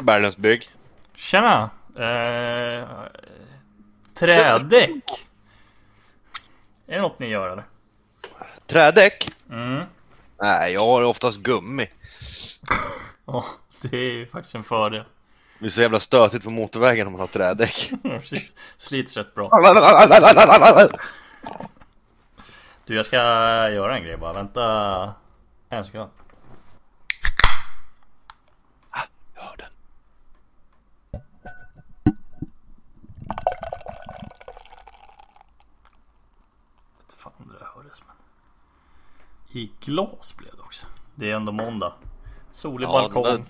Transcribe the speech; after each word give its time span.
Berglunds 0.00 0.36
bygg. 0.36 0.68
Tjena! 1.14 1.70
Eh, 1.96 2.88
trädäck. 4.14 5.26
Är 6.86 6.94
det 6.94 7.00
något 7.00 7.18
ni 7.18 7.26
gör 7.26 7.48
eller? 7.48 7.64
Trädäck? 8.66 9.32
Mm. 9.50 9.84
Nej, 10.42 10.72
jag 10.72 10.86
har 10.86 11.02
oftast 11.02 11.38
gummi. 11.38 11.86
Ja, 13.26 13.44
det 13.82 13.96
är 13.96 14.12
ju 14.12 14.26
faktiskt 14.26 14.54
en 14.54 14.62
fördel. 14.62 15.04
Det 15.52 15.58
blir 15.58 15.70
så 15.70 15.80
jävla 15.80 16.00
stötigt 16.00 16.44
på 16.44 16.50
motorvägen 16.50 17.06
om 17.06 17.12
man 17.12 17.20
har 17.20 17.26
trädäck. 17.26 17.90
Precis. 18.02 18.54
Slits 18.76 19.16
rätt 19.16 19.34
bra. 19.34 19.50
Du, 22.84 22.96
jag 22.96 23.06
ska 23.06 23.16
göra 23.70 23.96
en 23.96 24.02
grej 24.02 24.16
bara. 24.16 24.32
Vänta 24.32 25.14
en 25.68 25.84
sekund. 25.84 26.10
I 39.52 39.70
glas 39.80 40.36
blev 40.36 40.56
det 40.56 40.62
också. 40.62 40.86
Det 41.14 41.30
är 41.30 41.34
ändå 41.36 41.52
måndag. 41.52 41.92
Solig 42.52 42.86
Ja, 42.86 42.92
balkong. 42.92 43.22
den 43.24 43.36
där- 43.36 43.44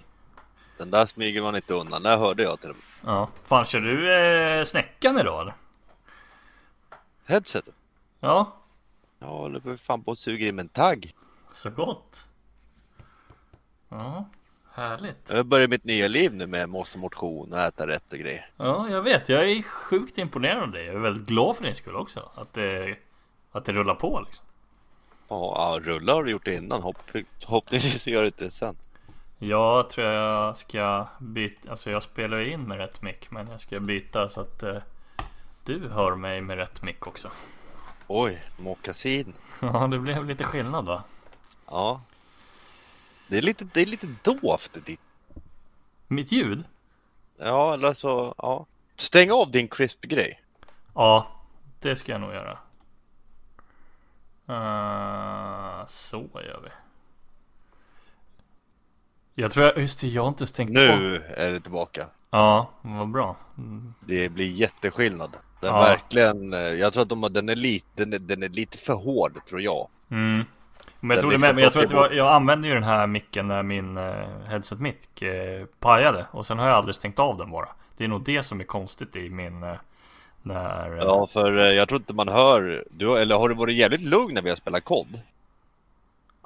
Den 0.79 0.91
där 0.91 1.07
smyger 1.07 1.43
man 1.43 1.57
inte 1.57 1.75
undan. 1.75 2.03
Det 2.03 2.17
hörde 2.17 2.43
jag 2.43 2.61
till 2.61 2.71
och 2.71 2.77
med. 2.77 3.13
Ja. 3.15 3.29
Fan 3.45 3.65
kör 3.65 3.81
du 3.81 4.13
eh, 4.15 4.65
snäckan 4.65 5.19
idag 5.19 5.41
eller? 5.41 5.55
Headsetet. 7.25 7.75
Ja. 8.21 8.57
Ja, 9.19 9.27
jag 9.27 9.27
håller 9.27 9.61
för 9.61 9.77
fan 9.77 10.03
på 10.05 10.11
och 10.11 10.19
suger 10.19 10.47
i 10.47 10.53
mig 10.53 10.63
en 10.63 10.69
tagg. 10.69 11.15
Så 11.53 11.71
gott. 11.71 12.29
Ja. 13.89 14.29
Härligt. 14.73 15.31
Jag 15.31 15.47
börjar 15.47 15.69
mitt 15.69 15.85
nya 15.85 16.09
liv 16.09 16.33
nu 16.35 16.47
med 16.47 16.69
måste 16.69 16.99
motion 16.99 17.53
och 17.53 17.59
äta 17.59 17.87
rätt 17.87 18.13
och 18.13 18.19
grejer. 18.19 18.51
Ja, 18.57 18.89
jag 18.91 19.03
vet. 19.03 19.29
Jag 19.29 19.51
är 19.51 19.63
sjukt 19.63 20.19
imponerad 20.19 20.63
av 20.63 20.71
dig. 20.71 20.85
Jag 20.87 20.95
är 20.95 20.99
väldigt 20.99 21.27
glad 21.29 21.57
för 21.57 21.65
din 21.65 21.75
skull 21.75 21.97
också. 21.97 22.31
Att 22.35 22.53
det, 22.53 22.97
att 23.53 23.65
det 23.65 23.73
rullar 23.73 23.95
på 23.95 24.21
liksom. 24.27 24.47
Ja, 25.31 25.79
rulla 25.83 26.13
har 26.13 26.25
du 26.25 26.31
gjort 26.31 26.45
det 26.45 26.55
innan. 26.55 26.83
Hopp, 26.83 26.97
hoppningsvis 27.47 28.07
gör 28.07 28.23
du 28.25 28.31
det 28.31 28.51
sen. 28.51 28.77
Jag 29.39 29.91
tror 29.91 30.07
jag 30.07 30.57
ska 30.57 31.07
byta. 31.21 31.71
Alltså 31.71 31.91
jag 31.91 32.03
spelar 32.03 32.41
in 32.41 32.63
med 32.63 32.79
rätt 32.79 33.03
mick. 33.03 33.31
Men 33.31 33.49
jag 33.51 33.61
ska 33.61 33.81
byta 33.81 34.29
så 34.29 34.41
att 34.41 34.63
eh, 34.63 34.77
du 35.65 35.89
hör 35.89 36.15
mig 36.15 36.41
med 36.41 36.57
rätt 36.57 36.83
mick 36.83 37.07
också. 37.07 37.31
Oj, 38.07 38.43
mockasin. 38.59 39.35
Ja, 39.63 39.87
det 39.87 39.99
blev 39.99 40.25
lite 40.25 40.45
skillnad 40.45 40.87
va? 40.87 41.03
Ja. 41.67 42.01
Det 43.29 43.39
är 43.39 43.43
lite, 43.43 43.65
det 43.65 43.81
är 43.81 43.87
lite 43.87 44.15
dovt 44.23 44.87
ditt. 44.87 45.01
Mitt 46.09 46.33
ljud? 46.33 46.65
Ja, 47.39 47.75
eller 47.75 47.93
så, 47.93 48.35
ja. 48.39 48.67
Stäng 48.97 49.31
av 49.31 49.51
din 49.51 49.69
crisp-grej. 49.69 50.43
Ja, 50.95 51.27
det 51.81 51.97
ska 51.97 52.13
jag 52.13 52.21
nog 52.21 52.33
göra. 52.35 52.59
Uh, 54.51 55.87
så 55.87 56.29
gör 56.35 56.61
vi. 56.65 56.71
Jag 59.35 59.51
tror 59.51 59.67
jag, 59.67 59.79
just 59.79 60.01
det, 60.01 60.09
jag 60.09 60.23
har 60.23 60.29
inte 60.29 60.47
stängt 60.47 60.71
av. 60.71 60.99
Nu 60.99 61.23
är 61.37 61.51
det 61.51 61.61
tillbaka. 61.61 62.07
Ja, 62.31 62.71
vad 62.83 63.09
bra. 63.09 63.37
Mm. 63.59 63.95
Det 64.01 64.29
blir 64.29 64.51
jätteskillnad. 64.51 65.37
Den 65.61 65.71
Ja. 65.71 65.81
verkligen, 65.81 66.53
eh, 66.53 66.59
jag 66.59 66.93
tror 66.93 67.03
att 67.03 67.09
de, 67.09 67.29
den, 67.31 67.49
är 67.49 67.57
lite, 67.57 67.87
den, 67.95 68.13
är, 68.13 68.19
den 68.19 68.43
är 68.43 68.49
lite 68.49 68.79
för 68.79 68.95
hård 68.95 69.45
tror 69.49 69.61
jag. 69.61 69.89
Mm. 70.11 70.45
Men 71.01 71.17
jag, 71.17 71.17
Den 71.17 71.21
tror 71.21 71.33
det 71.33 71.39
med, 71.39 71.55
men 71.55 71.65
jag, 71.65 71.73
tror 71.73 71.83
att 71.83 71.91
plockar 71.91 72.15
jag, 72.15 72.33
använde 72.33 72.69
ju 72.69 72.75
den 72.75 72.83
här 72.83 73.07
micken 73.07 73.49
när 73.49 73.63
min 73.63 73.97
eh, 73.97 74.41
headset 74.49 74.81
mick 74.81 75.23
eh, 75.23 75.67
pajade 75.79 76.27
och 76.31 76.47
sen 76.47 76.59
har 76.59 76.67
jag 76.69 76.77
aldrig 76.77 76.95
stängt 76.95 77.19
av 77.19 77.37
den 77.37 77.51
bara. 77.51 77.69
Det 77.97 78.05
är 78.05 78.09
nog 78.09 78.25
det 78.25 78.43
som 78.43 78.61
är 78.61 78.65
konstigt 78.65 79.17
i 79.17 79.31
min 79.31 79.63
eh, 79.63 79.77
när, 80.43 80.93
eh, 80.99 81.05
Ja, 81.05 81.27
för 81.27 81.59
eh, 81.59 81.65
jag 81.75 81.89
tror 81.89 82.01
inte 82.01 82.13
man 82.15 82.29
hör, 82.29 82.85
du, 82.91 83.19
eller 83.19 83.35
har 83.35 83.49
du 83.49 83.55
varit 83.55 83.77
jävligt 83.77 84.01
lugn 84.03 84.35
när 84.35 84.43
vi 84.43 84.49
har 84.49 84.57
spelat 84.57 84.85
kod? 84.85 85.21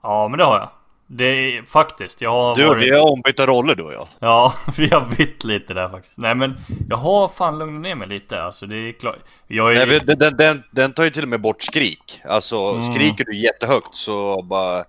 ja 0.02 0.28
men 0.28 0.38
det 0.38 0.44
har 0.44 0.58
jag. 0.58 0.68
Det 1.06 1.24
är 1.24 1.62
faktiskt, 1.62 2.20
jag 2.20 2.30
har 2.30 2.56
Du, 2.56 2.66
varit... 2.66 2.82
vi 2.82 2.98
har 2.98 3.10
ombytta 3.12 3.46
roller 3.46 3.74
du 3.74 3.82
och 3.82 3.92
jag. 3.92 4.08
Ja, 4.18 4.54
vi 4.76 4.88
har 4.88 5.06
bytt 5.16 5.44
lite 5.44 5.74
där 5.74 5.88
faktiskt. 5.88 6.16
Nej 6.18 6.34
men 6.34 6.56
jag 6.88 6.96
har 6.96 7.28
fan 7.28 7.58
lugnat 7.58 7.82
ner 7.82 7.94
mig 7.94 8.08
lite. 8.08 8.42
Alltså 8.42 8.66
det 8.66 8.76
är 8.76 8.92
klart. 8.92 9.18
Jag 9.46 9.76
är... 9.76 9.86
Nej, 9.86 10.00
den, 10.06 10.18
den, 10.18 10.36
den, 10.36 10.62
den 10.70 10.92
tar 10.92 11.04
ju 11.04 11.10
till 11.10 11.22
och 11.22 11.28
med 11.28 11.40
bort 11.40 11.62
skrik. 11.62 12.20
Alltså 12.24 12.56
Mm. 12.70 12.92
skriker 12.94 13.24
du 13.24 13.36
jättehögt 13.36 13.94
så 13.94 14.42
bara 14.42 14.84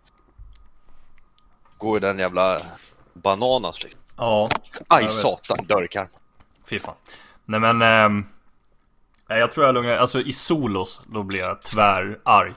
går 1.78 2.00
den 2.00 2.20
jävla 2.20 2.62
bananas 3.14 3.84
liksom. 3.84 4.02
Ja, 4.18 4.50
Aj 4.88 5.10
satan, 5.10 5.58
dörrkarm. 5.68 6.08
fy 6.70 6.80
fan. 6.80 6.96
Nej 7.46 7.60
men. 7.60 7.82
ehm, 7.82 8.26
nej, 9.30 9.40
jag 9.40 9.52
tror 9.52 9.66
jag 9.66 9.74
lugnar 9.76 9.98
Alltså 9.98 10.22
i 10.22 10.34
solos 10.34 11.02
då 11.08 11.24
blir 11.24 11.40
jag 11.40 11.62
tvärarg. 11.62 12.54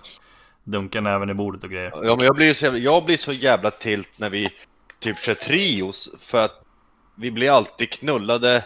Dunkar 0.65 1.01
näven 1.01 1.31
i 1.31 1.35
bordet 1.35 1.65
och 1.65 1.71
grejer. 1.71 1.93
Ja 2.03 2.17
men 2.17 2.25
jag 2.27 2.35
blir, 2.35 2.55
så 2.55 2.65
jävla, 2.65 2.79
jag 2.79 3.05
blir 3.05 3.17
så 3.17 3.33
jävla 3.33 3.71
tilt 3.71 4.19
när 4.19 4.31
vi 4.31 4.51
typ 5.01 5.19
kör 5.19 5.35
trios 5.35 6.11
för 6.19 6.45
att 6.45 6.63
vi 7.17 7.31
blir 7.31 7.51
alltid 7.51 7.91
knullade 7.91 8.65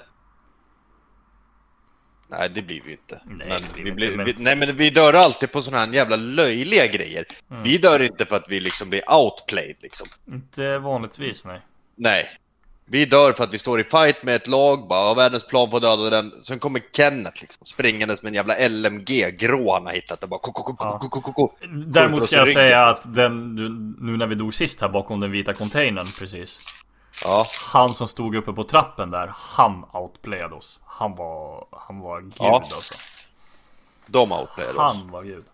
Nej 2.38 2.48
det 2.48 2.62
blir 2.62 2.80
vi 2.84 2.90
inte. 2.92 3.20
Nej, 3.24 3.48
men 3.48 3.84
vi 3.84 3.92
blir, 3.92 4.06
inte, 4.06 4.16
men- 4.16 4.26
vi, 4.26 4.34
nej 4.38 4.56
men 4.56 4.76
vi 4.76 4.90
dör 4.90 5.14
alltid 5.14 5.52
på 5.52 5.62
sådana 5.62 5.86
här 5.86 5.92
jävla 5.92 6.16
löjliga 6.16 6.86
grejer. 6.86 7.24
Mm. 7.50 7.62
Vi 7.62 7.78
dör 7.78 8.02
inte 8.02 8.26
för 8.26 8.36
att 8.36 8.48
vi 8.48 8.60
liksom 8.60 8.90
blir 8.90 9.12
outplayed 9.12 9.76
liksom. 9.80 10.08
Inte 10.32 10.78
vanligtvis 10.78 11.44
nej. 11.44 11.60
Nej. 11.96 12.30
Vi 12.92 13.04
dör 13.04 13.32
för 13.32 13.44
att 13.44 13.54
vi 13.54 13.58
står 13.58 13.80
i 13.80 13.84
fight 13.84 14.22
med 14.22 14.36
ett 14.36 14.46
lag, 14.46 14.88
bara 14.88 15.08
har 15.08 15.14
världens 15.14 15.46
plan 15.46 15.70
för 15.70 15.76
att 15.76 15.82
döda 15.82 16.10
den. 16.10 16.32
Sen 16.42 16.58
kommer 16.58 16.82
Kenneth 16.96 17.40
liksom 17.40 17.66
springandes 17.66 18.22
med 18.22 18.30
en 18.30 18.34
jävla 18.34 18.68
LMG 18.68 19.36
grå 19.38 19.72
han 19.72 19.86
har 19.86 19.92
hittat 19.92 20.22
och 20.22 20.28
bara 20.28 20.40
ko, 20.40 20.52
ko, 20.52 20.62
ko, 20.62 20.76
ko, 20.76 20.98
ko, 20.98 21.08
ko, 21.08 21.20
ko, 21.20 21.32
ko. 21.32 21.54
Däremot 21.86 22.24
ska 22.24 22.36
jag 22.36 22.48
i 22.48 22.54
säga 22.54 22.66
ryggen. 22.66 22.88
att 22.88 23.14
den, 23.14 23.54
nu 24.00 24.16
när 24.16 24.26
vi 24.26 24.34
dog 24.34 24.54
sist 24.54 24.80
här 24.80 24.88
bakom 24.88 25.20
den 25.20 25.30
vita 25.30 25.54
containern 25.54 26.06
precis. 26.18 26.60
Ja, 27.24 27.46
Han 27.72 27.94
som 27.94 28.08
stod 28.08 28.34
uppe 28.34 28.52
på 28.52 28.64
trappen 28.64 29.10
där, 29.10 29.32
han 29.36 29.84
outplayade 29.92 30.54
oss. 30.54 30.80
Han 30.86 31.14
var, 31.16 31.66
han 31.72 32.00
var 32.00 32.20
gud 32.20 32.32
Ja. 32.38 32.62
alltså. 32.74 32.94
de 34.06 34.32
outplayade 34.32 34.78
oss. 34.78 34.94
Han 34.94 35.10
var 35.10 35.22
gud. 35.22 35.44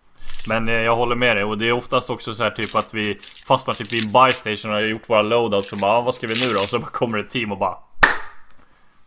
Men 0.47 0.69
eh, 0.69 0.73
jag 0.73 0.95
håller 0.95 1.15
med 1.15 1.37
dig 1.37 1.43
och 1.43 1.57
det 1.57 1.67
är 1.67 1.71
oftast 1.71 2.09
också 2.09 2.35
så 2.35 2.43
här 2.43 2.51
typ 2.51 2.75
att 2.75 2.93
vi 2.93 3.19
fastnar 3.45 3.73
typ 3.73 3.93
vid 3.93 4.05
en 4.05 4.11
buy 4.11 4.31
station 4.31 4.71
och 4.71 4.77
har 4.77 4.83
gjort 4.83 5.09
våra 5.09 5.21
loadouts 5.21 5.71
och 5.71 5.77
bara 5.77 5.91
ah, 5.91 6.01
vad 6.01 6.13
ska 6.13 6.27
vi 6.27 6.47
nu 6.47 6.53
då? 6.53 6.59
Och 6.59 6.69
så 6.69 6.79
kommer 6.79 7.17
ett 7.17 7.29
team 7.29 7.51
och 7.51 7.57
bara 7.57 7.77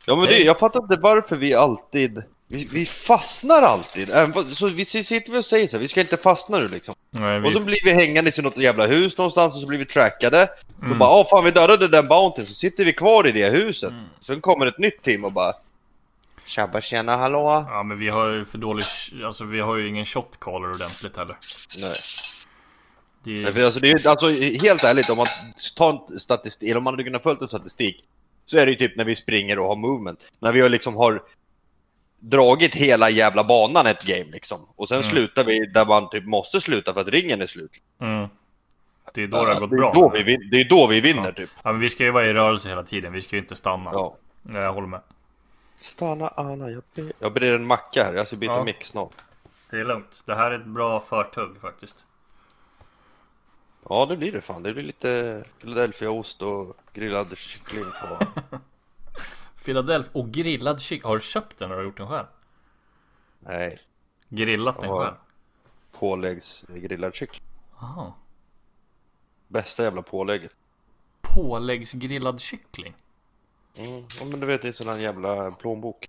Ja 0.07 0.17
men 0.17 0.27
det, 0.27 0.39
jag 0.39 0.59
fattar 0.59 0.81
inte 0.81 0.99
varför 1.03 1.37
vi 1.37 1.55
alltid 1.55 2.23
vi, 2.53 2.69
vi 2.73 2.87
fastnar 2.87 3.63
alltid. 3.63 4.09
Så 4.55 4.69
vi 4.69 4.85
sitter 4.85 5.39
och 5.39 5.45
säger 5.45 5.69
så 5.69 5.77
här, 5.77 5.83
vi 5.83 5.89
ska 5.89 6.01
inte 6.01 6.17
fastna 6.17 6.59
nu 6.59 6.69
liksom. 6.69 6.95
Nej, 7.11 7.41
Och 7.41 7.53
så 7.53 7.61
blir 7.61 7.85
vi 7.85 7.93
hängande 7.93 8.33
i 8.39 8.43
något 8.43 8.57
jävla 8.57 8.87
hus 8.87 9.19
någonstans 9.19 9.55
och 9.55 9.61
så 9.61 9.67
blir 9.67 9.79
vi 9.79 9.85
trackade. 9.85 10.49
Mm. 10.79 10.93
Då 10.93 10.99
bara, 10.99 11.21
åh 11.21 11.27
fan 11.31 11.45
vi 11.45 11.51
dödade 11.51 11.89
den 11.89 12.09
bountyn, 12.09 12.47
så 12.47 12.55
sitter 12.55 12.85
vi 12.85 12.93
kvar 12.93 13.27
i 13.27 13.33
det 13.33 13.51
huset. 13.51 13.91
Mm. 13.91 14.05
Sen 14.21 14.41
kommer 14.41 14.67
ett 14.67 14.79
nytt 14.79 15.03
team 15.03 15.25
och 15.25 15.33
bara 15.33 15.53
Tjabba 16.53 16.81
tjena 16.81 17.17
hallå? 17.17 17.65
ja 17.69 17.83
men 17.83 17.99
vi 17.99 18.09
har 18.09 18.27
ju 18.29 18.45
för 18.45 18.59
dålig, 18.59 18.85
alltså 19.25 19.45
vi 19.45 19.61
har 19.61 19.77
ju 19.77 19.89
ingen 19.89 20.05
shot 20.05 20.41
caller 20.41 20.71
ordentligt 20.71 21.17
heller. 21.17 21.37
Nej. 21.79 21.97
Det 23.25 23.61
är, 23.61 23.65
alltså, 23.65 23.81
det 23.81 23.91
är, 23.91 24.09
alltså 24.09 24.27
helt 24.67 24.85
ärligt, 24.85 25.11
om 25.11 25.17
man 25.17 25.27
tar 25.77 26.19
statistik, 26.19 26.69
eller 26.69 26.79
om 26.79 26.85
man 26.85 26.93
hade 26.95 27.05
kunnat 27.05 27.23
följa 27.23 27.39
en 27.43 27.49
statistik 27.49 28.05
Så 28.47 28.59
är 28.59 28.67
det 28.67 28.73
ju 28.73 28.79
typ 28.79 28.97
när 28.97 29.05
vi 29.05 29.17
springer 29.17 29.59
och 29.59 29.67
har 29.67 29.77
movement 29.77 30.19
När 30.41 30.53
vi 30.53 30.69
liksom 30.69 30.97
har 30.97 31.23
Dragit 32.21 32.75
hela 32.75 33.11
jävla 33.11 33.45
banan 33.45 33.87
ett 33.87 34.05
game 34.05 34.31
liksom 34.33 34.61
Och 34.77 34.89
sen 34.89 34.99
Mm. 34.99 35.11
slutar 35.11 35.45
vi 35.45 35.67
där 35.67 35.87
man 35.87 36.11
typ 36.11 36.25
måste 36.25 36.61
sluta 36.61 36.95
för 36.95 37.01
att 37.01 37.09
ringen 37.09 37.43
är 37.43 37.47
slut 37.47 37.71
mm, 38.01 38.29
det 39.15 39.23
är 39.23 39.27
då 39.27 39.45
det 39.45 39.55
har 39.55 39.61
gått 39.61 39.71
det, 39.71 39.77
bra. 39.77 39.93
då 39.93 40.13
vi, 40.25 40.37
det 40.37 40.61
är 40.61 40.69
då 40.69 40.87
vi 40.87 41.01
vinner 41.01 41.33
typ 41.33 41.51
Ja 41.65 41.73
men 41.73 41.81
vi 41.81 41.91
ska 41.91 42.05
ju 42.05 42.11
vara 42.11 42.27
i 42.27 42.33
rörelse 42.33 42.69
hela 42.69 42.83
tiden, 42.83 43.13
vi 43.13 43.21
ska 43.21 43.37
ju 43.37 43.43
inte 43.43 43.57
stanna. 43.57 43.91
Ja 43.93 44.17
Ja. 44.53 44.61
Jag 44.61 44.73
håller 44.73 44.89
med. 44.89 45.01
Stanna 45.83 46.29
Anna, 46.29 46.71
jag 46.71 46.83
ber, 46.95 47.13
jag 47.19 47.33
ber 47.35 47.43
en 47.43 47.67
macka 47.67 48.05
här, 48.05 48.15
jag 48.15 48.27
ska 48.27 48.37
byta 48.37 48.53
Ja. 48.53 48.65
mix 48.65 48.87
snart 48.89 49.15
Det 49.71 49.81
är 49.81 49.85
lugnt. 49.85 50.23
Det 50.27 50.35
här 50.35 50.51
är 50.51 50.61
ett 50.61 50.67
bra 50.67 51.01
förtugg 51.01 51.61
faktiskt. 51.61 51.97
Ja 53.89 54.07
det 54.07 54.17
blir 54.17 54.33
det 54.33 54.41
fan, 54.41 54.63
det 54.63 54.73
blir 54.75 54.83
lite 54.85 55.45
Philadelphia-ost 55.61 56.43
och 56.43 56.77
grillad 56.93 57.39
kyckling 57.39 57.85
på 57.85 58.27
Philadelphia 59.65 60.11
och 60.13 60.31
grillad 60.31 60.81
kyckling. 60.81 61.09
Har 61.09 61.17
du 61.17 61.23
köpt 61.23 61.59
den 61.59 61.67
eller 61.67 61.77
har 61.77 61.83
du 61.83 61.89
gjort 61.89 61.97
den 61.97 62.09
själv? 62.09 62.27
Nej, 63.39 63.79
Grillat 64.29 64.81
den 64.81 64.91
själv? 64.99 65.15
påläggs 65.93 66.65
grillad 66.69 67.15
kyckling 67.15 67.47
Aha. 67.81 68.17
Bästa 69.49 69.83
jävla 69.83 70.03
pålägget 70.03 70.53
Påläggsgrillad 71.21 72.41
kyckling? 72.41 72.95
Mm, 73.77 74.05
ja 74.19 74.25
men 74.25 74.41
du 74.41 74.47
vet 74.47 74.63
det 74.63 74.69
är 74.69 74.73
sån 74.73 74.89
här 74.89 74.99
jävla 74.99 75.51
plånbok. 75.51 76.09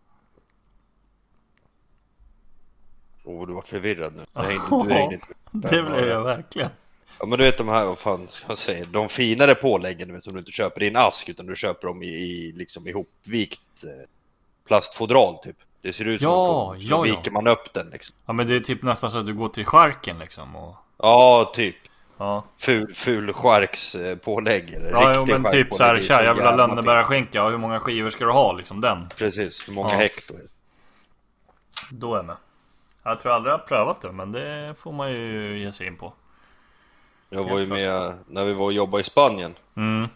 Åh 3.24 3.40
vad 3.40 3.48
du 3.48 3.54
var 3.54 3.62
förvirrad 3.62 4.14
nu. 4.16 4.26
Du 4.34 4.42
hängde, 4.42 4.84
du 4.88 4.94
hängde 4.94 5.16
inte 5.16 5.28
Det 5.52 5.82
blev 5.84 6.08
jag 6.08 6.24
verkligen. 6.24 6.70
Ja 7.20 7.26
men 7.26 7.40
du 7.40 7.46
vet 7.46 7.58
de 7.58 7.68
här, 7.68 7.86
vad 7.86 8.00
fan 8.00 8.28
ska 8.28 8.46
jag 8.48 8.58
säga, 8.58 8.86
de 8.86 9.10
finare 9.10 9.56
påläggen 9.56 10.22
som 10.22 10.34
du 10.34 10.40
inte 10.40 10.52
köper 10.52 10.84
i 10.84 10.88
en 10.88 10.96
ask 10.96 11.30
utan 11.30 11.46
du 11.46 11.56
köper 11.56 11.88
dem 11.88 12.04
i, 12.04 12.08
i 12.08 12.52
liksom 12.52 12.88
ihopvikt 12.88 13.84
eh, 13.84 14.10
plastfodral 14.68 15.38
typ. 15.38 15.58
Det 15.82 15.94
ser 15.94 16.06
ut 16.06 16.22
som 16.22 16.32
Ja, 16.32 16.74
en 16.74 16.80
pung, 16.80 16.90
så 16.90 16.94
ja, 16.94 17.08
ja. 17.08 17.16
viker 17.16 17.32
man 17.32 17.48
upp 17.48 17.74
den 17.74 17.90
liksom. 17.90 18.16
Ja 18.26 18.34
men 18.34 18.48
det 18.48 18.56
är 18.56 18.60
typ 18.60 18.84
nästan 18.84 19.12
så 19.12 19.18
att 19.18 19.26
du 19.26 19.34
går 19.34 19.50
till 19.50 19.66
charken 19.66 20.20
liksom 20.20 20.56
och... 20.56 20.76
Ja, 20.98 21.52
typ. 21.56 21.76
Ja, 22.18 22.44
Ful, 22.58 22.94
ful 22.94 23.34
charks 23.34 23.96
eh, 23.96 24.18
pålägg 24.18 24.74
eller 24.74 24.92
ja 24.92 25.14
jo, 25.16 25.26
men 25.26 25.52
typ 25.52 25.74
såhär, 25.76 25.96
charkpålägg, 25.96 25.96
det 25.96 26.00
är 26.00 26.18
tja 26.18 26.24
jag 26.24 26.34
vill 26.34 26.44
ha 26.44 26.50
jävla 26.50 26.68
lönnebärarsskinka, 26.68 27.44
hur 27.50 27.58
många 27.58 27.80
skivor 27.80 28.10
ska 28.10 28.26
du 28.26 28.32
ha 28.32 28.52
liksom 28.54 28.82
den? 28.82 29.10
Precis, 29.18 29.68
hur 29.68 29.74
många 29.74 29.90
Ja. 29.92 29.98
hekto. 29.98 30.34
Då 31.92 32.14
är 32.14 32.18
jag 32.18 32.26
med. 32.26 32.36
Jag 33.04 33.20
tror 33.20 33.32
aldrig 33.32 33.54
jag 33.54 33.58
har 33.58 33.66
prövat 33.66 34.02
det, 34.02 34.12
men 34.12 34.32
det 34.32 34.76
får 34.80 34.92
man 34.92 35.12
ju 35.12 35.60
ge 35.60 35.72
sig 35.72 35.88
in 35.88 35.96
på. 35.98 36.14
Jag 37.30 37.44
var 37.50 37.60
ju 37.60 37.66
med 37.68 38.14
när 38.28 38.44
vi 38.46 38.54
var 38.54 38.66
och 38.66 38.74
jobbade 38.74 39.02
i 39.02 39.04
Spanien. 39.04 39.56
Mm. 39.76 40.08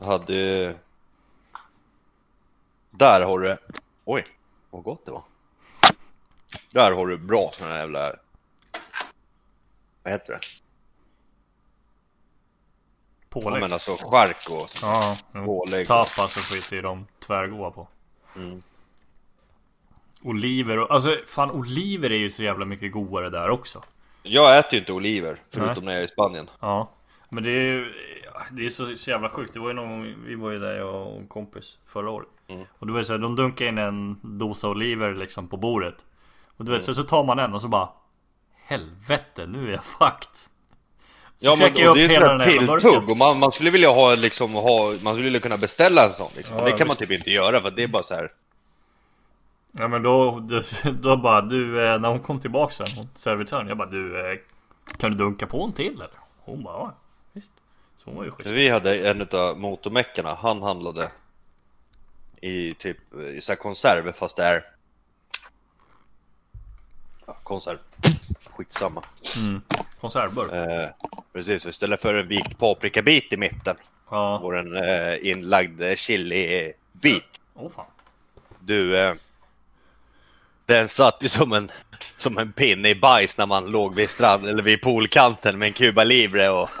Hade... 0.00 0.74
Där 2.90 3.20
har 3.20 3.38
du... 3.38 3.56
Oj, 4.04 4.26
vad 4.70 4.82
gott 4.82 5.06
det 5.06 5.12
var. 5.12 5.22
Där 6.72 6.92
har 6.92 7.06
du 7.06 7.16
bra 7.18 7.50
såna 7.54 7.70
här 7.70 7.78
jävla... 7.78 8.12
Vad 10.02 10.12
heter 10.12 10.32
det? 10.32 10.40
Ja, 13.34 13.40
Pålägg. 13.40 13.60
men 13.62 13.72
alltså 13.72 13.96
chark 13.96 14.50
och 14.50 14.68
Ja, 14.82 15.16
pålägg. 15.32 15.86
Tapas 15.86 16.36
och 16.36 16.42
skit 16.42 16.72
är 16.72 16.82
de 16.82 17.06
tvärgoda 17.26 17.70
på. 17.70 17.88
Mm. 18.36 18.62
Oliver 20.22 20.78
och, 20.78 20.90
alltså 20.90 21.16
fan 21.26 21.50
oliver 21.50 22.10
är 22.12 22.16
ju 22.18 22.30
så 22.30 22.42
jävla 22.42 22.64
mycket 22.64 22.92
godare 22.92 23.30
där 23.30 23.50
också. 23.50 23.82
Jag 24.22 24.58
äter 24.58 24.72
ju 24.74 24.78
inte 24.78 24.92
oliver, 24.92 25.36
förutom 25.48 25.84
när 25.84 25.92
jag 25.92 26.00
är 26.00 26.04
i 26.04 26.08
Spanien. 26.08 26.50
Ja. 26.60 26.90
Men 27.28 27.44
det 27.44 27.50
är 27.50 27.62
ju, 27.62 27.92
det 28.50 28.66
är 28.66 28.70
så, 28.70 28.96
så 28.96 29.10
jävla 29.10 29.30
sjukt. 29.30 29.54
Det 29.54 29.60
var 29.60 29.68
ju 29.68 29.74
någon, 29.74 30.24
vi 30.26 30.34
var 30.34 30.50
ju 30.50 30.58
där 30.58 30.76
jag 30.78 31.06
och 31.08 31.16
en 31.18 31.26
kompis 31.26 31.78
förra 31.86 32.10
året. 32.10 32.28
Mm. 32.48 32.66
Och 32.78 32.86
var 32.92 32.98
ju 32.98 33.04
så 33.04 33.12
här, 33.12 33.18
de 33.20 33.36
dunkade 33.36 33.68
in 33.70 33.78
en 33.78 34.20
dosa 34.22 34.68
oliver 34.68 35.14
liksom 35.14 35.48
på 35.48 35.56
bordet. 35.56 36.04
Och 36.56 36.64
du 36.64 36.70
vet, 36.72 36.78
Mm. 36.80 36.94
så, 36.94 37.02
så 37.02 37.08
tar 37.08 37.24
man 37.24 37.38
en 37.38 37.54
och 37.54 37.62
så 37.62 37.68
bara 37.68 37.88
Helvete, 38.54 39.46
nu 39.46 39.68
är 39.68 39.72
jag 39.72 39.84
fucked. 39.84 40.30
Så 41.40 41.46
Ja 41.46 41.56
men 41.56 41.76
jag 41.76 41.96
det 41.96 42.04
är 42.04 42.08
hela 42.08 42.28
den 42.28 42.40
här 42.40 42.50
tilltugg 42.50 43.10
och 43.10 43.16
man, 43.16 43.38
man 43.38 43.52
skulle 43.52 43.70
vilja 43.70 43.90
ha 43.90 44.14
liksom, 44.14 44.52
ha, 44.54 44.94
man 45.02 45.14
skulle 45.14 45.24
vilja 45.24 45.40
kunna 45.40 45.56
beställa 45.56 46.08
en 46.08 46.14
sån 46.14 46.30
liksom. 46.36 46.56
Ja, 46.58 46.64
det 46.64 46.70
kan 46.70 46.86
man 46.86 46.88
visst. 46.88 46.98
typ 47.00 47.10
inte 47.10 47.30
göra 47.30 47.60
för 47.60 47.70
det 47.70 47.82
är 47.82 47.88
bara 47.88 48.02
så 48.02 48.14
här. 48.14 48.32
Ja 49.72 49.88
men 49.88 50.02
då, 50.02 50.40
då, 50.40 50.60
då 51.02 51.16
bara 51.16 51.40
du, 51.40 51.84
eh, 51.86 52.00
när 52.00 52.08
hon 52.08 52.20
kom 52.20 52.40
tillbaka 52.40 52.72
sen, 52.72 52.88
hon- 52.96 53.08
servitören, 53.14 53.68
jag 53.68 53.76
bara 53.76 53.88
du, 53.88 54.30
eh, 54.32 54.38
kan 54.98 55.10
du 55.12 55.18
dunka 55.18 55.46
på 55.46 55.64
en 55.64 55.72
till 55.72 55.94
eller? 55.94 56.10
Hon 56.44 56.62
bara 56.62 56.74
ja, 56.74 56.94
visst. 57.32 57.50
Så 57.96 58.02
hon 58.04 58.16
var 58.16 58.24
ju 58.24 58.30
schysst. 58.30 58.50
Vi 58.50 58.68
hade 58.68 59.08
en 59.10 59.20
utav 59.20 59.58
motormeckarna, 59.58 60.34
han 60.34 60.62
handlade 60.62 61.10
i 62.40 62.74
typ 62.74 63.14
i 63.14 63.40
så 63.40 63.52
här 63.52 63.56
konserver 63.56 64.12
fast 64.12 64.36
det 64.36 64.44
är 64.44 64.64
ja, 67.26 67.36
konserv. 67.42 67.78
Skitsamma. 68.50 69.02
Mm. 69.36 69.60
Konservburk. 70.00 70.52
Eh, 70.52 70.88
precis, 71.32 71.64
och 71.64 71.70
istället 71.70 72.02
för 72.02 72.14
en 72.14 72.28
vikt 72.28 72.58
paprikabit 72.58 73.32
i 73.32 73.36
mitten 73.36 73.76
Ja. 74.10 74.38
var 74.38 74.54
en 74.54 74.76
eh, 74.76 75.30
inlagd 75.30 75.82
chili-bit. 75.96 77.24
Åh 77.54 77.70
fan. 77.70 77.86
Du, 78.60 78.98
eh, 78.98 79.14
den 80.66 80.88
satt 80.88 81.16
ju 81.20 81.28
som 81.28 81.52
en, 81.52 81.70
som 82.16 82.38
en 82.38 82.52
pinne 82.52 82.88
i 82.88 82.94
bajs 82.94 83.38
när 83.38 83.46
man 83.46 83.70
låg 83.70 83.94
vid 83.94 84.10
strand 84.10 84.48
eller 84.48 84.62
vid 84.62 84.82
poolkanten 84.82 85.58
med 85.58 85.66
en 85.66 85.72
Cuba 85.72 86.04
Libre 86.04 86.50
och... 86.50 86.68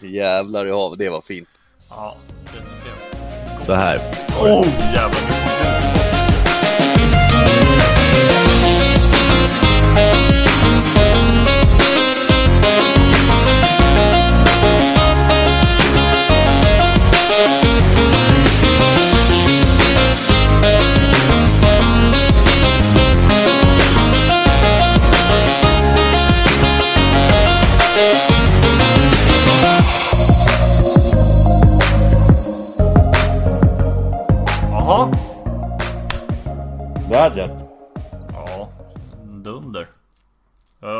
Jävlar 0.00 0.66
i 0.66 0.70
havet, 0.70 0.98
det 0.98 1.10
var 1.10 1.20
fint. 1.20 1.48
Ja, 1.90 2.16
jättetrevligt. 2.44 3.64
Så 3.66 3.74
här. 3.74 3.98
Oh, 4.40 4.68
jävlar. 4.94 5.77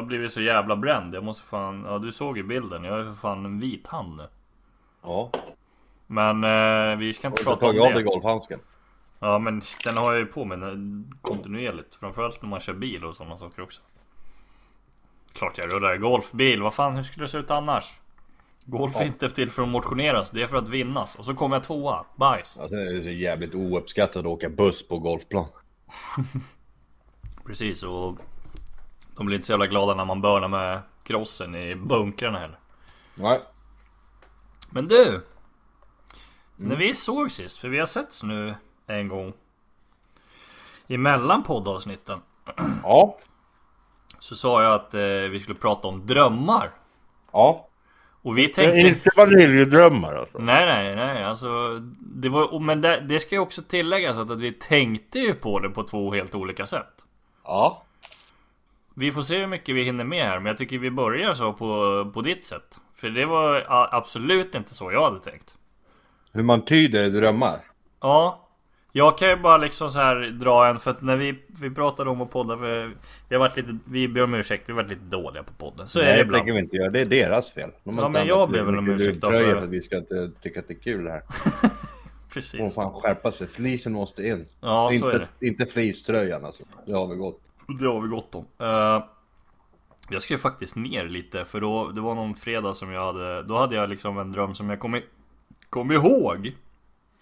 Blivit 0.09 0.33
så 0.33 0.41
jävla 0.41 0.77
bränd. 0.77 1.15
Jag 1.15 1.25
måste 1.25 1.43
fan... 1.47 1.85
Ja, 1.87 1.99
du 1.99 2.13
såg 2.13 2.37
ju 2.37 2.43
bilden. 2.43 2.85
Jag 2.85 2.93
har 2.93 2.99
ju 2.99 3.05
för 3.05 3.13
fan 3.13 3.45
en 3.45 3.61
vit 3.61 3.87
hand 3.87 4.17
nu. 4.17 4.27
Ja. 5.03 5.31
Men 6.07 6.45
eh, 6.45 6.97
vi 6.99 7.15
ska 7.15 7.27
inte 7.27 7.43
Har 7.45 7.55
du 7.55 7.61
prata 7.61 7.67
om 7.67 7.73
tagit 7.73 7.83
av 7.87 7.95
dig 7.95 8.03
det. 8.03 8.09
golfhandsken? 8.11 8.61
Ja, 9.21 9.39
men 9.39 9.63
den 9.85 9.97
har 9.97 10.13
jag 10.13 10.19
ju 10.21 10.27
på 10.27 10.45
mig 10.45 10.59
kontinuerligt. 11.23 11.95
Framförallt 11.95 12.43
när 12.43 12.49
man 12.49 12.61
kör 12.61 12.73
bil 12.75 13.05
och 13.05 13.17
sådana 13.17 13.37
saker 13.37 13.63
också. 13.63 13.83
Klart 15.33 15.59
jag 15.59 15.73
rullar 15.73 15.97
golfbil. 15.97 16.63
Vad 16.63 16.75
fan, 16.75 16.97
hur 16.97 17.03
skulle 17.03 17.25
det 17.25 17.29
se 17.31 17.39
ut 17.39 17.51
annars? 17.51 17.99
Golf 18.65 18.97
är 18.97 19.01
Ja. 19.01 19.07
inte 19.07 19.31
till 19.31 19.51
för 19.51 19.63
att 19.63 19.69
motioneras. 19.69 20.31
Det 20.31 20.43
är 20.43 20.47
för 20.47 20.57
att 20.57 20.69
vinnas. 20.69 21.15
Och 21.15 21.25
så 21.25 21.35
kommer 21.35 21.57
jag 21.57 21.63
tvåa. 21.63 22.05
Bajs. 22.17 22.59
Alltså, 22.59 22.77
det 22.77 22.97
är 22.97 23.01
så 23.01 23.09
jävligt 23.11 23.55
ouppskattat 23.55 24.17
att 24.17 24.27
åka 24.27 24.49
buss 24.51 24.89
på 24.89 24.99
golfplan. 24.99 25.47
Precis, 27.47 27.83
och 27.83 28.19
de 29.19 29.27
blir 29.27 29.37
inte 29.37 29.47
så 29.47 29.53
jävla 29.53 29.67
glada 29.67 29.95
när 29.95 30.05
man 30.05 30.21
börnar 30.21 30.49
med 30.49 30.81
krossen 31.03 31.55
i 31.55 31.75
bunkrarna 31.75 32.39
heller. 32.39 32.59
Nej. 33.15 33.41
Men 34.71 34.89
du! 34.89 35.27
När 36.57 36.77
vi 36.77 36.95
såg 36.95 37.33
sist, 37.33 37.59
för 37.59 37.69
vi 37.69 37.79
har 37.79 37.87
setts 37.87 38.23
nu 38.23 38.55
en 38.87 39.09
gång 39.09 39.33
Emellan 40.89 41.43
poddavsnitten 41.43 42.21
Ja. 42.83 43.19
Så 44.19 44.37
sa 44.37 44.63
jag 44.63 44.75
att 44.75 44.95
eh, 44.95 45.01
vi 45.01 45.41
skulle 45.41 45.59
prata 45.59 45.89
om 45.89 46.07
drömmar 46.07 46.71
Ja. 47.33 47.69
Och 48.23 48.39
vi 48.39 48.49
tänkte 48.49 48.79
inte 48.79 49.11
vaniljdrömmar 49.17 50.15
alltså. 50.15 50.39
Nej 50.39 50.67
nej 50.67 50.97
nej 50.97 51.25
alltså 51.25 51.79
det 52.01 52.29
var, 52.29 52.61
Men 52.61 52.81
det, 52.81 53.01
det 53.01 53.21
ska 53.21 53.35
ju 53.35 53.41
också 53.41 53.63
tilläggas 53.63 54.17
att, 54.17 54.31
att 54.31 54.41
vi 54.41 54.53
tänkte 54.53 55.19
ju 55.19 55.35
på 55.35 55.59
det 55.59 55.71
på 55.71 55.83
två 55.83 56.13
helt 56.15 56.35
olika 56.35 56.67
sätt 56.67 57.05
Ja. 57.45 57.83
Vi 58.99 59.11
får 59.13 59.23
se 59.23 59.39
hur 59.39 59.47
mycket 59.47 59.75
vi 59.75 59.83
hinner 59.83 60.05
med 60.05 60.25
här 60.25 60.39
men 60.39 60.47
jag 60.47 60.57
tycker 60.57 60.79
vi 60.79 60.91
börjar 60.91 61.33
så 61.35 61.53
på, 61.53 62.11
på 62.15 62.23
ditt 62.23 62.45
sätt 62.47 62.79
För 62.95 63.09
det 63.11 63.27
var 63.27 63.65
absolut 63.91 64.55
inte 64.55 64.75
så 64.75 64.93
jag 64.93 65.05
hade 65.05 65.21
tänkt 65.21 65.55
Hur 66.33 66.43
man 66.43 66.65
tyder 66.65 67.11
drömmar. 67.11 67.61
Ja 68.01 68.49
Jag 68.93 69.19
kan 69.19 69.29
ju 69.29 69.37
bara 69.37 69.57
liksom 69.57 69.91
så 69.91 69.99
här 69.99 70.17
dra 70.41 70.67
en 70.67 70.79
för 70.79 70.91
att 70.91 71.03
när 71.03 71.17
vi, 71.17 71.39
vi 71.61 71.71
pratade 71.71 72.11
om 72.11 72.21
att 72.21 72.31
podda 72.31 72.57
vi, 72.57 72.91
vi 73.29 73.35
har 73.37 73.41
varit 73.41 73.57
lite, 73.57 73.79
vi 73.85 74.09
ber 74.09 74.23
om 74.23 74.35
ursäkt, 74.35 74.63
vi 74.69 74.73
har 74.73 74.83
varit 74.83 74.91
lite 74.91 75.05
dåliga 75.05 75.43
på 75.43 75.53
podden 75.53 75.89
Så 75.89 75.99
är 75.99 76.03
det 76.03 76.09
Nej, 76.09 76.17
det 76.17 76.23
ibland 76.23 76.39
tänker 76.41 76.53
vi 76.53 76.59
inte 76.61 76.77
göra. 76.77 76.91
Det 76.91 77.01
är 77.01 77.07
deras 77.07 77.51
fel. 77.51 77.71
De 77.85 77.99
Ja, 77.99 78.09
men 78.09 78.27
jag 78.27 78.51
ber 78.51 78.63
väl 78.63 78.79
om 78.79 78.91
ursäkt 78.91 79.21
då 79.21 79.31
för- 79.31 79.45
för 79.45 79.57
att 79.57 79.69
vi 79.69 79.83
ska 79.83 79.97
inte 79.97 80.31
tycka 80.43 80.61
att 80.61 80.69
det 80.69 80.75
är 80.75 80.83
kul 80.83 81.09
här. 81.09 81.23
Precis 82.33 82.61
Får 82.61 82.71
fan 82.71 82.93
skärpa 82.93 83.33
sig. 83.33 83.47
Flisen 83.47 83.93
måste 83.93 84.27
in. 84.27 84.45
Ja 84.61 84.89
så 84.89 84.95
inte, 84.95 85.09
är 85.09 85.29
det 85.39 85.47
inte 85.47 85.67
fleecetröjan 85.67 86.45
alltså. 86.45 86.63
Det 86.87 86.93
har 86.93 87.07
vi 87.07 87.17
gått. 87.17 87.41
Det 87.69 87.87
har 87.87 88.01
vi 88.01 88.09
gott 88.09 88.35
om 88.35 88.47
Eh, 88.59 89.05
Jag 90.11 90.23
skrev 90.23 90.37
faktiskt 90.39 90.77
ner 90.77 91.05
lite 91.09 91.45
för 91.45 91.61
då, 91.61 91.89
det 91.89 92.01
var 92.01 92.15
någon 92.15 92.35
fredag 92.35 92.75
som 92.75 92.93
jag 92.93 93.05
hade 93.05 93.43
Då 93.43 93.57
hade 93.59 93.75
jag 93.75 93.89
liksom 93.89 94.19
en 94.19 94.33
dröm 94.33 94.55
som 94.55 94.71
jag 94.71 94.81
kom, 94.81 94.95
i, 94.95 95.05
kom 95.71 95.93
ihåg 95.93 96.53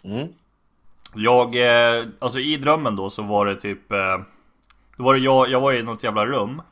Mm. 0.05 0.29
Jag, 1.15 1.55
eh, 1.57 2.07
alltså 2.19 2.38
i 2.38 2.57
drömmen 2.57 2.97
då 2.97 3.11
så 3.11 3.23
var 3.23 3.47
det 3.47 3.57
typ 3.57 3.93
eh, 3.93 4.19
Då 4.97 5.05
var 5.05 5.15
det 5.15 5.21
jag, 5.21 5.49
jag 5.49 5.61
var 5.61 5.73
i 5.73 5.83
något 5.83 6.03
jävla 6.03 6.26
rum 6.26 6.62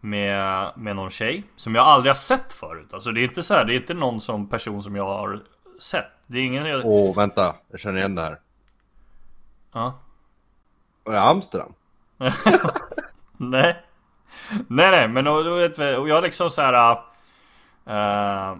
Med, 0.00 0.72
med 0.76 0.96
någon 0.96 1.10
tjej 1.10 1.42
Som 1.56 1.74
jag 1.74 1.86
aldrig 1.86 2.10
har 2.10 2.14
sett 2.14 2.52
förut 2.52 2.94
Alltså 2.94 3.10
det 3.12 3.20
är 3.20 3.24
inte 3.24 3.42
så 3.42 3.54
här, 3.54 3.64
det 3.64 3.74
är 3.74 3.76
inte 3.76 3.94
någon 3.94 4.20
som 4.20 4.48
person 4.48 4.82
som 4.82 4.96
jag 4.96 5.04
har 5.06 5.40
sett 5.78 6.06
Det 6.26 6.38
är 6.38 6.44
ingen 6.44 6.82
Åh, 6.84 7.16
vänta. 7.16 7.54
Jag 7.70 7.80
känner 7.80 7.98
igen 7.98 8.14
det 8.14 8.22
här. 8.22 8.40
ja. 9.72 9.98
Var 11.04 11.12
det 11.12 11.20
Amsterdam? 11.20 11.72
Nej 13.36 13.82
Nej 14.68 14.90
nej 14.90 15.08
men 15.08 15.24
vi, 15.24 15.96
och 15.96 16.08
jag 16.08 16.22
liksom 16.22 16.50
så 16.50 16.62
här. 16.62 16.92
Uh, 17.88 18.56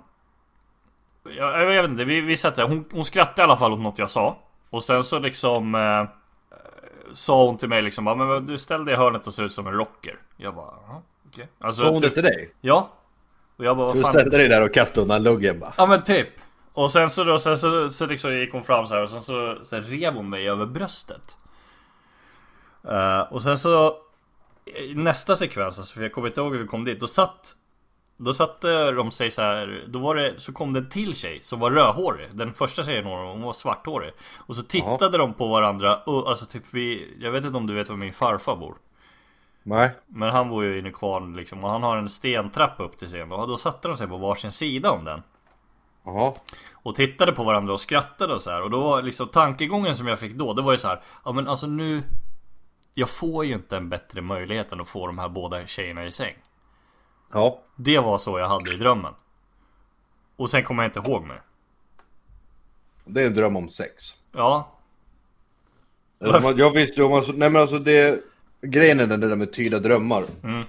jag, 1.37 1.61
jag 1.62 1.83
vet 1.83 1.90
inte, 1.90 2.04
vi, 2.04 2.21
vi 2.21 2.37
satt 2.37 2.54
där, 2.57 2.69
hon, 2.69 2.85
hon 2.92 3.04
skrattade 3.04 3.42
i 3.42 3.45
alla 3.45 3.57
fall 3.57 3.73
åt 3.73 3.78
något 3.81 3.99
jag 3.99 4.11
sa 4.11 4.38
Och 4.71 4.85
sen 4.85 5.02
så 5.04 5.19
liksom 5.19 5.75
eh, 5.75 6.04
Sa 7.14 7.45
hon 7.47 7.59
till 7.59 7.69
mig 7.69 7.83
liksom 7.83 8.04
men 8.04 8.47
du 8.47 8.59
ställde 8.59 8.85
dig 8.85 8.95
i 8.95 8.97
hörnet 8.97 9.26
och 9.26 9.35
ser 9.35 9.42
ut 9.42 9.52
som 9.52 9.66
en 9.66 9.73
rocker 9.73 10.19
Jag 10.37 10.54
bara, 10.54 10.75
"Ja, 10.88 11.02
Okej. 11.28 11.49
Alltså, 11.61 11.83
Sa 11.83 11.88
hon 11.90 12.00
det 12.00 12.07
typ, 12.07 12.14
till 12.14 12.23
dig? 12.25 12.54
Ja. 12.61 12.90
Och 13.57 13.64
jag 13.64 13.76
bara, 13.76 13.87
vad 13.87 13.97
Du 13.97 14.02
fan. 14.02 14.12
ställde 14.12 14.37
dig 14.37 14.49
där 14.49 14.62
och 14.62 14.75
kastade 14.75 15.00
undan 15.00 15.23
luggen 15.23 15.61
bara. 15.61 15.75
Ja 15.76 15.87
men 15.87 16.02
typ. 16.02 16.28
Och 16.73 16.92
sen 16.92 17.11
så 17.11 17.25
då, 17.25 17.38
sen 17.38 17.59
så, 17.59 17.90
så 17.90 18.07
liksom 18.07 18.35
gick 18.35 18.52
hon 18.52 18.64
fram 18.64 18.87
så 18.87 18.95
här 18.95 19.02
och 19.02 19.09
sen 19.09 19.23
så, 19.23 19.59
så 19.64 19.76
rev 19.81 20.14
hon 20.14 20.28
mig 20.31 20.49
över 20.50 20.66
bröstet. 20.66 21.38
Eh, 22.89 23.21
och 23.21 23.43
sen 23.43 23.59
så 23.59 23.97
nästa 24.95 25.37
sekvens, 25.37 25.79
alltså, 25.79 25.95
för 25.95 26.03
jag 26.03 26.12
kommer 26.12 26.29
inte 26.29 26.41
ihåg 26.41 26.53
hur 26.53 26.62
vi 26.62 26.69
kom 26.69 26.85
dit, 26.85 27.01
då 27.01 27.07
satt 27.07 27.57
då 28.17 28.35
satte 28.35 28.91
de 28.91 29.11
sig 29.11 29.31
så 29.31 29.43
här, 29.43 29.85
då 29.89 29.99
var 29.99 30.15
det, 30.15 30.41
så 30.41 30.53
kom 30.53 30.73
det 30.73 30.79
en 30.79 30.89
till 30.89 31.17
tjej 31.17 31.41
som 31.43 31.61
var 31.61 31.71
rödhårig. 31.71 32.29
Den 32.33 32.55
första 32.55 32.83
tjejen 32.83 33.05
hon 33.05 33.43
var 33.43 33.53
svarthårig. 33.53 34.12
Och 34.39 34.57
så 34.57 34.62
tittade 34.62 35.19
de 35.19 35.35
på 35.35 35.49
varandra, 35.49 35.97
och, 35.97 36.29
alltså 36.29 36.47
typ 36.47 36.62
vi, 36.71 37.15
jag 37.21 37.31
vet 37.31 37.45
inte 37.45 37.57
om 37.57 37.67
du 37.67 37.75
vet 37.75 37.89
var 37.89 37.97
min 37.97 38.12
farfar 38.12 38.57
bor. 38.57 38.75
Nej. 39.62 39.91
Men 40.07 40.31
han 40.31 40.49
bor 40.49 40.65
ju 40.65 40.79
inne 40.79 40.89
i 40.89 40.93
kvarn 40.93 41.37
liksom, 41.37 41.65
och 41.65 41.71
han 41.71 41.83
har 41.83 41.97
en 41.97 42.11
stentrappa 42.11 42.83
upp 42.83 42.99
till 42.99 43.09
scenen. 43.09 43.33
Och 43.33 43.49
då 43.49 43.57
satte 43.57 43.89
de 43.89 43.97
sig 43.97 44.09
på 44.09 44.17
varsin 44.17 44.53
sida 44.53 44.91
om 44.91 45.05
den. 45.05 45.23
Jaha. 46.05 46.33
Och 46.73 46.95
tittade 46.95 47.33
på 47.33 47.45
varandra 47.45 47.73
och 47.73 47.81
skrattade 47.81 48.35
och 48.35 48.43
så 48.43 48.51
här. 48.51 48.62
Och 48.62 48.71
då 48.71 48.81
var 48.81 49.03
liksom 49.03 49.29
tankegången 49.29 49.97
som 49.97 50.07
jag 50.07 50.19
fick 50.19 50.35
då, 50.35 50.55
det 50.55 50.62
var 50.62 50.73
ju 50.73 50.79
så 50.79 50.89
här. 50.89 51.01
Ja 51.25 51.33
men 51.33 51.49
alltså 51.49 51.67
nu 51.67 52.03
Jag 52.94 53.08
får 53.08 53.44
ju 53.44 53.54
inte 53.54 53.76
en 53.76 53.88
bättre 53.88 54.20
möjlighet 54.20 54.72
än 54.72 54.80
att 54.80 54.88
få 54.88 55.06
de 55.06 55.18
här 55.18 55.28
båda 55.28 55.66
tjejerna 55.66 56.06
i 56.06 56.12
säng 56.12 56.34
Ja. 57.32 57.62
Det 57.76 57.99
var 57.99 58.18
så 58.18 58.38
jag 58.38 58.49
hade 58.49 58.75
i 58.75 58.76
drömmen 58.76 59.14
Och 60.37 60.50
sen 60.50 60.64
kommer 60.64 60.82
jag 60.82 60.88
inte 60.88 61.11
ihåg 61.11 61.26
mer 61.26 61.42
Det 63.04 63.22
är 63.22 63.26
en 63.26 63.34
dröm 63.34 63.56
om 63.56 63.68
sex. 63.68 64.14
Ja 64.32 64.78
Alltså, 66.25 66.58
jag 66.58 66.72
visste 66.72 67.00
ju 67.00 67.06
om 67.06 67.12
alltså, 67.12 67.32
nej 67.32 67.50
men 67.50 67.62
alltså 67.62 67.78
det, 67.78 68.20
grejen 68.61 69.00
är 69.00 69.06
den 69.06 69.20
där 69.20 69.37
med 69.37 69.52
tyda 69.52 69.78
drömmar. 69.78 70.25
Mm. 70.42 70.62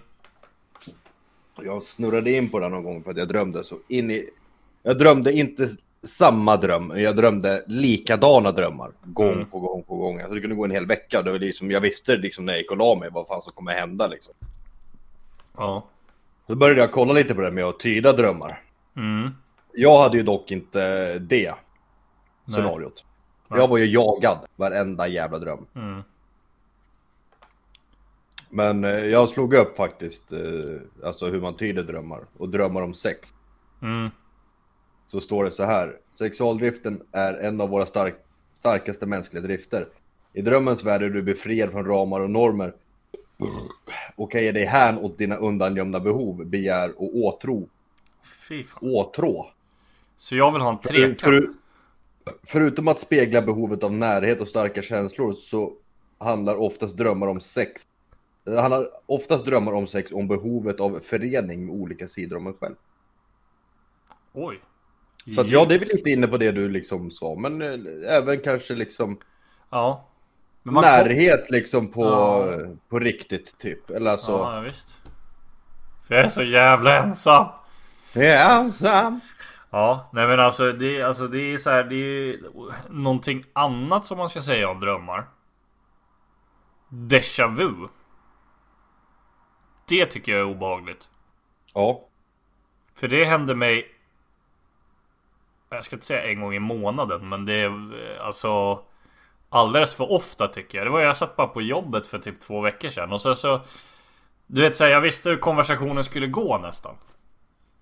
Jag 1.62 1.84
snurrade 1.84 2.32
in 2.32 2.50
på 2.50 2.60
den 2.60 2.72
någon 2.72 2.84
gång 2.84 3.04
för 3.04 3.12
att 3.12 3.18
jag 3.18 3.28
drömde 3.28 3.64
så 3.64 3.78
in 3.88 4.12
i, 4.12 4.30
jag 4.84 4.98
drömde 4.98 5.34
inte 5.34 5.70
samma 6.04 6.58
dröm, 6.58 6.94
jag 6.96 7.16
drömde 7.16 7.64
likadana 7.68 8.52
drömmar. 8.52 8.92
Gång 9.04 9.34
Mm. 9.34 9.46
på 9.46 9.60
gång 9.60 9.84
på 9.84 9.96
gång. 9.96 10.20
Alltså 10.20 10.34
det 10.36 10.42
kunde 10.42 10.56
gå 10.56 10.66
en 10.66 10.72
hel 10.72 10.86
vecka. 10.86 11.22
Det 11.22 11.32
var 11.32 11.40
liksom, 11.40 11.72
jag 11.72 11.82
visste 11.82 12.18
liksom 12.18 12.46
när 12.46 12.54
jag 12.54 12.62
gick 12.62 12.72
och 12.72 12.78
la 12.78 12.96
mig 12.96 13.10
vad 13.12 13.28
fan 13.28 13.42
som 13.42 13.54
kommer 13.54 13.72
hända 13.74 14.08
liksom. 14.08 14.34
Ja 15.58 15.86
Så 16.48 16.56
började 16.56 16.82
jag 16.82 16.92
kolla 16.92 17.14
lite 17.14 17.36
på 17.36 17.42
det 17.42 17.52
med 17.52 17.64
att 17.64 17.80
tyda 17.80 18.14
drömmar. 18.14 18.62
Mm 18.98 19.30
Jag 19.74 20.00
hade 20.04 20.18
ju 20.18 20.24
dock 20.24 20.52
inte 20.52 21.20
det 21.20 21.54
scenariot. 22.46 23.06
Nej. 23.48 23.60
Jag 23.60 23.68
var 23.68 23.78
ju 23.78 23.86
jagad 23.86 24.38
varenda 24.56 25.08
jävla 25.08 25.40
dröm. 25.40 25.66
Mm 25.76 26.04
Men 28.50 28.84
eh, 28.84 29.06
jag 29.06 29.30
slog 29.30 29.54
upp 29.54 29.78
faktiskt, 29.78 30.32
eh, 30.32 30.40
alltså 31.08 31.26
hur 31.30 31.42
man 31.42 31.58
tyder 31.58 31.84
drömmar 31.84 32.20
och 32.38 32.50
drömmar 32.50 32.82
om 32.82 32.94
sex. 32.94 33.34
Mm 33.82 34.10
Så 35.14 35.22
står 35.22 35.44
det 35.44 35.52
så 35.52 35.64
här. 35.64 35.98
Sexualdriften 36.14 37.02
är 37.12 37.34
en 37.34 37.62
av 37.62 37.70
våra 37.70 37.86
stark, 37.86 38.16
starkaste 38.54 39.06
mänskliga 39.06 39.44
drifter. 39.44 39.88
I 40.34 40.42
drömmens 40.42 40.84
värld 40.84 41.04
är 41.04 41.10
du 41.10 41.22
befriad 41.22 41.72
från 41.72 41.86
ramar 41.86 42.20
och 42.20 42.30
normer. 42.30 42.74
Och 44.16 44.32
kan 44.32 44.44
ge 44.44 44.52
dig 44.52 44.66
hän 44.66 44.98
åt 44.98 45.18
dina 45.18 45.36
undangömda 45.36 46.00
behov, 46.00 46.46
begär 46.46 47.02
och 47.02 47.16
åtrå. 47.18 47.68
Åtrå. 48.82 49.52
Så 50.18 50.36
jag 50.36 50.52
vill 50.52 50.62
ha 50.62 50.72
en 50.72 50.80
För, 50.80 50.90
trekant 50.90 51.22
för, 51.22 51.48
förutom 52.44 52.88
att 52.88 53.00
spegla 53.00 53.42
behovet 53.42 53.84
av 53.84 53.94
närhet 53.94 54.42
och 54.42 54.48
starka 54.48 54.82
känslor 54.82 55.34
så 55.34 55.74
handlar 56.18 56.56
oftast 56.56 56.98
drömmar 56.98 57.28
om 57.28 57.40
sex. 57.40 57.82
Det 58.44 58.62
handlar 58.62 58.90
oftast 59.06 59.46
drömmar 59.46 59.74
om 59.74 59.88
sex 59.88 60.12
om 60.12 60.28
behovet 60.28 60.80
av 60.80 61.00
förening 61.04 61.66
med 61.66 61.76
olika 61.76 62.08
sidor 62.08 62.38
om 62.38 62.48
en 62.48 62.54
själv. 62.54 62.76
Oj 64.34 64.62
Så 65.36 65.42
att 65.42 65.48
ja, 65.48 65.66
det 65.66 65.76
är 65.76 65.80
väl 65.80 65.88
lite 65.88 66.10
inne 66.10 66.28
på 66.28 66.38
det 66.38 66.52
du 66.52 66.70
liksom 66.70 67.10
sa, 67.12 67.36
men 67.36 67.62
eh, 67.62 68.16
även 68.18 68.40
kanske 68.40 68.76
liksom 68.76 69.20
Ja 69.70 70.08
man 70.64 70.74
kom- 70.76 70.92
närhet 70.92 71.52
liksom 71.52 71.92
på, 71.92 72.04
Ja. 72.06 72.46
på 72.90 73.00
riktigt 73.00 73.58
typ. 73.58 73.90
Eller 73.90 74.12
alltså, 74.12 74.32
Ja 74.32 74.60
visst 74.60 74.98
För 76.08 76.16
jag 76.16 76.24
är 76.24 76.28
så 76.30 76.44
jävla 76.44 77.04
ensam 77.04 77.48
ensam. 78.16 79.20
Ja, 79.70 80.10
nej 80.14 80.28
men 80.28 80.40
alltså 80.40 80.72
det, 80.72 81.02
alltså 81.02 81.28
det 81.28 81.40
är 81.54 81.58
så 81.58 81.70
här, 81.70 81.84
det 81.84 81.96
är 81.96 82.38
någonting 82.90 83.44
annat 83.54 84.06
som 84.06 84.18
man 84.18 84.30
ska 84.30 84.42
säga 84.42 84.70
om 84.70 84.80
drömmar. 84.80 85.26
Déjà 86.90 87.48
vu. 87.56 87.88
Det 89.88 90.06
tycker 90.06 90.32
jag 90.32 90.42
är 90.42 90.46
obehagligt. 90.56 91.10
Ja, 91.74 92.08
För 92.96 93.08
det 93.08 93.26
händer 93.26 93.56
mig 93.56 93.86
Jag 95.76 95.86
ska 95.86 95.96
inte 95.96 96.06
säga 96.06 96.24
en 96.24 96.42
gång 96.42 96.54
i 96.56 96.60
månaden 96.60 97.30
men 97.30 97.46
det 97.46 97.54
är 97.54 97.68
eh, 98.18 98.26
alltså 98.26 98.80
Alldeles 99.50 99.94
för 99.96 100.12
ofta 100.12 100.48
tycker 100.48 100.78
jag. 100.78 100.88
Det 100.88 100.92
var 100.92 101.02
jag 101.02 101.18
satt 101.18 101.36
bara 101.36 101.48
på 101.48 101.62
jobbet 101.62 102.08
för 102.08 102.20
typ 102.20 102.40
två 102.42 102.62
veckor 102.62 102.90
sedan 102.90 103.12
och 103.14 103.22
sen 103.22 103.36
så 103.36 103.62
Du 104.48 104.62
vet 104.62 104.78
så 104.78 104.84
här, 104.84 104.92
jag 104.92 105.02
visste 105.02 105.30
hur 105.30 105.38
konversationen 105.38 106.04
skulle 106.04 106.28
gå 106.28 106.58
nästan. 106.58 106.96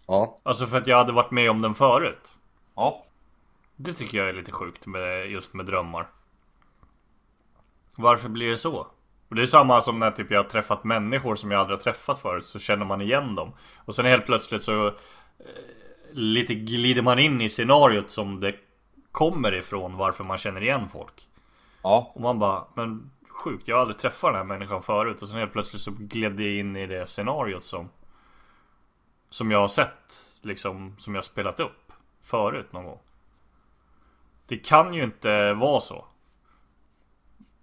ja, 0.08 0.40
Alltså 0.44 0.66
för 0.66 0.78
att 0.78 0.88
jag 0.88 0.98
hade 0.98 1.12
varit 1.12 1.32
med 1.32 1.50
om 1.52 1.62
den 1.62 1.76
förut. 1.76 2.32
ja. 2.76 3.06
Det 3.76 3.94
tycker 3.94 4.18
jag 4.18 4.30
är 4.30 4.34
lite 4.34 4.52
sjukt 4.52 4.86
med 4.86 5.32
just 5.32 5.54
med 5.54 5.66
drömmar. 5.66 6.08
Varför 7.96 8.30
blir 8.30 8.50
det 8.50 8.58
så? 8.58 8.88
Och 9.30 9.36
det 9.36 9.42
är 9.42 9.46
samma 9.46 9.82
som 9.82 10.00
när 10.00 10.12
typ 10.12 10.32
jag 10.32 10.44
har 10.44 10.50
träffat 10.50 10.84
människor 10.84 11.36
som 11.36 11.52
jag 11.52 11.60
aldrig 11.60 11.78
har 11.78 11.84
träffat 11.84 12.20
förut 12.20 12.46
så 12.46 12.60
känner 12.60 12.86
man 12.86 13.02
igen 13.02 13.36
dem. 13.36 13.54
Och 13.86 13.96
sen 13.96 14.06
helt 14.06 14.26
plötsligt 14.26 14.64
så 14.64 14.88
eh, 14.88 14.94
lite 16.14 16.54
glider 16.54 17.02
man 17.02 17.20
in 17.20 17.42
i 17.42 17.50
scenariot 17.50 18.12
som 18.12 18.40
det 18.40 18.56
kommer 19.12 19.54
ifrån 19.54 19.98
varför 19.98 20.24
man 20.24 20.38
känner 20.38 20.62
igen 20.62 20.90
folk. 20.90 21.28
ja. 21.82 22.12
Och 22.16 22.22
man 22.22 22.40
bara, 22.40 22.66
men 22.74 23.12
sjukt 23.30 23.68
jag 23.68 23.76
har 23.76 23.82
aldrig 23.82 23.98
träffat 23.98 24.30
den 24.30 24.36
här 24.36 24.44
människan 24.44 24.82
förut. 24.82 25.22
Och 25.22 25.30
sen 25.30 25.40
helt 25.40 25.54
plötsligt 25.54 25.82
så 25.82 25.92
gled 25.92 26.40
jag 26.40 26.54
in 26.54 26.76
i 26.76 26.88
det 26.88 27.08
scenariot 27.08 27.64
som 27.64 27.90
Som 29.30 29.52
jag 29.52 29.60
har 29.60 29.68
sett, 29.68 30.18
liksom 30.42 30.96
som 31.00 31.16
jag 31.16 31.24
spelat 31.24 31.60
upp 31.60 31.92
förut 32.22 32.74
någon 32.74 32.86
gång. 32.86 33.00
Det 34.46 34.58
kan 34.58 34.94
ju 34.94 35.04
inte 35.04 35.54
vara 35.54 35.80
så. 35.80 36.06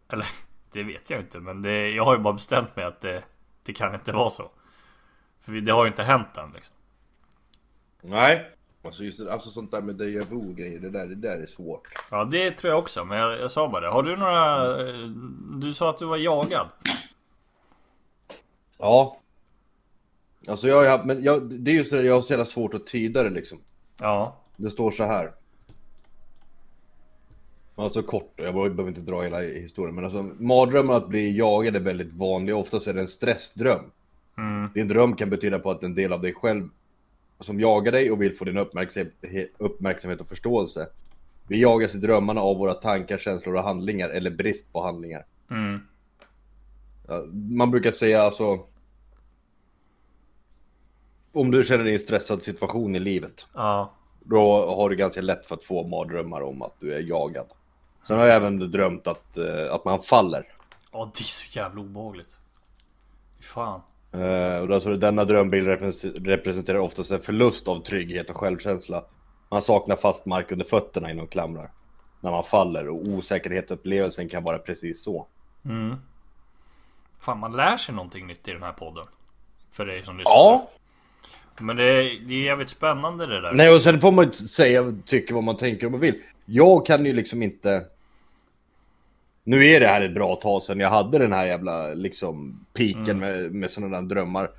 Eller, 0.08 0.26
det 0.72 0.82
vet 0.82 1.10
jag 1.10 1.20
inte 1.20 1.40
men 1.40 1.62
det, 1.62 1.90
jag 1.90 2.04
har 2.04 2.16
ju 2.16 2.22
bara 2.22 2.34
bestämt 2.34 2.76
mig 2.76 2.84
att 2.84 3.00
det, 3.00 3.24
det 3.62 3.72
kan 3.72 3.94
inte 3.94 4.12
vara 4.12 4.30
så. 4.30 4.50
För 5.40 5.52
det 5.52 5.72
har 5.72 5.84
ju 5.84 5.90
inte 5.90 6.02
hänt 6.02 6.36
än 6.36 6.50
liksom. 6.52 6.74
Nej. 8.02 8.50
Alltså 8.82 9.04
just 9.04 9.18
det, 9.18 9.32
alltså 9.32 9.50
sånt 9.50 9.70
där 9.70 9.80
med 9.82 9.94
déjà 9.96 10.24
vu 10.30 10.54
grejer, 10.54 10.78
det 10.80 10.90
där, 10.90 11.06
det 11.06 11.14
där 11.14 11.38
är 11.38 11.46
svårt. 11.46 11.88
Ja 12.10 12.24
det 12.24 12.50
tror 12.50 12.70
jag 12.70 12.78
också, 12.78 13.04
men 13.04 13.18
jag, 13.18 13.40
jag 13.40 13.50
sa 13.50 13.68
bara 13.68 13.80
det. 13.80 13.88
Har 13.92 14.02
du 14.02 14.16
några... 14.16 14.66
eh, 14.88 15.08
Du 15.60 15.74
sa 15.74 15.90
att 15.90 15.98
du 15.98 16.06
var 16.06 16.16
jagad. 16.16 16.68
Ja. 18.78 19.18
Alltså 20.48 20.68
jag 20.68 20.76
har 20.76 20.86
haft- 20.86 21.04
men 21.04 21.22
jag, 21.22 21.42
det 21.50 21.70
är 21.70 21.74
just 21.74 21.90
det 21.90 21.96
där, 21.96 22.04
jag 22.04 22.14
har 22.14 22.22
så 22.22 22.32
jävla 22.32 22.44
svårt 22.44 22.74
att 22.74 22.86
tyda 22.86 23.22
det 23.22 23.30
liksom. 23.30 23.58
Ja. 24.00 24.36
Det 24.56 24.70
står 24.70 24.90
så 24.90 25.04
här. 25.04 25.32
Alltså 27.76 28.02
kort, 28.02 28.32
jag 28.36 28.54
behöver 28.54 28.88
inte 28.88 29.00
dra 29.00 29.22
hela 29.22 29.40
historien, 29.40 29.94
men 29.94 30.04
alltså 30.04 30.22
mardrömmar 30.38 30.94
att 30.94 31.08
bli 31.08 31.38
jagad 31.38 31.76
är 31.76 31.80
väldigt 31.80 32.12
vanlig. 32.12 32.56
Oftast 32.56 32.86
är 32.86 32.94
det 32.94 33.00
en 33.00 33.08
stressdröm. 33.08 33.90
Mm. 34.38 34.70
Din 34.74 34.88
dröm 34.88 35.16
kan 35.16 35.30
betyda 35.30 35.58
på 35.58 35.70
att 35.70 35.82
en 35.82 35.94
del 35.94 36.12
av 36.12 36.20
dig 36.22 36.34
själv 36.34 36.68
som 37.40 37.60
jagar 37.60 37.92
dig 37.92 38.10
och 38.10 38.22
vill 38.22 38.36
få 38.36 38.44
din 38.44 38.56
uppmärksamhet, 38.56 39.14
uppmärksamhet 39.58 40.20
och 40.20 40.28
förståelse. 40.28 40.88
Vi 41.46 41.60
jagas 41.60 41.94
i 41.94 41.98
drömmarna 41.98 42.40
av 42.40 42.56
våra 42.56 42.74
tankar, 42.74 43.18
känslor 43.18 43.54
och 43.54 43.62
handlingar 43.62 44.08
eller 44.08 44.30
brist 44.30 44.72
på 44.72 44.82
handlingar. 44.82 45.24
Mm. 45.50 45.80
Man 47.32 47.70
brukar 47.70 47.90
säga 47.90 48.22
alltså 48.22 48.66
om 51.32 51.50
du 51.50 51.64
känner 51.64 51.84
dig 51.84 51.92
i 51.92 51.94
en 51.94 52.00
stressad 52.00 52.42
situation 52.42 52.96
i 52.96 52.98
livet 52.98 53.46
Ja. 53.54 53.92
Då 54.20 54.66
har 54.76 54.90
du 54.90 54.96
ganska 54.96 55.20
lätt 55.20 55.46
för 55.46 55.54
att 55.54 55.64
få 55.64 55.86
mardrömmar 55.86 56.40
om 56.40 56.62
att 56.62 56.74
du 56.80 56.94
är 56.94 57.00
jagad. 57.00 57.46
Sen 58.06 58.18
har 58.18 58.26
jag 58.26 58.36
även 58.36 58.70
drömt 58.70 59.06
att, 59.06 59.38
eh, 59.38 59.74
att 59.74 59.84
man 59.84 60.02
faller. 60.02 60.46
Ja, 60.92 61.10
det 61.14 61.20
är 61.20 61.24
så 61.24 61.58
jävla 61.58 61.80
obehagligt. 61.80 62.36
Fan. 63.40 63.80
Eh, 64.12 64.60
och 64.60 64.68
då 64.68 64.80
så 64.80 64.94
denna 64.94 65.24
drömbild 65.24 65.68
repres- 65.68 66.24
representerar 66.24 66.78
oftast 66.78 67.10
en 67.10 67.20
förlust 67.20 67.68
av 67.68 67.82
trygghet 67.82 68.30
och 68.30 68.36
självkänsla. 68.36 69.04
Man 69.48 69.62
saknar 69.62 69.96
fast 69.96 70.26
mark 70.26 70.52
under 70.52 70.64
fötterna 70.64 71.10
inom 71.10 71.26
klamrar. 71.26 71.70
När 72.20 72.30
man 72.30 72.44
faller 72.44 72.88
och 72.88 73.08
osäkerhetsupplevelsen 73.08 74.28
kan 74.28 74.44
vara 74.44 74.58
precis 74.58 75.02
så. 75.02 75.26
Mm. 75.64 75.96
Fan, 77.20 77.38
man 77.38 77.56
lär 77.56 77.76
sig 77.76 77.94
någonting 77.94 78.26
nytt 78.26 78.48
i 78.48 78.52
den 78.52 78.62
här 78.62 78.72
podden. 78.72 79.04
För 79.70 79.86
dig 79.86 80.02
som 80.02 80.18
lyssnar. 80.18 80.32
Ja. 80.32 80.70
Men 81.60 81.76
det 81.76 81.84
är, 81.84 82.20
det 82.28 82.34
är 82.34 82.42
jävligt 82.42 82.70
spännande 82.70 83.26
det 83.26 83.40
där. 83.40 83.52
Nej 83.52 83.74
och 83.74 83.82
sen 83.82 84.00
får 84.00 84.12
man 84.12 84.24
ju 84.24 84.32
säga, 84.32 84.94
tycka 85.04 85.34
vad 85.34 85.44
man 85.44 85.56
tänker 85.56 85.86
om 85.86 85.92
man 85.92 86.00
vill. 86.00 86.22
Jag 86.44 86.86
kan 86.86 87.06
ju 87.06 87.12
liksom 87.12 87.42
inte... 87.42 87.84
Nu 89.48 89.66
är 89.66 89.80
det 89.80 89.86
här 89.86 90.00
ett 90.02 90.14
bra 90.14 90.34
tag 90.36 90.62
sedan 90.62 90.80
jag 90.80 90.90
hade 90.90 91.18
den 91.18 91.32
här 91.32 91.46
jävla 91.46 91.94
liksom 91.94 92.64
piken 92.74 93.18
med, 93.18 93.54
med 93.54 93.70
sådana 93.70 94.00
där 94.00 94.08
drömmar. 94.08 94.50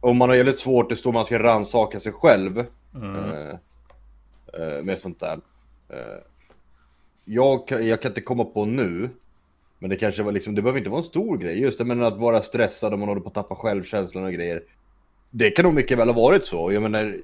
om 0.00 0.16
man 0.16 0.28
har 0.28 0.36
jävligt 0.36 0.58
svårt, 0.58 0.88
det 0.88 0.96
står 0.96 1.12
man 1.12 1.24
ska 1.24 1.38
rannsaka 1.42 2.00
sig 2.00 2.12
själv. 2.12 2.64
Mm. 2.94 3.14
Eh, 3.16 3.54
eh, 4.54 4.82
med 4.82 4.98
sånt 4.98 5.20
där. 5.20 5.38
Eh, 5.88 6.18
jag, 7.24 7.68
kan- 7.68 7.86
jag 7.86 8.02
kan 8.02 8.10
inte 8.10 8.20
komma 8.20 8.44
på 8.44 8.64
nu. 8.64 9.08
Men 9.78 9.90
det 9.90 9.96
kanske 9.96 10.22
var 10.22 10.32
liksom, 10.32 10.54
det 10.54 10.62
behöver 10.62 10.78
inte 10.78 10.90
vara 10.90 10.98
en 11.00 11.04
stor 11.04 11.38
grej. 11.38 11.60
Just 11.60 11.78
det, 11.78 11.84
men 11.84 12.02
att 12.02 12.18
vara 12.18 12.42
stressad 12.42 12.94
om 12.94 13.00
man 13.00 13.08
håller 13.08 13.20
på 13.22 13.28
att 13.28 13.34
tappa 13.34 13.54
självkänslan 13.54 14.24
och 14.24 14.32
grejer. 14.32 14.62
Det 15.30 15.50
kan 15.50 15.64
nog 15.64 15.74
mycket 15.74 15.98
väl 15.98 16.08
ha 16.08 16.14
varit 16.22 16.46
så. 16.46 16.72
Jag 16.72 16.82
menar. 16.82 17.16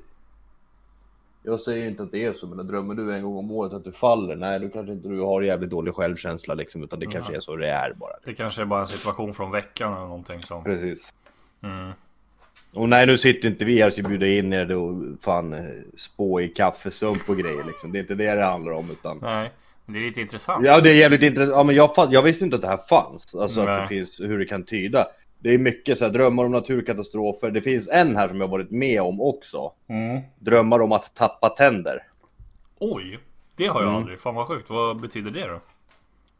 Jag 1.47 1.61
säger 1.61 1.89
inte 1.89 2.03
att 2.03 2.13
det 2.13 2.25
är 2.25 2.33
så, 2.33 2.47
men 2.47 2.67
drömmer 2.67 2.95
du 2.95 3.15
en 3.15 3.23
gång 3.23 3.37
om 3.37 3.51
året 3.51 3.73
att 3.73 3.85
du 3.85 3.93
faller, 3.93 4.37
nej 4.37 4.61
då 4.61 4.69
kanske 4.69 4.93
inte 4.93 5.09
du 5.09 5.21
har 5.21 5.43
jävligt 5.43 5.71
dålig 5.71 5.95
självkänsla 5.95 6.55
liksom, 6.55 6.85
utan 6.85 7.01
det 7.01 7.07
kanske 7.07 7.37
är 7.37 7.41
så 7.41 7.57
det 7.57 7.69
är 7.69 7.93
bara. 7.95 8.13
Det 8.25 8.35
kanske 8.35 8.63
är 8.63 8.67
bara 8.67 8.81
en 8.81 8.87
situation 8.87 9.35
från 9.35 9.51
veckan 9.51 9.93
eller 9.93 10.07
någonting 10.07 10.43
som... 10.43 10.65
Precis. 10.65 11.15
Mm. 11.63 11.93
Och 12.73 12.89
nej, 12.89 13.07
nu 13.07 13.19
sitter 13.19 13.49
inte 13.49 13.65
vi 13.65 13.83
här 13.83 13.93
och 13.99 14.09
bjuda 14.09 14.27
in 14.27 14.53
er 14.53 14.73
och 14.73 15.03
fan 15.21 15.53
eh, 15.53 15.65
spå 15.97 16.41
i 16.41 16.49
kaffesump 16.49 17.29
och 17.29 17.37
grejer 17.37 17.65
liksom. 17.67 17.93
Det 17.93 17.99
är 17.99 18.01
inte 18.01 18.15
det 18.15 18.35
det 18.35 18.45
handlar 18.45 18.73
om 18.73 18.91
utan. 18.91 19.19
Nej, 19.23 19.53
det 19.87 19.99
är 19.99 20.03
lite 20.03 20.21
intressant. 20.21 20.67
Ja, 20.67 20.81
det 20.81 20.91
är 20.91 20.95
jävligt 20.95 21.23
intressant. 21.23 21.57
Ja, 21.57 21.63
men 21.63 21.75
jag, 21.75 21.91
jag 22.11 22.23
visste 22.23 22.45
inte 22.45 22.57
att 22.57 22.63
det 22.63 22.69
här 22.69 22.81
fanns. 22.89 23.35
Alltså 23.35 23.61
att 23.61 23.67
Nej. 23.67 23.81
det 23.81 23.87
finns 23.87 24.21
hur 24.21 24.39
det 24.39 24.47
kan 24.47 24.65
tyda. 24.65 25.07
Det 25.47 25.55
är 25.55 25.59
mycket 25.59 25.99
så 25.99 26.05
här 26.05 26.13
drömmar 26.13 26.45
om 26.45 26.53
naturkatastrofer. 26.53 27.51
Det 27.51 27.63
finns 27.63 27.89
en 27.89 28.17
här 28.17 28.29
som 28.29 28.41
jag 28.41 28.49
varit 28.49 28.71
med 28.71 29.03
om 29.03 29.21
också. 29.21 29.73
Mm. 29.89 30.23
Drömmar 30.39 30.81
om 30.81 30.93
att 30.93 31.15
tappa 31.15 31.49
tänder. 31.49 32.03
Oj, 32.79 33.19
det 33.57 33.67
har 33.67 33.81
jag 33.81 33.89
Mm. 33.89 33.95
aldrig. 34.03 34.21
Fan 34.21 34.35
vad 34.35 34.47
sjukt. 34.49 34.71
Vad 34.71 35.01
betyder 35.01 35.31
det 35.31 35.47
då? 35.47 35.61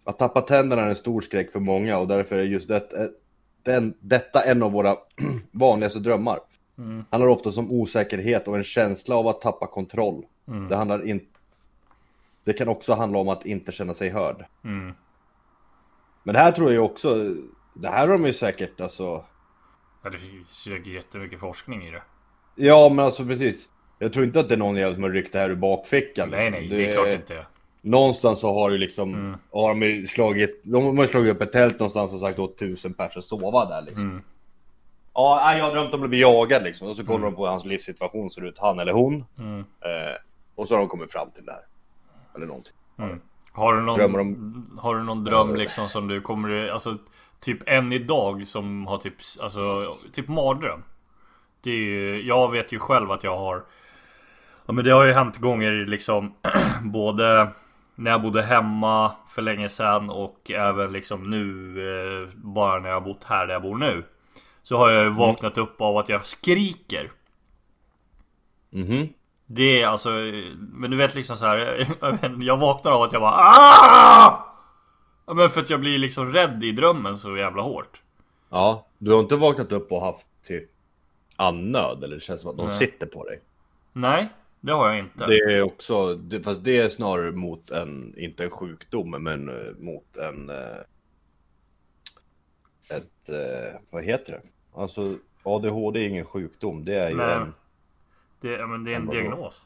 Att 0.05 0.19
tappa 0.19 0.41
tänderna 0.41 0.83
är 0.83 0.89
en 0.89 0.97
stor 0.97 1.21
skräck 1.21 1.53
för 1.53 1.61
många 1.61 1.99
och 1.99 2.09
därför 2.09 2.39
är 2.39 2.43
just 2.43 2.69
det, 2.69 3.13
den, 3.63 3.95
detta 4.01 4.43
en 4.43 4.63
av 4.63 4.73
våra 4.73 4.97
vanligaste 5.51 5.99
drömmar. 5.99 6.39
Mm. 6.79 7.05
handlar 7.11 7.29
ofta 7.29 7.61
om 7.61 7.73
osäkerhet 7.73 8.49
och 8.49 8.57
en 8.57 8.65
känsla 8.65 9.17
av 9.17 9.29
att 9.29 9.41
tappa 9.41 9.67
kontroll. 9.67 10.25
Mm. 10.49 10.69
Det 10.69 10.77
handlar 10.77 11.07
inte... 11.07 11.27
Det 12.45 12.53
kan 12.53 12.69
också 12.69 12.95
handla 12.95 13.19
om 13.19 13.29
att 13.29 13.47
inte 13.47 13.73
känna 13.73 13.95
sig 13.95 14.11
hörd. 14.11 14.45
Mm. 14.65 14.95
Men 16.23 16.33
det 16.33 16.39
här 16.39 16.53
tror 16.53 16.73
jag 16.73 16.85
också, 16.85 17.35
det 17.81 17.89
här 17.89 18.07
har 18.09 18.13
de 18.13 18.27
ju 18.27 18.33
säkert 18.33 18.81
alltså... 18.81 19.25
Ja, 20.03 20.11
det 20.11 20.19
finns 20.19 20.49
säkert 20.49 20.87
jättemycket 20.87 21.41
forskning 21.41 21.87
i 21.87 21.91
det. 21.91 22.03
Ja 22.55 22.89
men 22.89 23.05
alltså 23.05 23.25
precis. 23.25 23.69
Jag 23.99 24.13
tror 24.13 24.25
inte 24.25 24.41
att 24.41 24.49
det 24.49 24.55
är 24.55 24.59
någon 24.59 24.77
jävel 24.77 24.95
som 24.95 25.03
har 25.03 25.11
ryckt 25.11 25.33
det 25.33 25.39
här 25.39 25.51
ur 25.51 25.55
bakfickan. 25.57 26.29
Nej, 26.31 26.51
liksom. 26.51 26.69
nej, 26.77 26.79
det 26.87 26.91
är 26.91 26.95
klart 26.95 27.09
inte 27.09 27.35
det. 27.35 27.47
Någonstans 27.83 28.41
så 28.41 28.55
har 28.55 28.71
det 28.71 28.79
liksom, 28.79 29.15
Mm. 29.15 29.37
har 29.53 29.69
de 29.69 29.83
ju 29.83 30.07
slagit, 30.07 30.61
de 30.65 30.97
har 30.97 31.05
ju 31.05 31.11
slagit 31.11 31.35
upp 31.35 31.43
ett 31.43 31.53
tält 31.53 31.79
någonstans 31.79 32.13
och 32.13 32.21
sagt 32.21 32.39
åt 32.39 32.59
tusen 32.59 32.95
personer 32.95 33.23
sova 33.23 33.65
där 33.65 33.83
liksom. 33.83 34.03
Mm. 34.05 34.23
Ja, 35.15 35.43
nej, 35.45 35.59
jag 35.59 35.65
har 35.65 35.73
drömt 35.73 35.95
om 35.95 36.03
att 36.03 36.09
bli 36.11 36.21
jagad 36.21 36.63
liksom. 36.63 36.89
Och 36.89 36.97
så 36.97 37.05
kollar 37.07 37.25
de 37.25 37.35
på 37.35 37.43
hur 37.45 37.51
hans 37.51 37.65
livssituation 37.65 38.31
ser 38.31 38.45
ut, 38.45 38.59
han 38.59 38.79
eller 38.79 38.93
hon. 38.93 39.25
Mm. 39.39 39.59
Eh, 39.61 40.17
och 40.55 40.69
så 40.69 40.75
har 40.75 40.79
de 40.79 40.89
kommit 40.89 41.13
fram 41.13 41.31
till 41.31 41.45
det 41.45 41.53
här. 41.53 41.63
Eller 42.37 42.47
någonting. 42.47 42.73
Mm. 42.99 43.21
Har 43.53 43.75
du 43.75 43.83
någon, 43.83 44.15
om- 44.21 44.79
har 44.83 44.95
du 44.97 45.03
någon 45.03 45.25
dröm 45.25 45.57
liksom 45.57 45.89
som 45.89 46.09
du 46.09 46.21
kommer, 46.21 46.69
alltså 46.69 46.99
typ 47.41 47.59
en 47.67 47.93
idag 47.93 48.49
som 48.49 48.87
har 48.87 48.99
typ, 48.99 49.15
alltså 49.41 49.61
typ 50.13 50.29
mardröm? 50.29 50.83
Det 51.61 51.71
är 51.71 51.75
ju, 51.77 52.23
jag 52.23 52.51
vet 52.51 52.73
ju 52.73 52.79
själv 52.79 53.11
att 53.11 53.25
jag 53.25 53.39
har 53.39 53.65
Ja 54.67 54.73
men 54.73 54.85
det 54.85 54.91
har 54.91 55.05
ju 55.05 55.13
hänt 55.13 55.37
gånger 55.39 55.73
liksom 55.73 56.35
Både 56.83 57.49
när 57.95 58.11
jag 58.11 58.23
bodde 58.23 58.43
hemma 58.43 59.13
för 59.29 59.43
länge 59.43 59.69
sedan 59.69 60.11
och 60.11 60.51
även 60.51 60.93
liksom 60.93 61.31
nu 61.31 61.77
eh, 62.23 62.29
Bara 62.37 62.81
när 62.81 62.89
jag 62.89 62.97
har 62.97 63.01
bott 63.01 63.25
här 63.25 63.47
där 63.47 63.53
jag 63.55 63.63
bor 63.63 63.77
nu 63.77 64.05
Så 64.63 64.77
har 64.77 64.91
jag 64.91 65.05
ju 65.05 65.11
vaknat 65.11 65.59
upp 65.59 65.81
av 65.81 65.97
att 65.99 66.09
jag 66.09 66.27
skriker 66.27 67.11
Mhm. 68.71 69.09
Det 69.47 69.83
är 69.83 69.87
alltså, 69.89 70.11
men 70.57 70.91
du 70.91 70.97
vet 70.97 71.15
liksom 71.15 71.37
så 71.37 71.47
här. 71.47 71.87
jag 72.01 72.13
vet- 72.13 72.45
Jag 72.45 72.57
vaknar 72.57 72.93
av 72.93 73.03
att 73.03 73.13
jag 73.13 73.23
bara 73.23 73.33
"Ah!" 73.37 74.39
Ja 75.27 75.35
men 75.35 75.49
för 75.51 75.61
att 75.61 75.71
jag 75.71 75.81
blir 75.81 75.99
liksom 75.99 76.33
rädd 76.33 76.65
i 76.65 76.73
drömmen 76.73 77.19
så 77.19 77.37
jävla 77.37 77.63
hårt 77.63 78.03
Ja, 78.51 78.87
du 78.99 79.13
har 79.13 79.21
inte 79.21 79.37
vaknat 79.37 79.73
upp 79.73 79.93
och 79.93 80.01
haft 80.01 80.27
typ 80.47 80.71
andnöd 81.37 82.05
eller 82.05 82.15
det 82.15 82.21
känns 82.23 82.41
som 82.41 82.51
att 82.51 82.57
de 82.57 82.67
Nej. 82.67 82.79
sitter 82.79 83.07
på 83.07 83.25
dig. 83.25 83.41
Nej, 83.93 84.29
det 84.61 84.73
har 84.73 84.89
jag 84.89 84.99
inte 84.99 85.27
Det 85.27 85.39
är 85.39 85.63
också, 85.63 86.15
det, 86.15 86.43
fast 86.43 86.65
det 86.65 86.79
är 86.79 86.89
snarare 86.89 87.33
mot 87.33 87.71
en, 87.71 88.15
inte 88.19 88.45
en 88.45 88.51
sjukdom, 88.51 89.11
men 89.23 89.49
eh, 89.49 89.73
mot 89.79 90.17
en... 90.17 90.51
eh, 90.51 90.57
Ett, 92.97 93.29
eh, 93.29 93.81
vad 93.91 94.05
heter 94.05 94.33
det? 94.33 94.43
Alltså 94.81 95.19
ADHD 95.43 96.01
är 96.05 96.09
ingen 96.09 96.25
sjukdom, 96.25 96.85
det 96.85 96.95
är 96.95 97.11
ju 97.11 97.17
Nej. 97.17 97.35
en 97.35 97.55
det, 98.41 98.67
men 98.67 98.85
det 98.85 98.93
är 98.93 98.97
en 98.97 99.07
Vadå? 99.07 99.21
diagnos 99.21 99.65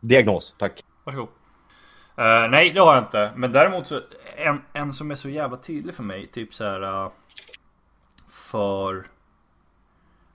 diagnos, 0.00 0.54
tack. 0.58 0.84
Varsågod 1.04 1.28
Eh, 2.16 2.48
Nej 2.50 2.70
det 2.70 2.80
har 2.80 2.94
jag 2.94 3.04
inte 3.04 3.32
Men 3.36 3.52
däremot 3.52 3.88
så 3.88 4.00
en, 4.36 4.62
en 4.72 4.92
som 4.92 5.10
är 5.10 5.14
så 5.14 5.28
jävla 5.28 5.56
tydlig 5.56 5.94
för 5.94 6.02
mig 6.02 6.26
Typ 6.26 6.54
så 6.54 6.64
här 6.64 6.82
eh, 6.82 7.10
För 8.28 9.06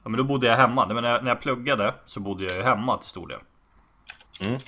Ja 0.03 0.09
men 0.09 0.17
då 0.17 0.23
bodde 0.23 0.47
jag 0.47 0.57
hemma 0.57 0.87
men 0.87 1.03
när 1.03 1.11
jag, 1.11 1.23
när 1.23 1.31
jag 1.31 1.41
pluggade 1.41 1.93
Så 2.05 2.19
bodde 2.19 2.45
jag 2.45 2.55
ju 2.55 2.61
hemma 2.61 2.97
till 2.97 3.09
stor 3.09 3.27
del 3.27 3.39
Mm. 4.39 4.59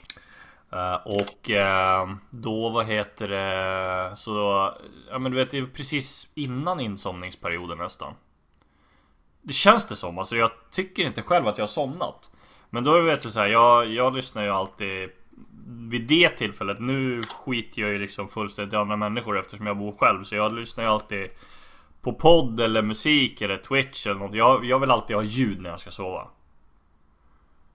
Eh, 0.71 0.95
och 1.05 1.49
eh, 1.49 2.09
då, 2.29 2.69
vad 2.69 2.85
heter 2.85 3.27
det, 3.27 4.17
så, 4.17 4.31
ja 5.09 5.19
men 5.19 5.31
du 5.31 5.37
vet 5.37 5.51
det 5.51 5.57
är 5.57 5.65
precis 5.65 6.31
innan 6.35 6.79
insomningsperioden 6.79 7.77
nästan. 7.77 8.13
Det 9.41 9.53
känns 9.53 9.87
det 9.87 9.95
som, 9.95 10.17
alltså 10.17 10.37
jag 10.37 10.51
tycker 10.71 11.05
inte 11.05 11.21
själv 11.21 11.47
att 11.47 11.57
jag 11.57 11.63
har 11.63 11.67
somnat. 11.67 12.31
Men 12.69 12.83
då 12.83 13.01
vet 13.01 13.21
du 13.21 13.31
så 13.31 13.39
här, 13.39 13.47
jag, 13.47 13.87
jag 13.87 14.15
lyssnar 14.15 14.43
ju 14.43 14.49
alltid 14.49 15.09
vid 15.69 16.07
det 16.07 16.29
tillfället, 16.29 16.79
nu 16.79 17.23
skiter 17.23 17.81
jag 17.81 17.91
ju 17.91 17.99
liksom 17.99 18.27
fullständigt 18.27 18.73
i 18.73 18.77
andra 18.77 18.95
människor 18.95 19.39
eftersom 19.39 19.67
jag 19.67 19.77
bor 19.77 19.91
själv. 19.91 20.23
Så 20.23 20.35
jag 20.35 20.53
lyssnar 20.53 20.83
ju 20.83 20.89
alltid 20.89 21.29
på 22.01 22.13
podd 22.13 22.59
eller 22.59 22.81
musik 22.81 23.41
eller 23.41 23.57
Twitch 23.57 24.07
eller 24.07 24.19
något. 24.19 24.35
Jag, 24.35 24.65
jag 24.65 24.79
vill 24.79 24.91
alltid 24.91 25.15
ha 25.15 25.23
ljud 25.23 25.61
när 25.61 25.69
jag 25.69 25.79
ska 25.79 25.91
sova. 25.91 26.27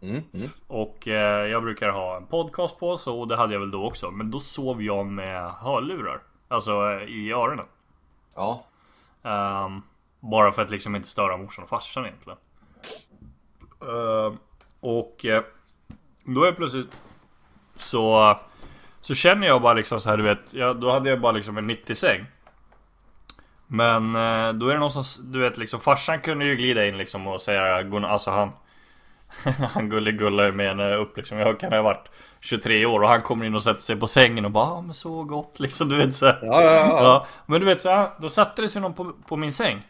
Mm. 0.00 0.22
Mm. 0.32 0.48
Och 0.66 1.08
eh, 1.08 1.46
jag 1.46 1.62
brukar 1.62 1.88
ha 1.88 2.16
en 2.16 2.26
podcast 2.26 2.78
på 2.78 2.98
så 2.98 3.20
och 3.20 3.28
det 3.28 3.36
hade 3.36 3.52
jag 3.52 3.60
väl 3.60 3.70
då 3.70 3.84
också. 3.84 4.10
Men 4.10 4.30
då 4.30 4.40
sov 4.40 4.82
jag 4.82 5.06
med 5.06 5.50
hörlurar. 5.50 6.22
Alltså 6.48 7.00
i 7.00 7.32
öronen. 7.32 7.66
Ja. 8.34 8.66
Ehm, 9.22 9.82
bara 10.20 10.52
för 10.52 10.62
att 10.62 10.70
liksom 10.70 10.96
inte 10.96 11.08
störa 11.08 11.36
morsan 11.36 11.62
och 11.62 11.68
farsan 11.68 12.06
egentligen. 12.06 12.38
Ehm, 13.80 14.38
och 14.80 15.24
eh, 15.24 15.42
då 16.24 16.44
är 16.44 16.52
plötsligt 16.52 16.98
så 17.76 18.36
så 19.00 19.14
känner 19.14 19.46
jag 19.46 19.62
bara 19.62 19.74
liksom 19.74 20.00
så 20.00 20.10
här 20.10 20.16
du 20.16 20.22
vet. 20.22 20.54
Ja, 20.54 20.74
då 20.74 20.90
hade 20.90 21.10
jag 21.10 21.20
bara 21.20 21.32
liksom 21.32 21.58
en 21.58 21.66
90 21.66 21.94
säng. 21.94 22.26
Men 23.66 24.16
eh, 24.16 24.52
då 24.52 24.68
är 24.68 24.74
det 24.74 24.80
någon 24.80 25.04
som, 25.04 25.32
du 25.32 25.38
vet 25.38 25.58
liksom 25.58 25.80
farsan 25.80 26.20
kunde 26.20 26.44
ju 26.44 26.56
glida 26.56 26.86
in 26.86 26.98
liksom 26.98 27.26
och 27.26 27.42
säga 27.42 27.82
godnatt, 27.82 28.10
alltså 28.10 28.30
han 28.30 28.50
Han 29.74 29.88
gulligullar 29.88 30.50
med 30.50 30.68
henne 30.68 30.94
upp 30.94 31.16
liksom, 31.16 31.38
jag 31.38 31.60
kan 31.60 31.72
ha 31.72 31.82
varit 31.82 32.10
23 32.40 32.86
år 32.86 33.02
och 33.02 33.08
han 33.08 33.22
kommer 33.22 33.46
in 33.46 33.54
och 33.54 33.62
sätter 33.62 33.80
sig 33.80 33.96
på 33.96 34.06
sängen 34.06 34.44
och 34.44 34.50
bara 34.50 34.64
ah, 34.64 34.80
men 34.80 34.94
så 34.94 35.24
gott 35.24 35.60
liksom 35.60 35.88
du 35.88 35.96
vet 35.96 36.16
så. 36.16 36.26
Ja, 36.26 36.36
ja, 36.42 36.62
ja. 36.62 37.02
Ja, 37.02 37.26
men 37.46 37.60
du 37.60 37.66
vet 37.66 37.80
så 37.80 37.90
här, 37.90 38.10
då 38.18 38.30
satte 38.30 38.62
det 38.62 38.68
sig 38.68 38.82
någon 38.82 38.94
på, 38.94 39.12
på 39.28 39.36
min 39.36 39.52
säng. 39.52 39.82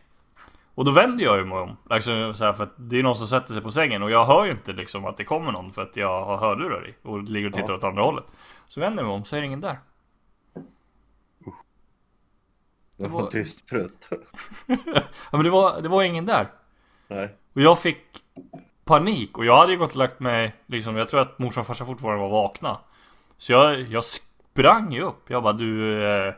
Och 0.74 0.84
då 0.84 0.90
vänder 0.90 1.24
jag 1.24 1.38
ju 1.38 1.44
mig 1.44 1.58
om. 1.58 1.76
Liksom 1.90 2.34
så 2.34 2.44
här, 2.44 2.52
för 2.52 2.68
det 2.76 2.98
är 2.98 3.02
någon 3.02 3.16
som 3.16 3.26
sätter 3.26 3.52
sig 3.52 3.62
på 3.62 3.70
sängen 3.70 4.02
och 4.02 4.10
jag 4.10 4.24
hör 4.24 4.44
ju 4.44 4.50
inte 4.50 4.72
liksom 4.72 5.04
att 5.04 5.16
det 5.16 5.24
kommer 5.24 5.52
någon 5.52 5.72
för 5.72 5.82
att 5.82 5.96
jag 5.96 6.24
har 6.24 6.36
hörlurar 6.36 6.88
i 6.88 6.94
och 7.02 7.22
ligger 7.22 7.48
och 7.48 7.54
tittar 7.54 7.72
Ja. 7.72 7.76
åt 7.78 7.84
andra 7.84 8.02
hållet. 8.02 8.24
Så 8.68 8.80
vänder 8.80 9.02
jag 9.02 9.06
mig 9.08 9.14
om 9.16 9.24
så 9.24 9.36
är 9.36 9.40
det 9.40 9.46
ingen 9.46 9.60
där. 9.60 9.78
Det 12.96 13.08
var 13.08 13.26
tyst 13.26 13.66
prutt. 13.68 14.08
Ja 14.66 15.02
men 15.32 15.44
det 15.44 15.50
var, 15.50 15.80
det 15.82 15.88
var 15.88 16.02
ingen 16.02 16.26
där. 16.26 16.48
Nej. 17.08 17.34
Och 17.54 17.60
jag 17.60 17.78
fick 17.78 18.00
panik 18.84 19.38
och 19.38 19.44
jag 19.44 19.56
hade 19.56 19.72
ju 19.72 19.78
gått 19.78 19.90
och 19.90 19.96
lagt 19.96 20.20
mig 20.20 20.54
liksom, 20.66 20.96
jag 20.96 21.08
tror 21.08 21.20
att 21.20 21.38
morsan 21.38 21.60
och 21.60 21.66
farsan 21.66 21.86
fortfarande 21.86 22.22
var 22.22 22.30
vakna. 22.30 22.80
Så 23.38 23.52
jag, 23.52 23.80
jag 23.80 24.04
sprang 24.04 24.92
ju 24.92 25.00
upp. 25.02 25.30
Jag 25.30 25.42
bara 25.42 25.52
du, 25.52 26.04
eh, 26.04 26.34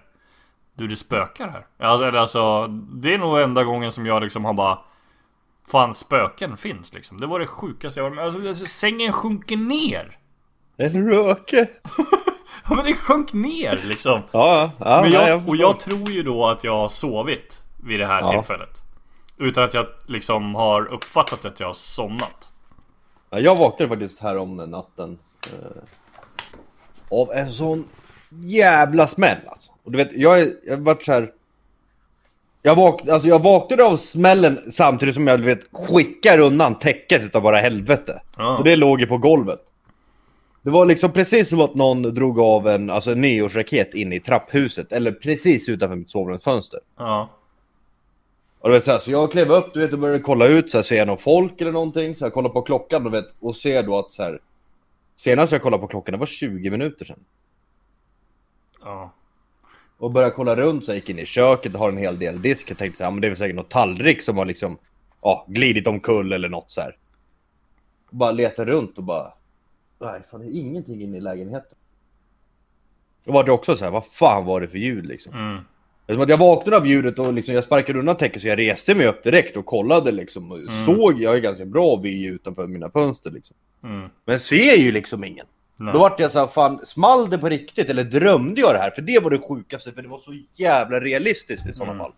du 0.77 0.89
det 0.89 0.97
spökar 0.97 1.49
här. 1.49 1.67
Ja, 1.79 2.19
alltså, 2.21 2.67
det 2.69 3.15
är 3.15 3.19
nog 3.19 3.41
enda 3.41 3.65
gången 3.65 3.93
som 3.93 4.07
jag 4.07 4.23
liksom 4.23 4.45
har 4.45 4.55
bara 4.55 4.79
Fan 5.71 5.95
spöken 5.95 6.57
finns 6.57 6.93
liksom. 6.93 7.21
Det 7.21 7.27
var 7.27 7.41
det 7.41 7.47
sjukaste 7.47 8.01
jag 8.01 8.19
alltså, 8.19 8.49
alltså, 8.49 8.67
Sängen 8.67 9.13
sjunker 9.13 9.57
ner. 9.57 10.19
En 10.77 11.09
röke. 11.09 11.69
Ja 12.69 12.75
men 12.75 12.85
det 12.85 12.95
sjönk 12.95 13.33
ner 13.33 13.81
liksom. 13.85 14.21
Ja, 14.33 14.71
ja. 14.79 15.01
Men 15.03 15.13
jag, 15.13 15.49
och 15.49 15.57
jag 15.57 15.81
tror 15.81 16.11
ju 16.11 16.23
då 16.23 16.47
att 16.47 16.65
jag 16.65 16.73
har 16.73 16.89
sovit 16.89 17.65
vid 17.85 18.01
det 18.01 18.07
här 18.07 18.21
Ja. 18.21 18.31
tillfället. 18.31 18.83
Utan 19.37 19.65
att 19.65 19.75
jag 19.75 19.87
liksom 20.07 20.55
har 20.55 20.87
uppfattat 20.87 21.45
att 21.45 21.61
jag 21.61 21.67
har 21.67 21.75
somnat. 21.75 22.51
Ja, 23.31 23.39
jag 23.39 23.57
vaknade 23.57 23.89
faktiskt 23.89 24.21
här 24.21 24.39
om 24.39 24.57
den 24.57 24.71
natten. 24.71 25.19
Eh, 25.43 25.83
av 27.11 27.33
en 27.33 27.53
sån 27.53 27.85
jävla 28.31 29.07
smäll 29.07 29.39
alltså. 29.47 29.73
Och 29.85 29.93
du 29.93 29.99
vet, 29.99 30.11
jag, 30.13 30.53
jag 30.67 30.77
har 30.77 30.83
varit 30.83 31.05
så 31.05 31.13
här. 31.13 31.33
Jag, 32.63 32.77
vak 32.77 33.09
alltså 33.09 33.29
jag 33.29 33.43
vaknade 33.43 33.85
av 33.85 33.97
smällen 33.97 34.73
samtidigt 34.73 35.15
som 35.15 35.27
jag 35.27 35.41
du 35.41 35.45
vet, 35.47 35.69
skickar 35.73 36.39
undan 36.39 36.79
täcket 36.79 37.23
utav 37.23 37.43
bara 37.43 37.57
helvete. 37.57 38.23
Ja. 38.37 38.57
Så 38.57 38.63
det 38.63 38.77
låg 38.77 39.01
ju 39.01 39.07
på 39.07 39.19
golvet. 39.19 39.61
Det 40.63 40.71
var 40.71 40.87
liksom 40.87 41.13
precis 41.13 41.49
som 41.49 41.61
att 41.61 41.75
någon 41.75 42.03
drog 42.03 42.41
av 42.41 42.69
en, 42.69 42.91
alltså 42.91 43.13
en 43.13 43.21
nyårsraket 43.21 43.95
in 43.95 44.13
i 44.13 44.21
trapphuset. 44.21 44.93
Eller 44.93 45.13
precis 45.13 45.69
utanför 45.69 45.97
mitt 45.97 46.11
sovrumsfönster. 46.11 46.81
Ja. 46.99 47.31
Och 48.59 48.69
du 48.69 48.75
vet, 48.75 48.85
så, 48.85 48.91
här, 48.91 48.99
så 48.99 49.11
jag 49.11 49.33
klev 49.33 49.53
upp 49.53 49.75
du 49.75 49.81
vet, 49.81 49.93
och 49.93 49.99
började 49.99 50.21
kolla 50.21 50.47
ut, 50.47 50.71
så 50.71 50.79
här, 50.79 50.83
ser 50.83 50.97
jag 50.97 51.07
någon 51.07 51.19
folk 51.19 51.61
eller 51.61 51.73
någonting? 51.73 52.17
Så 52.17 52.25
jag 52.25 52.33
kollar 52.33 52.51
på 52.51 52.63
klockan 52.63 53.05
du 53.05 53.11
vet, 53.11 53.27
och 53.41 53.57
ser 53.57 53.83
då 53.83 53.99
att 53.99 54.13
så 54.13 54.23
här, 54.23 54.41
Senast 55.17 55.53
jag 55.53 55.63
kollade 55.63 55.81
på 55.81 55.87
klockan, 55.87 56.13
det 56.13 56.19
var 56.19 56.27
20 56.27 56.71
minuter 56.71 57.05
sedan. 57.05 57.21
Ja. 58.87 59.13
Och 59.99 60.11
började 60.11 60.35
kolla 60.35 60.57
runt, 60.57 60.85
så 60.85 60.91
jag 60.91 60.97
gick 60.97 61.11
in 61.11 61.19
i 61.19 61.27
köket 61.27 61.75
och 61.75 61.79
har 61.79 61.89
en 61.89 61.97
hel 61.97 62.19
del 62.19 62.43
disk. 62.43 62.71
Jag 62.71 62.79
tänkte 62.79 62.99
så 62.99 63.05
här, 63.05 63.11
men 63.11 63.21
det 63.21 63.27
är 63.27 63.31
väl 63.31 63.39
säkert 63.39 63.57
något 63.57 63.71
tallrik 63.71 64.23
som 64.23 64.37
har 64.37 64.45
liksom, 64.45 64.79
ja, 65.23 65.47
glidit 65.49 65.87
omkull 65.87 66.33
eller 66.33 66.49
något 66.49 66.71
så 66.71 66.81
här. 66.81 66.97
Och 68.11 68.17
bara 68.17 68.31
letade 68.31 68.73
runt 68.73 68.99
och 68.99 69.05
bara, 69.05 69.33
nej 70.01 70.23
fan 70.31 70.41
det 70.41 70.47
är 70.47 70.61
ingenting 70.61 71.03
inne 71.03 71.17
i 71.17 71.21
lägenheten. 71.21 71.79
Då 73.25 73.33
var 73.33 73.45
det 73.45 73.53
också 73.53 73.77
så 73.77 73.85
här, 73.85 73.93
vad 73.93 74.07
fan 74.07 74.45
var 74.45 74.61
det 74.61 74.69
för 74.69 74.79
ljud 74.79 75.07
liksom? 75.07 75.33
Mm. 75.33 75.65
Det 76.07 76.13
är 76.13 76.15
som 76.15 76.23
att 76.23 76.29
jag 76.29 76.39
vaknade 76.39 76.77
av 76.77 76.87
ljudet 76.87 77.19
och 77.19 77.33
liksom, 77.33 77.55
jag 77.55 77.65
sparkade 77.65 77.99
undan 77.99 78.17
täcket 78.17 78.43
så 78.43 78.49
jag 78.49 78.59
reste 78.59 78.95
mig 78.95 79.07
upp 79.07 79.23
direkt 79.23 79.57
och 79.57 79.67
kollade 79.67 80.13
liksom. 80.13 80.53
Och 80.53 80.59
såg, 80.87 81.21
jag 81.21 81.37
är 81.37 81.41
ganska 81.41 81.65
bra 81.65 82.01
vy 82.03 82.27
utanför 82.27 82.67
mina 82.67 82.91
fönster 82.91 83.31
liksom. 83.31 83.57
Mm. 83.85 84.09
Men 84.25 84.39
ser 84.39 84.77
ju 84.77 84.93
liksom 84.93 85.25
ingen. 85.25 85.47
Nej. 85.77 85.93
Då 85.93 85.99
vart 86.01 86.21
jag 86.21 86.31
så 86.31 86.39
här, 86.39 86.47
fan, 86.47 86.87
small 86.87 87.31
det 87.31 87.39
på 87.39 87.49
riktigt 87.49 87.91
eller 87.91 88.05
drömde 88.05 88.61
jag 88.61 88.75
det 88.75 88.79
här? 88.79 88.91
För 88.91 89.03
det 89.03 89.23
var 89.23 89.31
det 89.31 89.39
sjukaste, 89.39 89.93
för 89.93 90.03
det 90.03 90.09
var 90.09 90.19
så 90.19 90.39
jävla 90.55 91.01
realistiskt 91.01 91.67
i 91.67 91.73
sådana 91.73 91.93
Mm. 91.93 92.05
fall. 92.05 92.13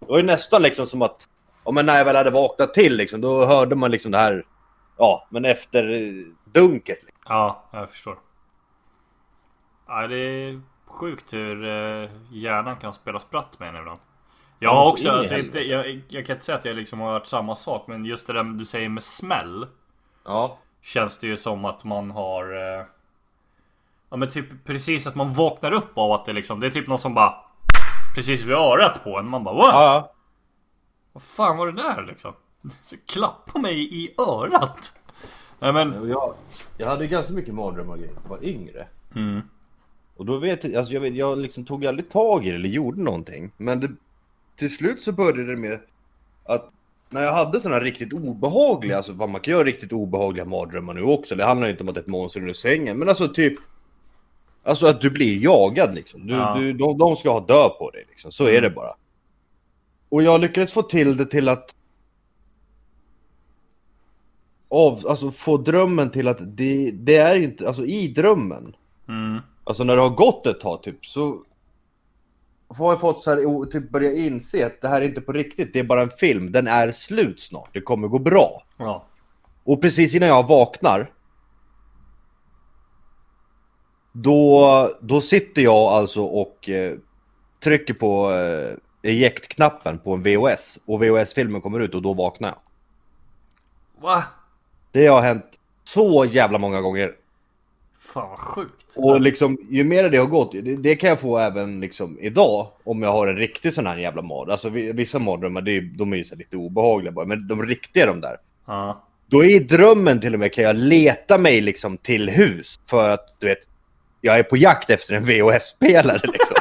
Det 0.00 0.06
var 0.06 0.16
ju 0.18 0.22
nästan 0.24 0.62
liksom 0.62 0.86
som 0.86 1.02
att, 1.02 1.28
ja 1.64 1.70
men 1.72 1.86
när 1.86 1.98
jag 1.98 2.04
väl 2.04 2.16
hade 2.16 2.30
vaknat 2.30 2.74
till 2.74 2.96
liksom, 2.96 3.20
då 3.20 3.44
hörde 3.46 3.74
man 3.74 3.90
liksom 3.90 4.12
det 4.12 4.18
här, 4.18 4.44
ja, 4.98 5.26
men 5.30 5.44
efter 5.44 5.90
eh, 5.92 6.24
dunket. 6.52 6.98
Liksom. 7.02 7.22
Ja, 7.28 7.64
jag 7.72 7.90
förstår. 7.90 8.18
Ja, 9.86 10.06
det 10.06 10.16
är 10.16 10.60
sjukt 10.86 11.32
hur 11.32 11.64
eh, 11.64 12.10
hjärnan 12.32 12.76
kan 12.76 12.92
spela 12.92 13.20
spratt 13.20 13.58
med 13.58 13.68
en 13.68 13.76
ibland. 13.76 14.00
Jag 14.58 14.68
Ja, 14.72 14.74
har 14.74 14.84
så 14.84 14.92
också, 14.92 15.10
alltså, 15.10 15.38
inte, 15.38 15.60
jag, 15.60 16.00
jag 16.08 16.26
kan 16.26 16.34
inte 16.36 16.44
säga 16.46 16.58
att 16.58 16.64
jag 16.64 16.76
liksom 16.76 17.00
har 17.00 17.12
hört 17.12 17.26
samma 17.26 17.54
sak, 17.54 17.86
men 17.86 18.04
just 18.04 18.26
det 18.26 18.32
där 18.32 18.42
du 18.44 18.64
säger 18.64 18.88
med 18.88 19.02
smäll. 19.02 19.66
Ja. 20.24 20.58
Känns 20.82 21.18
det 21.18 21.26
ju 21.26 21.36
som 21.36 21.64
att 21.64 21.84
man 21.84 22.10
har... 22.10 22.52
Eh, 22.54 22.84
ja 24.10 24.16
men 24.16 24.30
typ 24.30 24.64
precis 24.64 25.06
att 25.06 25.14
man 25.14 25.32
vaknar 25.34 25.72
upp 25.72 25.98
av 25.98 26.12
att 26.12 26.24
det 26.24 26.32
liksom, 26.32 26.60
det 26.60 26.66
är 26.66 26.70
typ 26.70 26.88
någon 26.88 26.98
som 26.98 27.14
bara... 27.14 27.34
Precis 28.14 28.42
vid 28.42 28.56
örat 28.56 29.04
på 29.04 29.18
en. 29.18 29.28
Man 29.28 29.44
bara 29.44 29.54
What? 29.54 29.74
Ja, 29.74 30.12
Vad 31.12 31.22
fan 31.22 31.56
var 31.56 31.66
det 31.66 31.82
där 31.82 32.02
liksom? 32.02 32.32
Så 32.84 32.96
klappa 33.06 33.58
mig 33.58 34.04
i 34.04 34.14
örat. 34.18 34.92
Nej 35.58 35.72
men... 35.72 35.92
ja. 35.92 36.06
Jag, 36.08 36.34
jag 36.76 36.86
hade 36.86 37.06
ganska 37.06 37.32
mycket 37.32 37.54
mardrömmar 37.54 37.96
grejer 37.96 38.12
när 38.12 38.22
jag 38.22 38.30
var 38.30 38.44
yngre. 38.44 38.86
Mm. 39.14 39.40
Och 40.16 40.26
då 40.26 40.38
vet 40.38 40.64
jag, 40.64 40.74
alltså 40.74 40.94
jag, 40.94 41.00
vet, 41.00 41.14
jag 41.14 41.38
liksom 41.38 41.64
tog 41.64 41.86
aldrig 41.86 42.10
tag 42.10 42.46
i 42.46 42.50
det 42.50 42.54
eller 42.54 42.68
gjorde 42.68 43.02
någonting. 43.02 43.52
Men 43.56 43.80
det, 43.80 43.88
till 44.56 44.76
slut 44.76 45.02
så 45.02 45.12
började 45.12 45.46
det 45.46 45.56
med 45.56 45.80
att 46.44 46.68
när 47.12 47.22
jag 47.22 47.32
hade 47.32 47.60
sådana 47.60 47.80
riktigt 47.80 48.12
obehagliga, 48.12 48.96
alltså 48.96 49.12
vad 49.12 49.30
man 49.30 49.40
kan 49.40 49.52
göra 49.52 49.64
riktigt 49.64 49.92
obehagliga 49.92 50.44
mardrömmar 50.44 50.94
nu 50.94 51.02
också. 51.02 51.34
Det 51.34 51.44
handlar 51.44 51.66
ju 51.66 51.70
inte 51.70 51.82
om 51.82 51.88
att 51.88 51.94
det 51.94 51.98
är 52.00 52.02
ett 52.02 52.08
monster 52.08 52.40
under 52.40 52.52
sängen, 52.54 52.98
men 52.98 53.08
alltså 53.08 53.28
typ 53.28 53.54
Alltså 54.64 54.86
att 54.86 55.00
du 55.00 55.10
blir 55.10 55.44
jagad 55.44 55.94
liksom. 55.94 56.26
Du, 56.26 56.34
Ja. 56.34 56.54
du, 56.58 56.72
de, 56.72 56.98
de 56.98 57.16
ska 57.16 57.30
ha 57.32 57.40
död 57.40 57.70
på 57.78 57.90
dig 57.90 58.04
liksom, 58.08 58.32
så 58.32 58.44
är 58.48 58.60
det 58.62 58.70
bara. 58.70 58.94
Och 60.08 60.22
jag 60.22 60.40
lyckades 60.40 60.72
få 60.72 60.82
till 60.82 61.16
det 61.16 61.26
till 61.26 61.48
att 61.48 61.74
av, 64.68 65.06
alltså 65.08 65.30
få 65.30 65.56
drömmen 65.56 66.10
till 66.10 66.28
att 66.28 66.38
det, 66.40 66.90
det 66.90 67.16
är 67.16 67.36
inte, 67.38 67.68
alltså 67.68 67.84
i 67.84 68.08
drömmen 68.08 68.76
Mm. 69.08 69.40
Alltså 69.64 69.84
när 69.84 69.96
det 69.96 70.02
har 70.02 70.10
gått 70.10 70.46
ett 70.46 70.60
tag 70.60 70.82
typ 70.82 71.06
så 71.06 71.44
har 72.76 72.92
jag 72.92 73.00
fått 73.00 73.22
så 73.22 73.30
här, 73.30 73.70
typ 73.70 73.90
börja 73.90 74.12
inse 74.12 74.66
att 74.66 74.80
det 74.80 74.88
här 74.88 75.00
är 75.00 75.04
inte 75.04 75.20
på 75.20 75.32
riktigt, 75.32 75.72
det 75.72 75.78
är 75.78 75.84
bara 75.84 76.02
en 76.02 76.10
film, 76.10 76.52
den 76.52 76.66
är 76.66 76.90
slut 76.90 77.40
snart, 77.40 77.70
det 77.72 77.80
kommer 77.80 78.08
gå 78.08 78.18
bra. 78.18 78.62
Ja. 78.76 79.06
Och 79.64 79.82
precis 79.82 80.14
innan 80.14 80.28
jag 80.28 80.48
vaknar 80.48 81.10
då, 84.12 84.90
då 85.00 85.20
sitter 85.20 85.62
jag 85.62 85.76
alltså 85.76 86.24
och 86.24 86.68
eh, 86.68 86.94
trycker 87.64 87.94
på 87.94 88.32
eh, 88.32 88.76
eject-knappen 89.02 89.98
på 89.98 90.14
en 90.14 90.22
VHS 90.22 90.78
och 90.86 91.02
VHS-filmen 91.02 91.60
kommer 91.60 91.80
ut 91.80 91.94
och 91.94 92.02
då 92.02 92.14
vaknar 92.14 92.48
jag. 92.48 92.58
Va? 94.02 94.24
Det 94.90 95.06
har 95.06 95.22
hänt 95.22 95.46
så 95.84 96.24
jävla 96.24 96.58
många 96.58 96.80
gånger. 96.80 97.14
Fan 98.12 98.30
vad 98.30 98.38
sjukt. 98.38 98.86
Och 98.96 99.20
liksom, 99.20 99.58
ju 99.70 99.84
mer 99.84 100.10
det 100.10 100.16
har 100.18 100.26
gått, 100.26 100.52
det, 100.52 100.76
det 100.76 100.96
kan 100.96 101.08
jag 101.08 101.20
få 101.20 101.38
även 101.38 101.80
liksom 101.80 102.18
idag 102.20 102.68
om 102.84 103.02
jag 103.02 103.12
har 103.12 103.26
en 103.26 103.36
riktig 103.36 103.72
sån 103.74 103.86
här 103.86 103.96
jävla 103.96 104.22
mard. 104.22 104.50
Alltså 104.50 104.68
vi- 104.68 104.92
vissa 104.92 105.18
mardrömmar, 105.18 105.68
är- 105.68 105.80
de 105.98 106.12
är 106.12 106.16
ju 106.16 106.24
så 106.24 106.36
lite 106.36 106.56
obehagliga 106.56 107.12
bara, 107.12 107.26
men 107.26 107.48
de 107.48 107.62
riktiga 107.66 108.06
de 108.06 108.20
där. 108.20 108.36
Ja. 108.66 109.02
Då 109.26 109.44
i 109.44 109.58
drömmen 109.58 110.20
till 110.20 110.34
och 110.34 110.40
med 110.40 110.52
kan 110.52 110.64
jag 110.64 110.76
leta 110.76 111.38
mig 111.38 111.60
liksom 111.60 111.96
till 111.96 112.30
hus 112.30 112.80
för 112.90 113.10
att 113.10 113.36
du 113.38 113.46
vet, 113.46 113.58
jag 114.20 114.38
är 114.38 114.42
på 114.42 114.56
jakt 114.56 114.90
efter 114.90 115.14
en 115.14 115.24
VHS-spelare 115.24 116.20
liksom. 116.22 116.56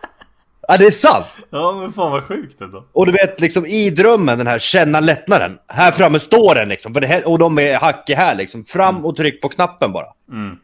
ja, 0.68 0.76
det 0.76 0.86
är 0.86 0.90
sant! 0.90 1.26
Ja 1.50 1.72
men 1.80 1.92
fan 1.92 2.10
vad 2.12 2.24
sjukt 2.24 2.60
ändå. 2.60 2.84
Och 2.92 3.06
du 3.06 3.12
vet 3.12 3.40
liksom 3.40 3.66
i 3.66 3.90
drömmen, 3.90 4.38
den 4.38 4.46
här 4.46 4.58
känna 4.58 5.00
lättnaden. 5.00 5.58
Här 5.66 5.92
framme 5.92 6.18
står 6.20 6.54
den 6.54 6.68
liksom, 6.68 6.94
här, 6.94 7.28
och 7.28 7.38
de 7.38 7.58
är 7.58 7.74
hack 7.78 8.10
i 8.10 8.14
här 8.14 8.34
liksom. 8.34 8.64
Fram 8.64 9.04
och 9.04 9.16
tryck 9.16 9.42
på 9.42 9.48
knappen 9.48 9.92
bara. 9.92 10.06
Mm. 10.32 10.56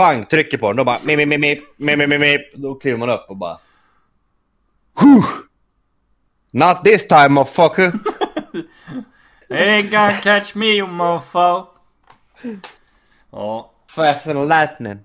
Pang, 0.00 0.24
trycker 0.24 0.58
på 0.58 0.66
den, 0.66 0.76
då 0.76 0.84
bara 0.84 0.98
mip, 1.02 1.28
mip, 1.28 1.40
mip, 1.40 1.40
mip, 1.76 1.98
mip, 1.98 2.08
mip, 2.08 2.20
mip. 2.20 2.54
Då 2.54 2.74
kliver 2.74 2.98
man 2.98 3.10
upp 3.10 3.26
och 3.28 3.36
bara... 3.36 3.58
Huh! 5.00 5.24
Not 6.52 6.84
this 6.84 7.08
time 7.08 7.28
motherfucker! 7.28 7.92
Ain't 9.50 9.90
gonna 9.90 10.20
catch 10.20 10.54
me 10.54 10.66
you 10.66 10.86
mofo. 10.86 11.66
Ja. 13.30 13.72
Fasten 13.86 14.48
lightning. 14.48 14.98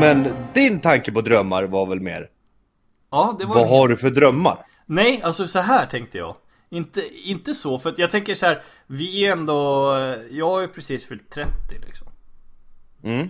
Men 0.00 0.34
din 0.52 0.80
tanke 0.80 1.12
på 1.12 1.20
drömmar 1.20 1.64
var 1.64 1.86
väl 1.86 2.00
mer, 2.00 2.28
Ja 3.10 3.36
det 3.38 3.46
var... 3.46 3.54
vad 3.54 3.68
har 3.68 3.88
du 3.88 3.96
för 3.96 4.10
drömmar? 4.10 4.58
Nej, 4.86 5.20
alltså 5.24 5.48
så 5.48 5.58
här 5.58 5.86
tänkte 5.86 6.18
jag. 6.18 6.36
Inte, 6.74 7.28
inte 7.28 7.54
så, 7.54 7.78
för 7.78 7.94
jag 7.96 8.10
tänker 8.10 8.34
så 8.34 8.46
här. 8.46 8.62
Vi 8.86 9.26
är 9.26 9.32
ändå... 9.32 9.94
Jag 10.30 10.50
har 10.50 10.60
ju 10.60 10.68
precis 10.68 11.06
fyllt 11.06 11.30
30 11.30 11.50
liksom. 11.86 12.08
Mm. 13.02 13.28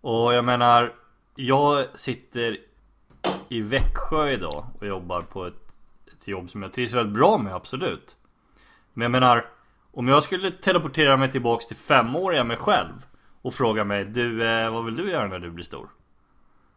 Och 0.00 0.34
jag 0.34 0.44
menar, 0.44 0.94
jag 1.36 1.86
sitter 1.94 2.56
i 3.48 3.60
Växjö 3.60 4.30
idag 4.30 4.66
och 4.80 4.86
jobbar 4.86 5.20
på 5.20 5.46
ett, 5.46 5.74
ett 6.12 6.28
jobb 6.28 6.50
som 6.50 6.62
jag 6.62 6.72
trivs 6.72 6.92
väldigt 6.92 7.14
bra 7.14 7.38
med, 7.38 7.54
absolut. 7.54 8.16
Men 8.92 9.02
jag 9.02 9.10
menar, 9.10 9.46
om 9.92 10.08
jag 10.08 10.22
skulle 10.22 10.50
teleportera 10.50 11.16
mig 11.16 11.30
tillbaks 11.30 11.66
till 11.66 11.76
femåriga 11.76 12.44
mig 12.44 12.56
själv 12.56 13.06
och 13.42 13.54
fråga 13.54 13.84
mig, 13.84 14.04
du, 14.04 14.44
eh, 14.48 14.72
vad 14.72 14.84
vill 14.84 14.96
du 14.96 15.10
göra 15.10 15.28
när 15.28 15.38
du 15.38 15.50
blir 15.50 15.64
stor? 15.64 15.88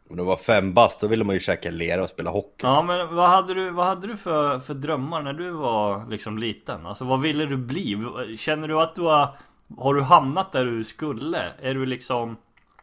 Om 0.10 0.18
du 0.18 0.24
var 0.24 0.38
fem 0.38 0.74
bast, 0.74 1.00
då 1.00 1.08
ville 1.08 1.24
man 1.24 1.36
ju 1.36 1.40
käka 1.40 1.72
lera 1.72 2.04
och 2.04 2.10
spela 2.10 2.30
hockey. 2.30 2.64
Ja 2.64 2.82
men 2.82 3.16
vad 3.16 3.30
hade 3.30 3.54
du, 3.54 3.70
vad 3.70 3.86
hade 3.86 4.08
du 4.08 4.18
för, 4.18 4.60
för 4.60 4.74
drömmar 4.74 5.22
när 5.22 5.34
du 5.34 5.52
var 5.52 6.10
liksom 6.10 6.38
liten? 6.38 6.86
Alltså 6.86 7.06
vad 7.06 7.22
ville 7.22 7.46
du 7.46 7.58
bli? 7.58 7.98
Känner 8.38 8.68
du 8.68 8.82
att 8.82 8.96
du 8.96 9.02
har 9.02 9.30
Har 9.78 9.94
du 9.94 10.02
hamnat 10.02 10.52
där 10.52 10.66
du 10.66 10.84
skulle? 10.84 11.40
Är 11.62 11.74
du 11.74 11.86
liksom 11.86 12.38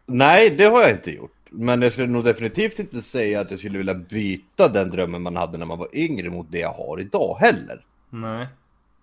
Nej, 0.06 0.54
det 0.58 0.64
har 0.64 0.82
jag 0.82 0.90
inte 0.90 1.10
gjort. 1.10 1.36
Men 1.50 1.82
jag 1.82 1.92
skulle 1.92 2.06
nog 2.06 2.24
definitivt 2.24 2.78
inte 2.78 3.02
säga 3.02 3.40
att 3.40 3.50
jag 3.50 3.58
skulle 3.58 3.78
vilja 3.78 3.94
byta 3.94 4.68
den 4.68 4.90
drömmen 4.90 5.22
man 5.22 5.36
hade 5.36 5.58
när 5.58 5.66
man 5.66 5.78
var 5.78 5.88
yngre 5.92 6.30
mot 6.30 6.46
det 6.50 6.58
jag 6.58 6.72
har 6.72 7.00
idag 7.00 7.36
heller. 7.40 7.84
Nej 8.10 8.46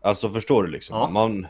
Alltså 0.01 0.29
förstår 0.29 0.63
du 0.63 0.69
liksom? 0.69 0.97
Ja. 0.97 1.09
Man, 1.09 1.47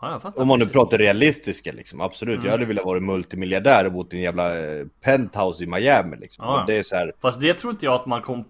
Ja 0.00 0.20
jag 0.24 0.38
om 0.38 0.48
man 0.48 0.58
nu 0.58 0.66
pratar 0.66 0.98
realistiska 0.98 1.72
liksom, 1.72 2.00
absolut. 2.00 2.34
Mm. 2.34 2.44
Jag 2.46 2.52
hade 2.52 2.64
velat 2.64 2.84
vara 2.84 3.00
multimiljardär 3.00 3.86
och 3.86 3.92
bott 3.92 4.14
i 4.14 4.16
en 4.16 4.22
jävla 4.22 4.58
eh, 4.58 4.86
penthouse 5.04 5.64
i 5.64 5.66
Miami 5.66 6.16
liksom. 6.16 6.44
Ja. 6.46 6.64
Det 6.66 6.78
är 6.78 6.82
så 6.82 6.96
här, 6.96 7.12
Fast 7.22 7.40
det 7.40 7.54
tror 7.54 7.72
inte 7.72 7.84
jag 7.84 7.94
att 7.94 8.06
man 8.06 8.22
kom 8.22 8.44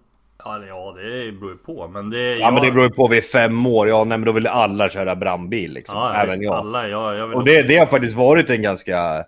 Ja 0.45 0.59
det- 0.59 0.67
ja 0.67 0.93
det 0.97 1.33
beror 1.33 1.51
ju 1.53 1.57
på 1.59 1.89
men 1.89 2.11
det 2.11 2.37
ja 2.37 2.51
men 2.51 2.63
det 2.63 2.71
beror 2.73 2.85
ju 2.85 2.91
på, 2.91 3.09
vi 3.09 3.17
är 3.19 3.23
fem 3.23 3.67
år, 3.67 3.89
ja 3.89 4.05
nej 4.05 4.19
men 4.19 4.27
då 4.27 4.33
vill 4.33 4.47
alla 4.47 4.89
köra 4.91 5.17
brandbil 5.17 5.73
liksom. 5.73 5.97
Ja, 5.99 6.15
Även 6.15 6.39
visst, 6.39 6.43
jag. 6.43 6.55
Alla, 6.55 6.89
ja, 6.89 7.15
jag 7.15 7.35
Och 7.35 7.45
det, 7.45 7.63
det 7.63 7.77
har 7.77 7.87
faktiskt 7.87 8.17
varit 8.17 8.51
en 8.51 8.63
ganska 8.63 9.25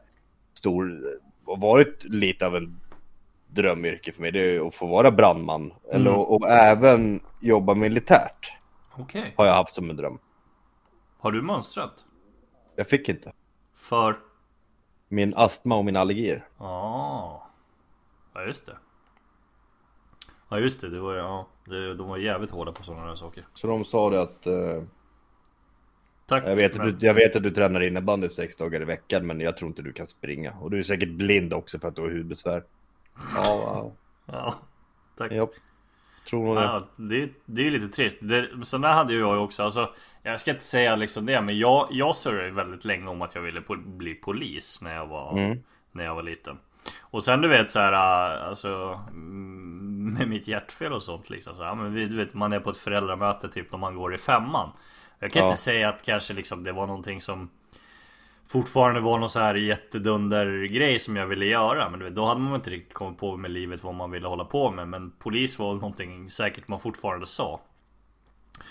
stor, 0.59 1.01
och 1.45 1.61
varit 1.61 2.05
lite 2.05 2.47
av 2.47 2.57
en 2.57 2.81
drömyrke 3.51 4.13
för 4.13 4.21
mig. 4.23 4.33
Det 4.33 4.57
är 4.57 4.69
att 4.69 4.75
få 4.75 4.87
vara 4.87 5.11
brandman. 5.11 5.73
Eller, 5.93 6.07
Mm. 6.11 6.19
och, 6.21 6.35
och 6.37 6.49
även 6.51 7.21
jobba 7.41 7.75
militärt. 7.75 8.53
Okej 8.99 9.33
Har 9.37 9.47
jag 9.47 9.55
haft 9.55 9.75
som 9.75 9.91
en 9.91 9.97
dröm. 9.97 10.19
Har 11.21 11.33
du 11.33 11.43
mönstrat? 11.43 11.93
Jag 12.83 12.88
fick 12.88 13.09
inte. 13.09 13.33
För? 13.75 14.18
Min 15.09 15.33
astma 15.37 15.77
och 15.77 15.85
mina 15.85 16.01
allergier. 16.01 16.49
Ja 16.59 17.51
Ja 18.35 18.42
just 18.45 18.66
det. 18.66 18.77
Ja 20.49 20.59
just 20.59 20.81
det, 20.81 20.88
det 20.88 21.01
var, 21.01 21.14
ja, 21.14 21.47
det, 21.64 21.95
de 21.95 22.09
var 22.09 22.16
jävligt 22.16 22.51
hårda 22.51 22.73
på 22.73 22.83
sådana 22.83 23.07
där 23.07 23.14
saker. 23.14 23.47
Så 23.55 23.66
de 23.66 23.85
sa 23.85 24.11
det 24.11 24.23
att 24.23 24.47
eh, 24.47 24.83
Tack. 26.27 26.45
jag, 26.47 26.57
vet 26.57 26.73
att 26.73 26.79
men- 26.79 26.99
du, 26.99 27.07
jag 27.07 27.14
vet 27.14 27.37
att 27.37 27.42
du 27.42 27.51
tränar 27.51 27.81
innebandy 27.81 28.29
sex 28.29 28.57
dagar 28.57 28.83
i 28.83 28.85
veckan 28.85 29.27
men 29.27 29.40
jag 29.40 29.57
tror 29.57 29.68
inte 29.68 29.83
du 29.83 29.92
kan 29.92 30.07
springa. 30.07 30.53
Och 30.61 30.71
du 30.71 30.79
är 30.79 30.83
säkert 30.83 31.11
blind 31.11 31.53
också 31.55 31.79
för 31.79 31.88
att 31.88 31.97
du 31.97 32.03
har 32.03 32.11
hudbesvär. 32.11 32.64
Ja, 33.37 33.57
wow. 33.57 33.97
Ja, 34.27 34.55
tack. 35.16 35.33
ja. 35.33 35.49
Tror 36.29 36.47
nog 36.47 36.57
det. 36.57 36.63
Ja, 36.63 36.87
det, 36.97 37.29
det 37.47 37.67
är 37.67 37.71
lite 37.71 37.89
trist. 37.89 38.17
Det, 38.21 38.49
så 38.63 38.79
där 38.79 38.93
hade 38.93 39.13
ju 39.13 39.19
jag 39.19 39.45
också. 39.45 39.63
Alltså, 39.63 39.91
jag 40.23 40.41
ska 40.41 40.51
inte 40.51 40.65
säga 40.65 40.97
liksom 40.97 41.27
det, 41.27 41.41
men 41.41 41.59
jag, 41.59 41.89
jag 41.91 42.17
surrade 42.17 42.51
väldigt 42.51 42.85
länge 42.85 43.07
om 43.09 43.23
att 43.23 43.35
jag 43.35 43.43
ville 43.43 43.61
po- 43.61 43.97
bli 43.97 44.15
polis 44.15 44.83
när 44.83 44.95
jag 44.95 45.07
var, 45.07 45.39
Mm. 45.39 45.59
när 45.93 46.05
jag 46.05 46.15
var 46.15 46.23
liten. 46.23 46.59
Och 47.01 47.25
sen 47.25 47.41
du 47.41 47.49
vet 47.49 47.71
så 47.71 47.79
här, 47.79 47.93
äh, 48.43 48.49
alltså 48.49 49.01
mm, 49.11 50.15
med 50.19 50.29
mitt 50.29 50.49
hjärtfel 50.49 50.93
och 50.93 51.03
sånt 51.03 51.31
liksom. 51.31 51.57
Så, 51.57 51.63
ja, 51.63 51.75
men 51.75 51.95
du 51.95 52.17
vet, 52.17 52.35
man 52.35 52.53
är 52.53 52.61
på 52.61 52.71
ett 52.71 52.77
föräldramöte 52.77 53.49
typ 53.49 53.73
när 53.73 53.79
man 53.79 53.95
går 53.97 54.15
i 54.15 54.19
femman. 54.19 54.69
Jag 55.19 55.33
kan 55.33 55.43
Ja. 55.43 55.49
inte 55.49 55.61
säga 55.61 55.89
att 55.89 56.03
kanske 56.03 56.35
liksom 56.35 56.65
det 56.65 56.73
var 56.73 56.87
någonting 56.87 57.21
som 57.21 57.51
Fortfarande 58.48 59.00
var 59.00 59.18
någon 59.18 59.31
så 59.31 59.38
här 59.38 59.55
jättedunder 59.55 60.64
grej 60.64 60.98
som 60.98 61.16
jag 61.16 61.26
ville 61.26 61.46
göra 61.46 61.90
Men 61.90 62.05
vet, 62.05 62.14
då 62.14 62.24
hade 62.24 62.40
man 62.40 62.55
inte 62.55 62.70
riktigt 62.70 62.94
kommit 62.94 63.18
på 63.18 63.37
med 63.37 63.50
livet 63.50 63.85
vad 63.85 63.94
man 63.94 64.11
ville 64.11 64.28
hålla 64.28 64.44
på 64.44 64.70
med 64.70 64.88
Men 64.88 65.11
polis 65.18 65.59
var 65.59 65.74
någonting 65.74 66.31
säkert 66.31 66.68
man 66.68 66.81
fortfarande 66.81 67.26
sa 67.26 67.61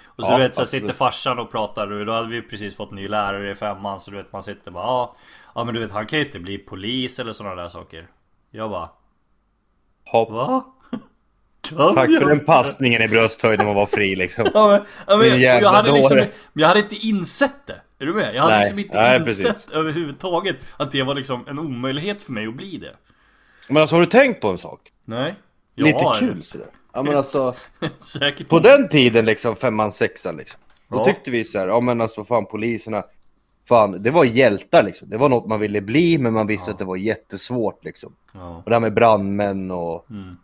Och 0.05 0.25
så 0.25 0.31
Ja, 0.31 0.37
du 0.37 0.43
vet 0.43 0.55
så 0.55 0.61
absolut. 0.61 0.83
sitter 0.83 0.93
farsan 0.93 1.39
och 1.39 1.51
pratar 1.51 1.91
och 1.91 2.05
då 2.05 2.13
hade 2.13 2.27
vi 2.27 2.41
precis 2.41 2.75
fått 2.75 2.91
ny 2.91 3.07
lärare 3.07 3.51
i 3.51 3.55
femman 3.55 3.99
Så 3.99 4.11
du 4.11 4.17
vet 4.17 4.33
man 4.33 4.43
sitter 4.43 4.71
bara 4.71 4.83
ja, 4.83 5.15
ja 5.55 5.63
men 5.63 5.73
du 5.73 5.79
vet 5.79 5.91
han 5.91 6.05
kan 6.05 6.19
ju 6.19 6.25
inte 6.25 6.39
bli 6.39 6.57
polis 6.57 7.19
eller 7.19 7.31
sådana 7.31 7.55
där 7.55 7.69
saker 7.69 8.07
Jag 8.51 8.69
bara 8.69 8.89
Hopp. 10.11 10.31
Va? 10.31 10.65
Kan 11.61 11.95
Tack 11.95 12.09
jag 12.09 12.21
för 12.21 12.29
den 12.29 12.45
passningen 12.45 13.01
i 13.01 13.07
brösthöjd 13.07 13.59
när 13.59 13.65
man 13.65 13.75
var 13.75 13.85
fri 13.85 14.15
liksom. 14.15 14.47
Ja, 14.53 14.67
men, 14.67 14.85
ja, 15.07 15.17
men, 15.17 15.39
jävla 15.39 15.67
jag, 15.67 15.73
hade 15.73 15.91
liksom, 15.91 16.25
jag 16.53 16.67
hade 16.67 16.79
inte 16.79 16.95
insett 16.95 17.67
det. 17.67 17.81
Är 18.01 18.05
du 18.05 18.13
med? 18.13 18.35
Jag 18.35 18.41
hade 18.41 18.53
Nej, 18.55 18.59
liksom 18.63 18.79
inte 18.79 18.97
nej, 19.01 19.19
insett 19.19 19.45
precis. 19.47 19.71
överhuvudtaget 19.71 20.55
att 20.77 20.91
det 20.91 21.03
var 21.03 21.13
liksom 21.15 21.47
en 21.47 21.59
omöjlighet 21.59 22.21
för 22.21 22.31
mig 22.31 22.47
att 22.47 22.53
bli 22.55 22.77
det. 22.77 22.95
Men 23.69 23.77
alltså 23.81 23.95
har 23.95 24.01
du 24.01 24.05
tänkt 24.05 24.41
på 24.41 24.47
en 24.47 24.57
sak? 24.57 24.91
Nej. 25.05 25.35
Lite 25.75 25.97
Ja, 26.01 26.15
kul 26.19 26.43
sådär. 26.43 26.67
Ja 26.93 27.03
men 27.03 27.17
alltså. 27.17 27.55
Säkert. 27.99 28.49
På 28.49 28.59
den 28.59 28.89
tiden 28.89 29.25
liksom, 29.25 29.55
femman, 29.55 29.91
sexan 29.91 30.37
liksom. 30.37 30.59
Då 30.89 30.97
Ja. 30.97 31.05
tyckte 31.05 31.31
vi 31.31 31.43
så 31.43 31.59
här, 31.59 31.67
ja 31.67 31.79
men 31.79 32.01
alltså 32.01 32.23
fan 32.25 32.45
poliserna. 32.45 33.03
Fan, 33.67 34.03
det 34.03 34.11
var 34.11 34.23
hjältar 34.25 34.83
liksom. 34.83 35.09
Det 35.09 35.17
var 35.17 35.29
något 35.29 35.47
man 35.47 35.59
ville 35.59 35.81
bli 35.81 36.17
men 36.17 36.33
man 36.33 36.47
visste 36.47 36.69
Ja. 36.69 36.73
att 36.73 36.79
det 36.79 36.85
var 36.85 36.95
jättesvårt 36.97 37.83
liksom. 37.85 38.15
Ja. 38.33 38.57
Och 38.57 38.69
det 38.69 38.75
här 38.75 38.79
med 38.79 38.93
brandmän 38.93 39.71
och 39.71 40.05
Mm. 40.09 40.35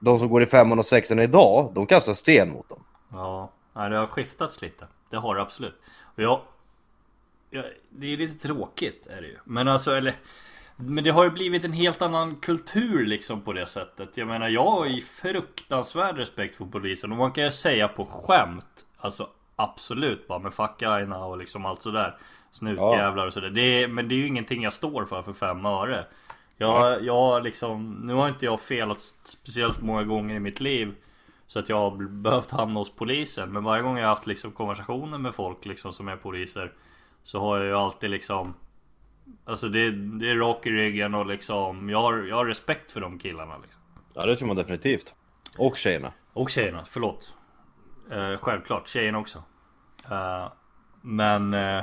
de 0.00 0.18
som 0.18 0.28
går 0.28 0.42
i 0.42 0.46
femman 0.46 0.78
och 0.78 0.86
sexan 0.86 1.18
idag, 1.18 1.72
de 1.74 1.86
kastar 1.86 2.14
sten 2.14 2.50
mot 2.50 2.68
dem. 2.68 2.84
Ja. 3.12 3.52
Nej, 3.76 3.90
det 3.90 3.96
har 3.96 4.06
skiftats 4.06 4.62
lite. 4.62 4.86
Det 5.10 5.16
har 5.16 5.34
det 5.34 5.42
absolut. 5.42 5.74
Jag... 6.22 6.40
jag 7.50 7.64
det 7.90 8.12
är 8.12 8.16
lite 8.16 8.46
tråkigt 8.46 9.06
är 9.06 9.20
det 9.20 9.26
ju. 9.26 9.36
Men 9.44 9.68
alltså, 9.68 9.94
eller... 9.94 10.14
Men 10.76 11.04
det 11.04 11.10
har 11.10 11.24
ju 11.24 11.30
blivit 11.30 11.64
en 11.64 11.72
helt 11.72 12.02
annan 12.02 12.36
kultur 12.36 13.06
liksom 13.06 13.40
på 13.40 13.52
det 13.52 13.66
sättet. 13.66 14.16
Jag 14.16 14.28
menar, 14.28 14.48
jag 14.48 14.64
har 14.64 14.86
ju 14.86 15.00
fruktansvärd 15.00 16.16
respekt 16.16 16.56
för 16.56 16.64
polisen. 16.64 17.12
Och 17.12 17.18
man 17.18 17.32
kan 17.32 17.44
ju 17.44 17.50
säga 17.50 17.88
på 17.88 18.04
skämt. 18.04 18.84
Alltså 18.96 19.28
absolut 19.56 20.28
bara 20.28 20.38
med 20.38 20.54
fuck 20.54 20.82
aina 20.82 21.24
och 21.24 21.38
liksom 21.38 21.66
allt 21.66 21.82
sådär. 21.82 22.16
Snutjävlar 22.50 23.26
och 23.26 23.32
sådär. 23.32 23.50
Det 23.50 23.82
är, 23.82 23.88
men 23.88 24.08
det 24.08 24.14
är 24.14 24.16
ju 24.16 24.26
ingenting 24.26 24.62
jag 24.62 24.72
står 24.72 25.04
för 25.04 25.22
för 25.22 25.32
fem 25.32 25.66
öre. 25.66 26.04
Jag, 26.56 27.04
jag 27.04 27.44
liksom, 27.44 28.02
nu 28.04 28.14
har 28.14 28.28
inte 28.28 28.44
jag 28.44 28.60
felat 28.60 29.00
speciellt 29.22 29.80
många 29.80 30.04
gånger 30.04 30.34
i 30.34 30.40
mitt 30.40 30.60
liv. 30.60 30.94
Så 31.48 31.58
att 31.58 31.68
jag 31.68 31.76
har 31.76 32.08
behövt 32.08 32.50
hamna 32.50 32.80
hos 32.80 32.96
polisen. 32.96 33.52
Men 33.52 33.64
varje 33.64 33.82
gång 33.82 33.96
jag 33.96 34.04
har 34.04 34.14
haft 34.14 34.26
liksom 34.26 34.52
konversationer 34.52 35.18
med 35.18 35.34
folk 35.34 35.66
liksom 35.66 35.92
som 35.92 36.08
är 36.08 36.16
poliser. 36.16 36.72
Så 37.22 37.40
har 37.40 37.56
jag 37.56 37.66
ju 37.66 37.74
alltid 37.74 38.10
liksom 38.10 38.54
Alltså 39.44 39.68
det, 39.68 39.90
det 39.90 40.30
är 40.30 40.36
rak 40.36 40.66
i 40.66 40.70
ryggen 40.70 41.14
och 41.14 41.26
liksom 41.26 41.88
jag 41.88 42.02
har, 42.02 42.22
jag 42.22 42.36
har 42.36 42.46
respekt 42.46 42.92
för 42.92 43.00
de 43.00 43.18
killarna 43.18 43.58
liksom. 43.58 43.80
Ja 44.14 44.26
det 44.26 44.36
ska 44.36 44.46
man 44.46 44.56
definitivt. 44.56 45.14
Och 45.58 45.76
tjejerna. 45.76 46.12
Och 46.32 46.50
tjejerna, 46.50 46.84
förlåt. 46.86 47.34
Eh, 48.10 48.36
självklart, 48.36 48.88
tjejerna 48.88 49.18
också. 49.18 49.42
Eh, 50.10 50.52
men 51.02 51.54
eh, 51.54 51.82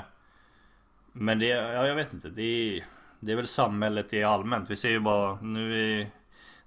Men 1.12 1.39
det, 1.39 1.45
ja, 1.47 1.88
jag 1.88 1.95
vet 1.95 2.13
inte. 2.13 2.30
Det 2.30 2.41
är, 2.41 2.84
det 3.19 3.32
är 3.32 3.36
väl 3.36 3.47
samhället 3.47 4.13
i 4.13 4.23
allmänt. 4.23 4.69
Vi 4.69 4.75
ser 4.75 4.89
ju 4.89 4.99
bara 4.99 5.41
nu 5.41 5.99
är 6.01 6.08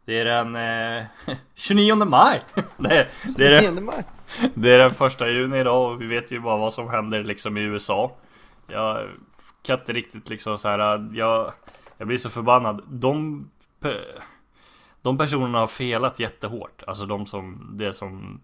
det 0.09 0.19
är 0.19 0.25
den 0.25 0.57
eh, 0.57 1.37
29 1.55 1.95
maj! 1.95 2.43
det, 2.77 2.97
är, 2.97 3.09
det, 3.37 3.47
är 3.47 3.63
den, 3.63 3.91
det 4.55 4.75
är 4.75 4.79
den 4.79 4.95
första 4.95 5.29
juni 5.29 5.59
idag 5.59 5.93
och 5.93 6.03
vi 6.03 6.07
vet 6.07 6.31
ju 6.31 6.41
bara 6.41 6.57
vad 6.57 6.75
som 6.75 6.89
händer 6.89 7.25
liksom 7.25 7.57
i 7.57 7.61
USA. 7.61 8.17
Jag 8.67 9.09
kan 9.63 9.79
inte 9.79 9.93
riktigt 9.93 10.29
liksom 10.29 10.59
så 10.59 10.69
här. 10.69 11.09
Jag, 11.15 11.53
jag 11.99 12.09
blir 12.09 12.19
så 12.19 12.31
förbannad. 12.31 12.83
De, 12.89 13.51
de 15.03 15.19
personerna 15.19 15.59
har 15.59 15.67
felat 15.67 16.19
jättehårt. 16.19 16.83
Alltså 16.87 17.07
de 17.07 17.27
som, 17.27 17.71
det 17.73 17.93
som 17.93 18.41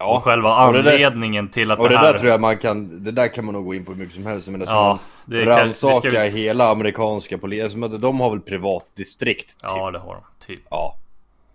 Ja, 0.00 0.16
och 0.16 0.24
själva 0.24 0.66
och 0.66 0.72
det 0.72 0.82
där- 0.82 0.92
anledningen 0.92 1.48
till 1.48 1.70
att 1.70 1.78
Och 1.78 1.88
det 1.88 1.94
det 1.94 1.98
här 1.98 2.12
där 2.12 2.18
tror 2.18 2.30
jag 2.30 2.40
man 2.40 2.58
kan, 2.58 3.04
det 3.04 3.10
där 3.12 3.28
kan 3.34 3.44
man 3.44 3.54
nog 3.54 3.64
gå 3.64 3.74
in 3.74 3.84
på 3.84 3.92
hur 3.92 3.98
mycket 3.98 4.14
som 4.14 4.26
helst. 4.26 4.48
Men 4.48 4.60
det 4.60 4.66
ska 4.66 4.74
Ja, 4.74 4.88
man 4.88 4.98
det 5.24 5.44
det 5.44 5.50
rannsaka 5.56 6.10
vi- 6.10 6.28
hela 6.28 6.68
amerikanska 6.70 7.38
polisen. 7.38 8.00
De 8.00 8.20
har 8.20 8.30
väl 8.30 8.40
privatdistrikt? 8.40 9.46
Typ. 9.48 9.56
Ja 9.62 9.90
det 9.90 9.98
har 9.98 10.14
de, 10.14 10.46
typ. 10.46 10.60
ja. 10.70 10.96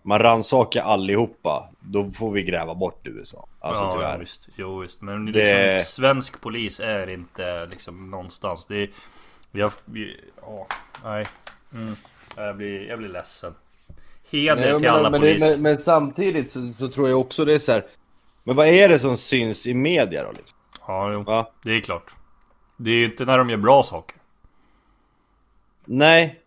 Man 0.04 0.20
rannsakar 0.20 0.84
allihopa. 0.84 1.70
Då 1.80 2.12
får 2.12 2.32
vi 2.32 2.44
gräva 2.44 2.76
bort 2.76 3.02
USA. 3.08 3.48
Alltså 3.60 3.84
ja, 3.84 3.92
tyvärr. 3.94 4.18
visst. 4.20 4.48
Jo 4.56 4.80
visst. 4.80 5.02
Men 5.02 5.26
Det- 5.32 5.76
liksom, 5.78 5.92
svensk 6.02 6.42
polis 6.42 6.80
är 6.80 7.10
inte 7.10 7.66
liksom 7.66 8.12
någonstans. 8.12 8.66
Det 8.68 8.84
är, 8.84 8.90
vi, 9.86 10.18
ja, 10.42 10.68
nej. 11.04 11.26
Mm. 11.74 11.96
Jag, 12.36 12.58
blir, 12.58 12.88
jag 12.90 13.00
blir 13.00 13.10
ledsen. 13.10 13.54
Heder 14.32 14.64
till 14.64 14.82
men, 14.82 14.94
alla 14.96 15.10
men, 15.10 15.22
det, 15.22 15.28
poliser. 15.28 15.50
men, 15.52 15.62
men 15.62 15.78
samtidigt 15.78 16.50
så, 16.52 16.74
så 16.74 16.88
tror 16.88 17.10
jag 17.10 17.20
också 17.20 17.46
det 17.46 17.54
är 17.56 17.60
så 17.60 17.72
här. 17.72 17.86
Men 18.48 18.56
vad 18.56 18.68
är 18.68 18.90
det 18.90 19.00
som 19.00 19.18
syns 19.18 19.68
i 19.68 19.74
media 19.74 20.24
då 20.24 20.32
liksom? 20.32 20.58
Ja, 20.88 21.12
jo. 21.12 21.24
Va? 21.24 21.48
Det 21.64 21.72
är 21.72 21.80
klart. 21.82 22.16
Det 22.78 22.90
är 22.90 22.96
ju 22.96 23.06
inte 23.06 23.26
när 23.26 23.38
de 23.38 23.50
gör 23.50 23.58
bra 23.58 23.84
saker. 23.84 24.18
Nej, 25.86 26.40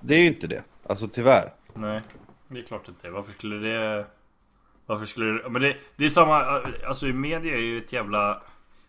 det 0.00 0.14
är 0.14 0.18
ju 0.18 0.26
inte 0.26 0.46
det. 0.46 0.62
Alltså 0.86 1.08
tyvärr. 1.08 1.52
Nej, 1.74 2.00
det 2.48 2.58
är 2.58 2.62
klart 2.62 2.88
inte. 2.88 3.10
Varför 3.10 3.32
skulle 3.32 3.68
det... 3.68 4.06
Varför 4.86 5.06
skulle 5.06 5.26
det... 5.42 5.48
Men 5.48 5.62
det, 5.62 5.76
det 5.96 6.04
är 6.04 6.10
samma... 6.10 6.62
Alltså 6.86 7.06
i 7.06 7.12
media 7.12 7.54
är 7.56 7.60
ju 7.60 7.78
ett 7.78 7.92
jävla... 7.92 8.42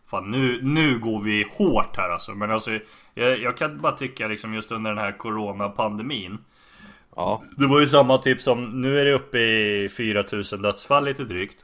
Fan 0.05 0.31
nu, 0.31 0.59
nu 0.61 0.99
går 0.99 1.21
vi 1.21 1.47
hårt 1.57 1.97
här 1.97 2.09
alltså. 2.09 2.31
Men 2.31 2.51
alltså 2.51 2.79
jag, 3.13 3.39
jag 3.39 3.57
kan 3.57 3.81
bara 3.81 3.91
tycka 3.91 4.27
liksom 4.27 4.53
just 4.53 4.71
under 4.71 4.91
den 4.91 5.03
här 5.03 5.11
coronapandemin. 5.11 6.37
Ja, 7.15 7.43
Det 7.57 7.67
var 7.67 7.79
ju 7.79 7.87
samma 7.87 8.17
typ 8.17 8.41
som... 8.41 8.81
Nu 8.81 8.99
är 8.99 9.05
det 9.05 9.13
uppe 9.13 9.39
i 9.39 9.89
4000 9.89 10.61
dödsfall 10.61 11.05
lite 11.05 11.23
drygt. 11.23 11.63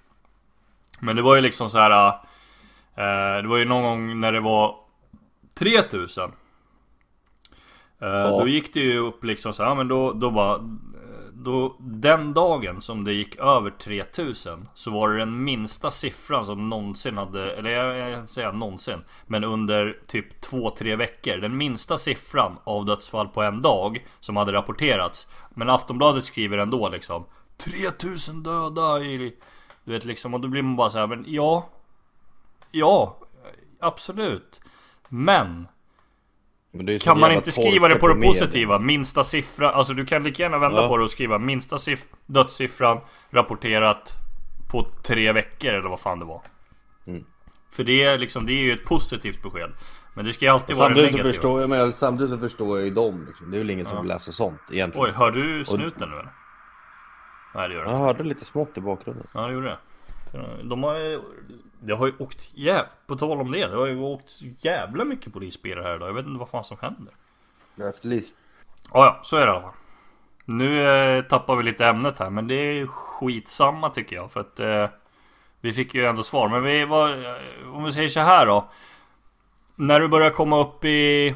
Men 1.04 1.16
det 1.16 1.22
var 1.22 1.36
ju 1.36 1.42
liksom 1.42 1.70
så 1.70 1.78
här. 1.78 2.08
Eh, 2.96 3.42
det 3.42 3.48
var 3.48 3.58
ju 3.58 3.66
någon 3.66 3.84
gång 3.84 4.20
när 4.20 4.32
det 4.32 4.40
var 4.40 4.76
3000. 5.54 6.32
Eh, 8.02 8.38
Då 8.40 8.48
gick 8.48 8.74
det 8.74 8.80
ju 8.80 8.98
upp 8.98 9.24
liksom 9.24 9.54
så 9.54 9.64
här, 9.64 9.76
men 9.76 9.88
då, 9.88 10.12
då 10.14 10.32
bara... 10.32 10.56
eh, 10.56 10.60
Då, 11.34 11.76
den 11.80 12.34
dagen 12.34 12.82
som 12.82 13.04
det 13.04 13.14
gick 13.14 13.36
över 13.36 13.70
3000 13.70 14.68
så 14.74 14.92
var 14.92 15.10
det 15.10 15.18
den 15.18 15.44
minsta 15.44 15.92
siffran 15.92 16.46
som 16.46 16.70
någonsin 16.70 17.18
hade, 17.18 17.52
eller 17.52 17.70
jag, 17.70 18.10
jag 18.12 18.30
säger 18.30 18.52
någonsin, 18.52 19.04
men 19.28 19.44
under 19.44 19.98
typ 20.08 20.46
2-3 20.46 20.96
veckor. 20.96 21.38
Den 21.38 21.58
minsta 21.58 21.98
siffran 21.98 22.58
av 22.64 22.86
dödsfall 22.86 23.28
på 23.28 23.42
en 23.42 23.62
dag 23.62 24.06
som 24.20 24.36
hade 24.38 24.54
rapporterats. 24.54 25.28
Men 25.50 25.70
Aftonbladet 25.70 26.24
skriver 26.24 26.58
ändå 26.58 26.90
liksom 26.90 27.26
3000 27.58 28.44
döda 28.44 29.00
i... 29.00 29.34
Du 29.84 29.92
vet 29.92 30.06
liksom, 30.06 30.34
och 30.34 30.40
då 30.40 30.48
blir 30.48 30.62
man 30.64 30.76
bara 30.76 30.90
så 30.90 30.98
här, 30.98 31.08
men 31.08 31.24
ja. 31.28 31.70
Ja, 32.72 33.18
absolut. 33.80 34.62
Men 35.10 35.68
men 36.72 37.00
kan 37.00 37.20
man 37.20 37.32
inte 37.32 37.52
skriva 37.52 37.88
det 37.88 37.96
på 37.96 38.08
det 38.08 38.22
positiva? 38.28 38.80
Minsta 38.80 39.24
siffra, 39.24 39.72
alltså 39.72 39.94
du 39.94 40.06
kan 40.06 40.24
lika 40.24 40.44
gärna 40.44 40.58
vända 40.58 40.82
Ja. 40.82 40.88
på 40.88 40.98
det 40.98 41.04
och 41.04 41.10
skriva 41.12 41.38
minsta 41.40 41.76
siff- 41.78 42.06
dödssiffran 42.26 43.00
rapporterat 43.30 44.12
på 44.72 44.88
tre 45.04 45.32
veckor 45.32 45.70
eller 45.74 45.90
vad 45.90 46.00
fan 46.00 46.20
det 46.20 46.26
var. 46.26 46.42
Mm. 47.08 47.24
För 47.72 47.84
det 47.84 48.04
är 48.04 48.18
liksom, 48.18 48.46
det 48.46 48.54
är 48.54 48.64
ju 48.64 48.72
ett 48.72 48.86
positivt 48.86 49.44
besked. 49.44 49.72
Men 50.14 50.26
det 50.26 50.34
ska 50.34 50.46
ju 50.46 50.52
alltid 50.52 50.76
vara 50.76 50.90
negativa. 50.90 51.24
förstår 51.24 51.62
jag, 51.62 51.70
men 51.70 51.92
samtidigt 51.94 52.40
förstår 52.40 52.78
jag 52.78 52.88
ju 52.88 52.94
dem 52.94 53.26
liksom. 53.28 53.52
Det 53.52 53.58
är 53.58 53.60
väl 53.60 53.70
ingen 53.70 53.86
som 53.86 53.98
vill 53.98 54.08
läsa 54.08 54.32
sånt 54.32 54.60
egentligen. 54.72 55.06
Oj, 55.08 55.12
hör 55.16 55.32
du 55.32 55.66
snuten 55.66 56.10
nu 56.10 56.16
eller? 56.16 56.30
Nej 57.56 57.70
det 57.70 57.76
gör 57.76 57.84
det 57.84 57.90
Jag 57.90 57.98
inte. 57.98 58.06
hörde 58.06 58.24
lite 58.24 58.46
smått 58.46 58.78
i 58.78 58.82
bakgrunden. 58.82 59.28
Ja 59.34 59.42
det 59.48 59.54
gjorde 59.54 59.68
det. 59.68 59.78
De 60.64 60.84
har 60.84 60.96
ju, 60.96 61.22
det 61.80 61.94
har 61.94 62.08
ju 62.08 62.14
åkt 62.20 62.50
jäv... 62.54 62.86
På 63.08 63.16
tal 63.16 63.42
om 63.42 63.52
det, 63.52 63.68
det 63.68 63.76
har 63.78 63.86
ju 63.88 64.00
åkt 64.02 64.32
jävla 64.62 65.06
mycket 65.06 65.34
polisbilar 65.34 65.84
här 65.84 65.96
idag. 65.96 66.10
Jag 66.10 66.14
vet 66.14 66.26
inte 66.26 66.40
vad 66.40 66.50
fan 66.50 66.64
som 66.64 66.78
händer. 66.82 67.14
Jag 67.76 67.86
är 67.86 67.90
efterlyst. 67.90 68.36
Ja, 68.94 69.06
ja, 69.06 69.20
så 69.24 69.38
är 69.38 69.42
det 69.42 69.48
i 69.48 69.50
alla 69.52 69.62
fall. 69.62 69.72
Nu 70.46 70.84
eh, 70.88 71.24
tappar 71.24 71.56
vi 71.56 71.64
lite 71.64 71.86
ämnet 71.88 72.20
här 72.20 72.30
men 72.30 72.48
det 72.48 72.56
är 72.56 72.88
skitsamma 72.88 73.90
tycker 73.90 74.16
jag 74.16 74.32
för 74.32 74.40
att 74.40 74.60
eh, 74.60 74.88
Vi 75.62 75.74
fick 75.74 75.96
ju 75.96 76.06
ändå 76.06 76.24
svar 76.24 76.50
men 76.50 76.64
vi 76.64 76.86
var, 76.86 77.38
Om 77.74 77.84
vi 77.84 77.92
säger 77.94 78.10
så 78.10 78.20
här 78.20 78.46
då 78.46 78.70
När 79.76 80.00
du 80.00 80.08
börjar 80.08 80.30
komma 80.30 80.62
upp 80.62 80.86
i 80.86 81.36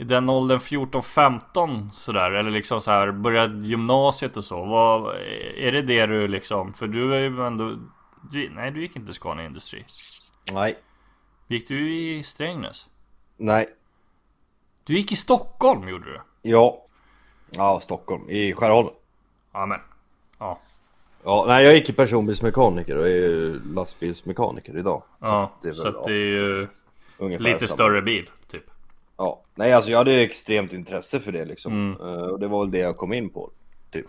I 0.00 0.04
den 0.04 0.28
åldern 0.28 0.58
14-15 0.58 1.90
sådär 1.90 2.30
eller 2.30 2.50
liksom 2.50 2.80
så 2.80 2.90
här 2.90 3.12
Börja 3.12 3.46
gymnasiet 3.46 4.36
och 4.36 4.44
så 4.44 4.64
vad, 4.64 5.16
Är 5.56 5.72
det 5.72 5.82
det 5.82 6.06
du 6.06 6.28
liksom 6.28 6.72
För 6.72 6.86
du 6.86 7.14
är 7.14 7.18
ju 7.18 7.46
ändå 7.46 7.76
du, 8.32 8.50
Nej 8.50 8.70
du 8.70 8.80
gick 8.80 8.96
inte 8.96 9.14
Scania 9.14 9.46
Industri 9.46 9.84
Nej. 10.52 10.76
Gick 11.46 11.68
du 11.68 11.94
i 11.94 12.22
Strängnäs? 12.22 12.86
Nej. 13.36 13.66
Du 14.84 14.96
gick 14.96 15.12
i 15.12 15.16
Stockholm 15.16 15.88
gjorde 15.88 16.04
du? 16.04 16.20
Ja. 16.42 16.84
Ja, 17.50 17.80
Stockholm. 17.82 18.30
I 18.30 18.52
Skärholmen. 18.52 18.94
Amen. 19.52 19.80
Ja. 20.38 20.60
Ja, 21.24 21.44
nej 21.48 21.64
jag 21.64 21.74
gick 21.74 21.88
i 21.88 21.92
personbilsmekaniker 21.92 22.96
och 22.96 23.06
är 23.06 23.10
ju 23.10 23.60
lastbilsmekaniker 23.74 24.76
idag. 24.76 25.02
Ja, 25.18 25.52
det 25.62 25.68
är 25.68 25.72
så 25.72 25.88
att 25.88 26.04
det 26.04 26.12
är 26.12 26.16
ju 26.16 26.68
lite 27.18 27.58
samma. 27.58 27.68
större 27.68 28.02
bil. 28.02 28.30
Ja, 29.20 29.42
nej 29.54 29.72
alltså 29.72 29.90
jag 29.90 29.98
hade 29.98 30.20
extremt 30.20 30.72
intresse 30.72 31.20
för 31.20 31.32
det 31.32 31.44
liksom. 31.44 31.72
Mm. 31.72 32.00
Eh, 32.00 32.26
och 32.26 32.40
det 32.40 32.48
var 32.48 32.60
väl 32.60 32.70
det 32.70 32.78
jag 32.78 32.96
kom 32.96 33.12
in 33.12 33.30
på. 33.30 33.50
Typ. 33.90 34.06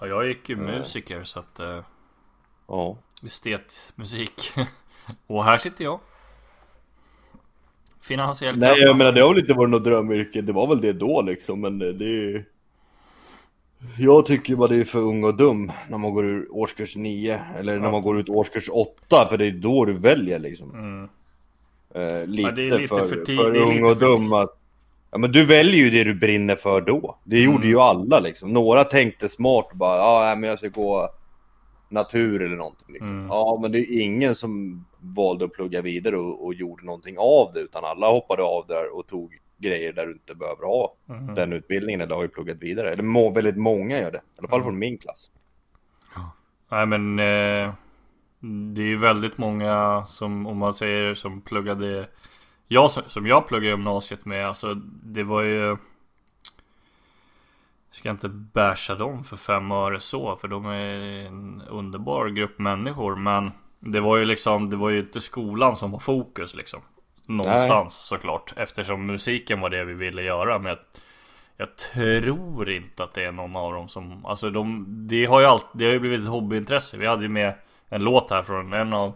Ja, 0.00 0.06
jag 0.06 0.26
gick 0.26 0.48
ju 0.48 0.56
musiker 0.56 1.24
så 1.24 1.38
att... 1.38 1.60
Uh, 1.60 1.80
Ja. 2.68 2.98
estetmusik. 3.26 4.52
Och 5.26 5.44
här 5.44 5.56
sitter 5.56 5.84
jag. 5.84 6.00
Finansiell 8.00 8.58
Nej 8.58 8.78
jag 8.78 8.96
menar 8.96 9.12
det 9.12 9.20
har 9.20 9.28
väl 9.28 9.38
inte 9.38 9.54
varit 9.54 9.70
något 9.70 9.84
drömyrke, 9.84 10.42
det 10.42 10.52
var 10.52 10.68
väl 10.68 10.80
det 10.80 10.92
då 10.92 11.22
liksom 11.22 11.60
men 11.60 11.78
det 11.78 12.04
är 12.04 12.44
Jag 13.98 14.26
tycker 14.26 14.56
bara 14.56 14.68
det 14.68 14.76
är 14.76 14.84
för 14.84 14.98
ung 14.98 15.24
och 15.24 15.36
dum 15.36 15.72
när 15.88 15.98
man 15.98 16.14
går 16.14 16.24
ur 16.26 16.56
årskurs 16.56 16.96
9 16.96 17.40
eller 17.58 17.78
när 17.80 17.90
man 17.90 18.02
går 18.02 18.18
ut 18.18 18.28
årskurs 18.28 18.68
8 18.72 19.28
för 19.30 19.38
det 19.38 19.46
är 19.46 19.50
då 19.50 19.84
du 19.84 19.92
väljer 19.92 20.38
liksom. 20.38 20.70
Mm. 20.70 21.08
Eh, 21.96 22.26
lite, 22.26 22.42
Ja, 22.42 22.50
det 22.50 22.68
är 22.68 22.78
lite 22.78 22.94
för, 22.94 23.06
för 23.06 23.24
tid- 23.24 23.38
för 23.38 23.56
ung 23.56 23.84
och 23.84 23.96
dum 23.96 24.32
att 24.32 24.58
Ja 25.10 25.18
men 25.18 25.32
du 25.32 25.46
väljer 25.46 25.84
ju 25.84 25.90
det 25.90 26.04
du 26.04 26.14
brinner 26.14 26.56
för 26.56 26.80
då. 26.80 27.18
Det 27.24 27.40
gjorde 27.40 27.56
Mm. 27.56 27.68
ju 27.68 27.78
alla 27.80 28.20
liksom. 28.20 28.52
Några 28.52 28.84
tänkte 28.84 29.28
smart 29.28 29.66
och 29.70 29.76
bara 29.76 29.96
ja 29.96 30.22
nej, 30.24 30.36
men 30.36 30.50
jag 30.50 30.58
ska 30.58 30.68
gå 30.68 31.08
natur 31.88 32.42
eller 32.42 32.56
någonting 32.56 32.86
liksom. 32.92 33.10
Mm. 33.10 33.26
Ja 33.28 33.58
men 33.62 33.72
det 33.72 33.78
är 33.78 34.00
ingen 34.00 34.34
som 34.34 34.84
valde 35.00 35.44
att 35.44 35.52
plugga 35.52 35.82
vidare 35.82 36.16
och, 36.16 36.44
och 36.46 36.54
gjorde 36.54 36.84
någonting 36.86 37.16
av 37.18 37.50
det 37.54 37.60
utan 37.60 37.84
alla 37.84 38.10
hoppade 38.10 38.42
av 38.42 38.66
där 38.68 38.96
och 38.98 39.06
tog 39.06 39.38
grejer 39.58 39.92
där 39.92 40.06
du 40.06 40.12
inte 40.12 40.34
behöver 40.34 40.64
ha 40.66 40.94
Mm. 41.08 41.34
den 41.34 41.52
utbildningen 41.52 42.00
eller 42.00 42.14
har 42.14 42.22
ju 42.22 42.28
pluggat 42.28 42.56
vidare. 42.60 42.90
Eller 42.90 43.02
må, 43.02 43.30
väldigt 43.30 43.56
många 43.56 43.98
gör 44.00 44.10
det. 44.12 44.18
I 44.18 44.38
alla 44.38 44.48
fall 44.48 44.60
Mm. 44.60 44.66
från 44.70 44.78
min 44.78 44.98
klass. 44.98 45.30
Nej 46.70 46.86
men... 46.86 47.18
Eh, 47.18 47.74
det 48.74 48.80
är 48.80 48.86
ju 48.86 48.96
väldigt 48.96 49.38
många 49.38 50.04
som, 50.06 50.46
om 50.46 50.58
man 50.58 50.74
säger, 50.74 51.14
som 51.14 51.40
pluggade... 51.40 52.08
Jag 52.68 52.90
som, 52.90 53.26
jag 53.26 53.46
pluggade 53.46 53.70
gymnasiet 53.70 54.24
med, 54.24 54.46
alltså 54.46 54.74
det 55.02 55.22
var 55.22 55.42
ju... 55.42 55.76
Jag 57.88 57.98
ska 57.98 58.10
inte 58.10 58.28
basha 58.28 58.94
dem 58.94 59.24
för 59.24 59.36
fem 59.36 59.72
öre 59.72 60.00
så, 60.00 60.36
för 60.36 60.48
de 60.48 60.66
är 60.66 61.26
en 61.26 61.62
underbar 61.68 62.28
grupp 62.28 62.58
människor. 62.58 63.16
Men 63.16 63.50
det 63.80 64.00
var 64.00 64.16
ju 64.16 64.24
liksom, 64.24 64.70
det 64.70 64.76
var 64.76 64.90
ju 64.90 64.98
inte 64.98 65.20
skolan 65.20 65.76
som 65.76 65.90
var 65.90 65.98
fokus 65.98 66.56
liksom. 66.56 66.80
Någonstans 67.26 67.94
såklart. 67.94 68.52
Eftersom 68.56 69.06
musiken 69.06 69.60
var 69.60 69.70
det 69.70 69.84
vi 69.84 69.94
ville 69.94 70.22
göra. 70.22 70.58
Men 70.58 70.68
jag, 70.68 70.78
jag 71.56 71.76
tror 71.76 72.70
inte 72.70 73.04
att 73.04 73.14
det 73.14 73.24
är 73.24 73.32
någon 73.32 73.56
av 73.56 73.72
dem 73.72 73.88
som, 73.88 74.26
alltså 74.26 74.50
de, 74.50 74.84
det 75.08 75.24
har 75.24 75.40
ju 75.40 75.46
alltid, 75.46 75.68
det 75.72 75.84
har 75.84 75.92
ju 75.92 76.00
blivit 76.00 76.20
ett 76.20 76.28
hobbyintresse. 76.28 76.96
Vi 76.96 77.06
hade 77.06 77.22
ju 77.22 77.28
med 77.28 77.54
en 77.88 78.02
låt 78.04 78.30
här 78.30 78.42
från 78.42 78.72
en 78.72 78.92
av 78.92 79.12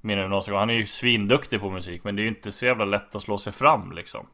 mina 0.00 0.20
gymnasier. 0.22 0.56
Han 0.56 0.70
är 0.70 0.74
ju 0.74 0.86
svinduktig 0.86 1.60
på 1.60 1.70
musik 1.70 2.04
men 2.04 2.16
det 2.16 2.22
är 2.22 2.24
ju 2.24 2.28
inte 2.28 2.52
så 2.52 2.66
jävla 2.66 2.84
lätt 2.84 3.14
att 3.14 3.22
slå 3.22 3.38
sig 3.38 3.52
fram 3.52 3.92
liksom. 3.92 4.26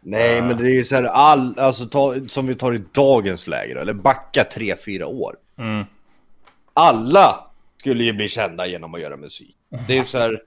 Nej 0.00 0.42
men 0.42 0.56
det 0.58 0.64
är 0.64 0.74
ju 0.74 0.84
så 0.84 0.94
här 0.94 1.04
all, 1.04 1.58
alltså 1.58 1.86
ta, 1.86 2.14
som 2.28 2.46
vi 2.46 2.54
tar 2.54 2.72
i 2.74 2.82
dagens 2.92 3.46
läge 3.46 3.74
då, 3.74 3.80
eller 3.80 3.92
backa 3.92 4.42
3-4 4.56 5.02
år. 5.04 5.34
Mm. 5.58 5.84
Alla 6.74 7.50
skulle 7.80 8.04
ju 8.04 8.12
bli 8.12 8.28
kända 8.28 8.66
genom 8.66 8.94
att 8.94 9.00
göra 9.00 9.16
musik. 9.16 9.56
Det 9.86 9.92
är 9.92 9.98
ju 9.98 10.04
så 10.04 10.18
här, 10.18 10.42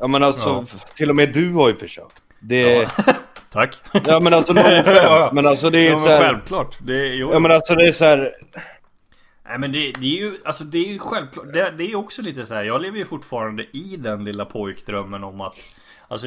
ja 0.00 0.06
men 0.06 0.22
alltså 0.22 0.48
Ja. 0.72 0.78
till 0.96 1.10
och 1.10 1.16
med 1.16 1.32
du 1.32 1.52
har 1.52 1.68
ju 1.68 1.76
försökt. 1.76 2.14
Det, 2.40 2.60
ja, 2.72 2.88
Tack! 3.50 3.76
men 3.92 4.34
alltså 4.34 4.52
offense, 4.52 5.30
men 5.32 5.46
alltså 5.46 5.70
det 5.70 5.80
är 5.80 5.84
ja, 5.90 5.92
men 5.96 6.00
så 6.00 6.08
här, 6.08 6.18
självklart. 6.18 6.78
Det, 6.82 6.94
är- 7.08 7.12
jo, 7.14 7.32
ja 7.32 7.38
men 7.38 7.50
alltså 7.52 7.74
det 7.74 7.88
är 7.88 7.92
så 7.92 8.04
här, 8.04 8.32
Nej 9.50 9.58
men 9.58 9.72
det, 9.72 9.92
det 9.92 10.06
är 10.06 10.20
ju, 10.20 10.38
alltså 10.44 10.64
det 10.64 10.78
är 10.78 10.92
ju 10.92 10.98
självklart. 10.98 11.52
Det, 11.52 11.70
det 11.70 11.84
är 11.84 11.94
också 11.94 12.22
lite 12.22 12.46
så 12.46 12.54
här. 12.54 12.62
jag 12.62 12.80
lever 12.80 12.98
ju 12.98 13.04
fortfarande 13.04 13.76
i 13.76 13.96
den 13.96 14.24
lilla 14.24 14.44
pojkdrömmen 14.44 15.24
om 15.24 15.40
att 15.40 15.58
Alltså 16.08 16.26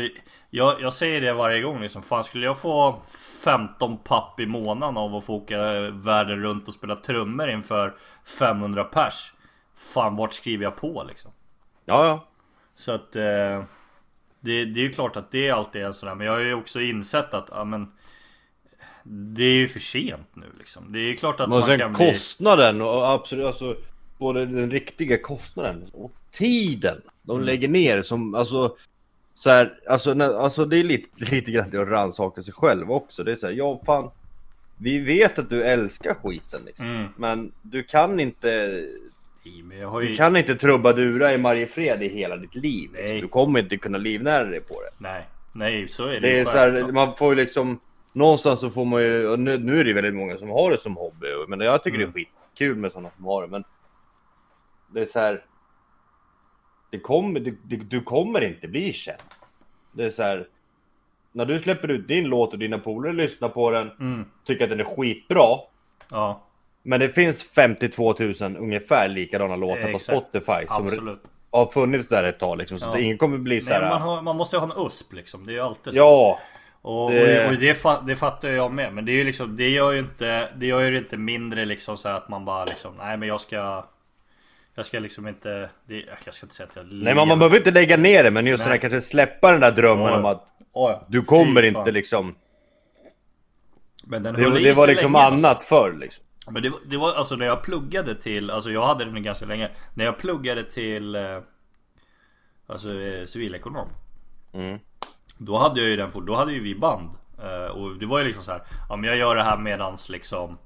jag, 0.49 0.81
jag 0.81 0.93
säger 0.93 1.21
det 1.21 1.33
varje 1.33 1.61
gång 1.61 1.81
liksom. 1.81 2.03
Fan 2.03 2.23
skulle 2.23 2.45
jag 2.45 2.57
få 2.57 3.01
15 3.43 3.97
papp 3.97 4.39
i 4.39 4.45
månaden 4.45 4.97
av 4.97 5.15
att 5.15 5.23
få 5.23 5.35
åka 5.35 5.57
världen 5.89 6.41
runt 6.41 6.67
och 6.67 6.73
spela 6.73 6.95
trummor 6.95 7.49
inför 7.49 7.95
500 8.39 8.83
pers. 8.83 9.33
Fan 9.75 10.15
vart 10.15 10.33
skriver 10.33 10.63
jag 10.63 10.75
på 10.75 11.03
liksom? 11.07 11.31
ja 11.85 12.05
ja. 12.05 12.27
Så 12.75 12.91
att 12.91 13.15
eh, 13.15 13.63
det, 14.39 14.65
det 14.65 14.79
är 14.79 14.83
ju 14.83 14.93
klart 14.93 15.17
att 15.17 15.31
det 15.31 15.51
alltid 15.51 15.81
är 15.81 15.91
sådär 15.91 16.15
Men 16.15 16.27
jag 16.27 16.33
har 16.33 16.39
ju 16.39 16.53
också 16.53 16.81
insett 16.81 17.33
att 17.33 17.49
ja, 17.51 17.63
men, 17.63 17.91
Det 19.03 19.43
är 19.43 19.53
ju 19.55 19.67
för 19.67 19.79
sent 19.79 20.27
nu 20.33 20.45
liksom 20.59 20.91
Det 20.93 20.99
är 20.99 21.03
ju 21.03 21.15
klart 21.15 21.39
att 21.39 21.49
Men 21.49 21.59
man 21.59 21.67
sen 21.67 21.79
kan 21.79 21.93
bli 21.93 22.11
kostnaden 22.11 22.81
och 22.81 23.09
absolut 23.09 23.45
alltså 23.45 23.75
både 24.17 24.45
den 24.45 24.71
riktiga 24.71 25.17
kostnaden 25.17 25.83
och 25.93 26.11
tiden 26.31 27.01
de 27.21 27.35
Mm. 27.35 27.45
lägger 27.45 27.67
ner 27.67 28.01
som 28.01 28.35
alltså 28.35 28.75
så 29.35 29.49
här, 29.49 29.73
alltså, 29.89 30.13
när, 30.13 30.33
alltså 30.33 30.65
det 30.65 30.77
är 30.77 30.83
lite, 30.83 31.07
lite 31.35 31.51
grann 31.51 31.67
att 31.67 31.87
rannsaka 31.87 32.41
sig 32.41 32.53
själv 32.53 32.91
också. 32.91 33.23
Det 33.23 33.31
är 33.31 33.35
så 33.35 33.47
här, 33.47 33.53
ja 33.53 33.81
fan. 33.85 34.09
Vi 34.77 34.99
vet 34.99 35.39
att 35.39 35.49
du 35.49 35.63
älskar 35.63 36.13
skiten 36.13 36.61
liksom. 36.65 36.85
mm, 36.85 37.07
Men 37.17 37.51
du 37.61 37.83
kan 37.83 38.19
inte, 38.19 38.81
jag 39.81 39.89
har 39.89 40.01
du 40.01 40.09
ju, 40.09 40.15
kan 40.15 40.35
inte 40.37 40.55
trubadura 40.55 41.33
i 41.33 41.37
Mariefred 41.37 42.03
i 42.03 42.07
hela 42.07 42.37
ditt 42.37 42.55
liv. 42.55 42.89
Liksom. 42.93 43.09
Nej. 43.11 43.21
Du 43.21 43.27
kommer 43.27 43.59
inte 43.59 43.77
kunna 43.77 43.97
livnära 43.97 44.43
dig 44.43 44.59
på 44.59 44.73
det. 44.81 44.89
Nej, 44.97 45.23
nej 45.53 45.87
så 45.87 46.05
är 46.05 46.13
det, 46.13 46.19
Det 46.19 46.29
ju 46.29 46.39
är 46.39 46.45
så 46.45 46.57
här, 46.57 46.91
man 46.91 47.15
får 47.15 47.29
ju 47.35 47.41
liksom 47.41 47.79
Någonstans 48.13 48.59
så 48.59 48.69
får 48.69 48.85
man 48.85 49.01
ju, 49.01 49.37
nu, 49.37 49.57
nu 49.57 49.79
är 49.79 49.83
det 49.83 49.93
väldigt 49.93 50.13
många 50.15 50.37
som 50.37 50.49
har 50.49 50.71
det 50.71 50.77
som 50.77 50.95
hobby 50.97 51.27
Men 51.47 51.59
jag 51.59 51.83
tycker 51.83 51.97
Mm. 51.97 52.11
det 52.13 52.19
är 52.19 52.25
skitkul 52.25 52.75
med 52.77 52.91
sådana 52.91 53.09
som 53.15 53.25
har 53.25 53.41
det 53.41 53.47
men 53.47 53.63
Det 54.93 55.01
är 55.01 55.05
så 55.05 55.19
här. 55.19 55.45
Det 56.89 56.99
kommer, 56.99 57.39
du, 57.39 57.57
du, 57.63 57.77
du 57.77 58.01
kommer 58.01 58.43
inte 58.43 58.67
bli 58.67 58.93
känd 58.93 59.17
Det 59.91 60.03
är 60.03 60.11
så 60.11 60.23
här. 60.23 60.47
När 61.31 61.45
du 61.45 61.59
släpper 61.59 61.87
ut 61.91 62.07
din 62.07 62.25
låt 62.25 62.53
och 62.53 62.59
dina 62.59 62.79
polare 62.79 63.13
lyssnar 63.13 63.49
på 63.49 63.71
den 63.71 63.91
Mm, 63.99 64.25
Tycker 64.45 64.63
att 64.63 64.69
den 64.69 64.79
är 64.79 64.83
skitbra 64.95 65.57
ja, 66.09 66.41
Men 66.83 66.99
det 66.99 67.09
finns 67.09 67.43
52 67.43 68.15
000 68.19 68.33
ungefär 68.57 69.07
likadana 69.09 69.55
låtar 69.55 69.91
på. 69.91 69.99
Spotify 69.99 70.67
Som 70.67 70.85
absolut. 70.85 71.23
har 71.51 71.65
funnits 71.65 72.09
där 72.09 72.23
ett 72.23 72.39
tag 72.39 72.57
liksom 72.57 72.79
Så 72.79 72.85
Ja. 72.85 72.99
ingen 72.99 73.17
kommer 73.17 73.37
bli 73.37 73.61
så 73.61 73.73
här. 73.73 73.89
man, 73.89 74.01
har, 74.01 74.21
man 74.21 74.35
måste 74.37 74.55
ju 74.55 74.59
ha 74.59 74.71
en 74.79 74.85
USP 74.85 75.13
liksom, 75.13 75.45
det 75.45 75.51
är 75.51 75.53
ju 75.55 75.59
alltid 75.59 75.93
så. 75.93 75.99
Ja, 75.99 76.39
Och, 76.85 77.11
Det- 77.11 77.47
och, 77.47 77.53
det, 77.53 77.77
det 78.07 78.15
fattar 78.15 78.49
jag 78.49 78.71
med. 78.73 78.93
Men 78.93 79.05
det 79.05 79.11
är 79.11 79.15
ju 79.15 79.23
liksom, 79.23 79.55
det 79.57 79.69
gör 79.69 79.91
ju 79.91 79.99
inte, 79.99 80.49
det 80.55 80.65
gör 80.65 80.81
ju 80.81 80.97
inte 80.97 81.17
mindre 81.17 81.65
liksom 81.65 81.97
så 81.97 82.09
att 82.09 82.29
man 82.29 82.45
bara 82.45 82.65
liksom, 82.65 82.93
nej 82.97 83.17
men 83.17 83.27
jag 83.27 83.41
ska 83.41 83.85
Jag 84.75 84.85
ska 84.85 84.99
liksom 84.99 85.27
inte, 85.27 85.69
det, 85.85 86.05
jag 86.25 86.33
ska 86.33 86.45
inte 86.45 86.55
säga 86.55 86.67
att 86.69 86.75
jag 86.75 86.85
Nej 86.91 87.15
men 87.15 87.27
man 87.27 87.39
behöver 87.39 87.57
inte 87.57 87.71
lägga 87.71 87.97
ner 87.97 88.23
det 88.23 88.31
men 88.31 88.45
just 88.47 88.59
Nej. 88.59 88.65
den 88.65 88.71
här 88.71 88.89
kanske 88.89 89.01
släppa 89.09 89.51
den 89.51 89.59
där 89.61 89.71
drömmen 89.71 90.05
Ja. 90.05 90.17
om 90.17 90.25
att 90.25 90.47
Oj, 90.73 90.99
du 91.07 91.21
kommer 91.21 91.61
fy 91.61 91.67
inte 91.67 91.79
fan. 91.83 91.93
liksom 91.93 92.35
Men 94.03 94.23
den 94.23 94.33
Det, 94.35 94.41
i 94.59 94.63
det 94.63 94.73
var 94.73 94.87
liksom 94.87 95.11
länge, 95.13 95.25
alltså. 95.25 95.47
annat 95.47 95.63
förr 95.63 95.93
liksom. 95.99 96.23
Men 96.47 96.61
det, 96.63 96.69
var- 96.69 96.79
det 96.85 96.97
var 96.97 97.13
alltså 97.13 97.35
när 97.35 97.45
jag 97.45 97.63
pluggade 97.63 98.15
till, 98.15 98.49
alltså 98.51 98.71
jag 98.71 98.85
hade 98.85 99.05
den 99.05 99.23
ganska 99.23 99.45
länge 99.45 99.69
När 99.93 100.05
jag 100.05 100.17
pluggade 100.17 100.63
till 100.63 101.15
eh, 101.15 101.39
Alltså 102.67 103.01
eh, 103.01 103.25
civilekonom 103.25 103.87
Mm. 104.53 104.79
Då 105.37 105.57
hade 105.57 105.79
jag 105.81 105.89
ju 105.89 105.95
den, 105.95 106.25
då 106.25 106.35
hade 106.35 106.53
ju 106.53 106.59
vi 106.59 106.75
band. 106.75 107.09
Eh, 107.43 107.71
Och 107.71 107.95
det 107.95 108.05
var 108.05 108.19
ju 108.19 108.25
liksom 108.25 108.43
så 108.43 108.51
här, 108.51 108.61
ja 108.89 108.95
men 108.95 109.09
jag 109.09 109.17
gör 109.17 109.35
det 109.35 109.43
här 109.43 109.57
medans 109.57 110.09
liksom 110.09 110.57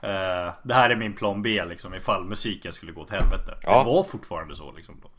eh, 0.00 0.52
Det 0.62 0.74
här 0.74 0.90
är 0.90 0.96
min 0.96 1.12
plan 1.12 1.42
B 1.42 1.64
liksom 1.64 1.94
ifall 1.94 2.24
musiken 2.24 2.72
skulle 2.72 2.92
gå 2.92 3.04
till 3.04 3.14
helvete. 3.16 3.58
Ja. 3.62 3.78
Det 3.78 3.90
var 3.90 4.04
fortfarande 4.04 4.56
så 4.56 4.72
liksom 4.72 5.00
då. 5.02 5.10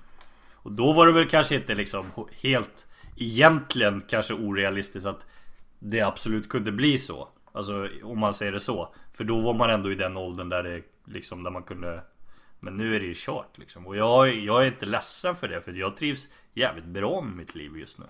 Och 0.54 0.72
då 0.72 0.94
var 0.94 1.06
det 1.06 1.12
väl 1.12 1.30
kanske 1.30 1.56
inte 1.56 1.76
liksom 1.76 2.06
helt 2.42 2.88
Egentligen 3.16 4.02
kanske 4.02 4.34
orealistiskt 4.34 5.08
att 5.08 5.26
Det 5.80 6.02
absolut 6.02 6.50
kunde 6.50 6.72
bli 6.72 6.98
så. 6.98 7.30
Alltså 7.52 7.90
om 8.04 8.20
man 8.20 8.34
säger 8.34 8.52
det 8.52 8.60
så. 8.60 8.96
För 9.14 9.24
då 9.24 9.42
var 9.42 9.54
man 9.54 9.70
ändå 9.70 9.92
i 9.92 9.96
den 9.96 10.18
åldern 10.18 10.50
där 10.50 10.64
det 10.64 10.82
liksom 11.06 11.44
där 11.44 11.52
man 11.52 11.64
kunde 11.64 12.04
Men 12.60 12.78
nu 12.78 12.96
är 12.96 13.00
det 13.00 13.06
ju 13.06 13.14
kört 13.16 13.58
liksom. 13.58 13.88
Och 13.88 13.96
jag, 13.96 14.36
jag 14.36 14.62
är 14.62 14.68
inte 14.68 14.86
ledsen 14.86 15.36
för 15.36 15.48
det 15.48 15.62
för 15.62 15.74
jag 15.74 15.98
trivs 15.98 16.28
jävligt 16.54 16.86
bra 16.86 17.22
med 17.22 17.36
mitt 17.36 17.56
liv 17.56 17.78
just 17.78 18.00
nu 18.00 18.06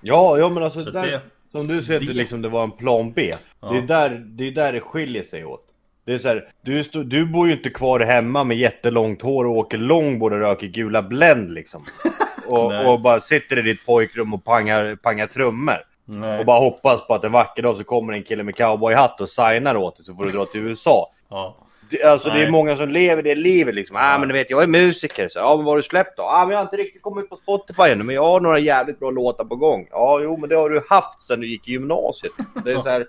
Ja, 0.00 0.38
ja 0.38 0.48
men 0.48 0.62
alltså 0.62 0.80
Så 0.82 0.90
där, 0.90 1.06
det- 1.06 1.20
Som 1.52 1.66
du 1.66 1.82
säger 1.82 2.00
det, 2.00 2.06
Det- 2.06 2.12
liksom, 2.12 2.42
det 2.42 2.48
var 2.48 2.62
en 2.64 2.70
plan 2.70 3.12
B. 3.12 3.34
Det, 3.60 3.66
är 3.78 3.82
där, 3.82 4.10
det 4.26 4.46
är 4.46 4.50
där 4.50 4.72
det 4.72 4.80
skiljer 4.80 5.24
sig 5.24 5.44
åt. 5.44 5.64
Det 6.06 6.14
är 6.14 6.18
så 6.18 6.28
här, 6.28 6.48
du, 6.64 6.84
stå- 6.84 7.02
du 7.04 7.26
bor 7.26 7.46
ju 7.46 7.52
inte 7.52 7.70
kvar 7.70 8.00
hemma 8.00 8.44
med 8.44 8.56
jättelångt 8.56 9.22
hår 9.22 9.44
och 9.44 9.56
åker 9.56 9.78
långbord 9.78 10.32
och 10.32 10.38
röker 10.38 10.66
gula 10.66 11.02
Blend 11.02 11.50
liksom. 11.52 11.84
Och, 12.48 12.92
och 12.92 13.00
bara 13.00 13.20
sitter 13.20 13.58
i 13.58 13.62
ditt 13.62 13.86
pojkrum 13.86 14.34
och 14.34 14.44
pangar, 14.44 14.96
pangar 15.02 15.26
trummor. 15.26 15.78
Nej. 16.04 16.38
Och 16.38 16.46
bara 16.46 16.58
hoppas 16.60 17.06
på 17.06 17.14
att 17.14 17.24
en 17.24 17.32
vacker 17.32 17.62
dag 17.62 17.76
så 17.76 17.84
kommer 17.84 18.12
en 18.12 18.22
kille 18.22 18.42
med 18.42 18.56
cowboyhatt 18.56 19.20
och 19.20 19.28
signar 19.28 19.74
åt 19.76 19.96
dig 19.96 20.04
så 20.04 20.14
får 20.14 20.24
du 20.26 20.30
dra 20.32 20.44
till 20.44 20.60
USA. 20.60 21.10
Ja. 21.30 21.56
Det, 21.90 22.02
alltså 22.02 22.28
det 22.28 22.34
Nej. 22.34 22.44
är 22.44 22.50
många 22.50 22.76
som 22.76 22.88
lever 22.88 23.22
det 23.22 23.34
livet 23.34 23.74
liksom. 23.74 23.96
Ja 23.96 24.14
ah, 24.14 24.18
men 24.18 24.28
du 24.28 24.34
vet 24.34 24.50
jag 24.50 24.62
är 24.62 24.66
musiker. 24.66 25.28
Så, 25.28 25.38
ja 25.38 25.56
men 25.56 25.64
vad 25.64 25.72
har 25.72 25.76
du 25.76 25.82
släppt 25.82 26.16
då? 26.16 26.22
Ja 26.22 26.42
ah, 26.42 26.44
men 26.44 26.50
jag 26.50 26.58
har 26.58 26.62
inte 26.62 26.76
riktigt 26.76 27.02
kommit 27.02 27.24
ut 27.24 27.30
på 27.30 27.36
Spotify 27.36 27.82
ännu 27.82 28.04
men 28.04 28.14
jag 28.14 28.24
har 28.24 28.40
några 28.40 28.58
jävligt 28.58 29.00
bra 29.00 29.10
låtar 29.10 29.44
på 29.44 29.56
gång. 29.56 29.88
Ja 29.90 30.20
jo 30.22 30.36
men 30.36 30.48
det 30.48 30.56
har 30.56 30.70
du 30.70 30.82
haft 30.88 31.22
sedan 31.22 31.40
du 31.40 31.48
gick 31.48 31.68
i 31.68 31.72
gymnasiet. 31.72 32.32
Det 32.64 32.72
är 32.72 32.76
så 32.76 32.88
här. 32.88 33.06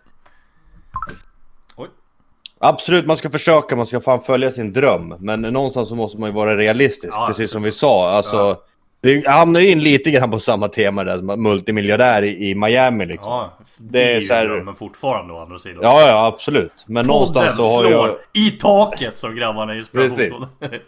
Absolut 2.62 3.06
man 3.06 3.18
ska 3.18 3.30
försöka, 3.30 3.76
man 3.76 3.86
ska 3.86 4.02
fan 4.02 4.22
följa 4.22 4.52
sin 4.52 4.74
dröm. 4.74 5.16
Men 5.20 5.42
någonstans 5.42 5.90
så 5.90 5.96
måste 5.96 6.20
man 6.20 6.30
ju 6.30 6.36
vara 6.36 6.58
realistisk. 6.58 7.14
Ja, 7.16 7.26
precis 7.28 7.52
som 7.52 7.64
vi 7.64 7.72
sa. 7.72 8.10
Alltså, 8.10 8.58
Vi 9.02 9.28
hamnar 9.28 9.60
ju 9.60 9.70
in 9.70 9.80
lite 9.84 10.12
grann 10.12 10.32
på 10.32 10.40
samma 10.40 10.68
tema 10.68 11.04
där, 11.04 11.36
multimiljardär 11.38 12.24
i, 12.24 12.50
i 12.50 12.56
Miami 12.56 13.06
liksom. 13.06 13.32
Ja, 13.32 13.58
Det 13.78 14.00
det 14.00 14.14
är 14.14 14.22
så 14.22 14.34
här- 14.34 14.46
drömmen 14.46 14.76
fortfarande 14.76 15.34
å 15.34 15.42
andra 15.42 15.60
sidan. 15.60 15.80
Ja, 15.82 16.08
ja 16.08 16.26
absolut. 16.26 16.72
Men 16.86 17.06
någonstans 17.08 17.50
Podden 17.50 17.56
så 17.72 17.76
har 17.78 17.84
slår 17.90 18.08
jag... 18.08 18.18
i 18.34 18.52
taket 18.52 19.18
som 19.18 19.36
grabbarna 19.36 19.76
i 19.76 19.78
inspirationen. 19.78 20.48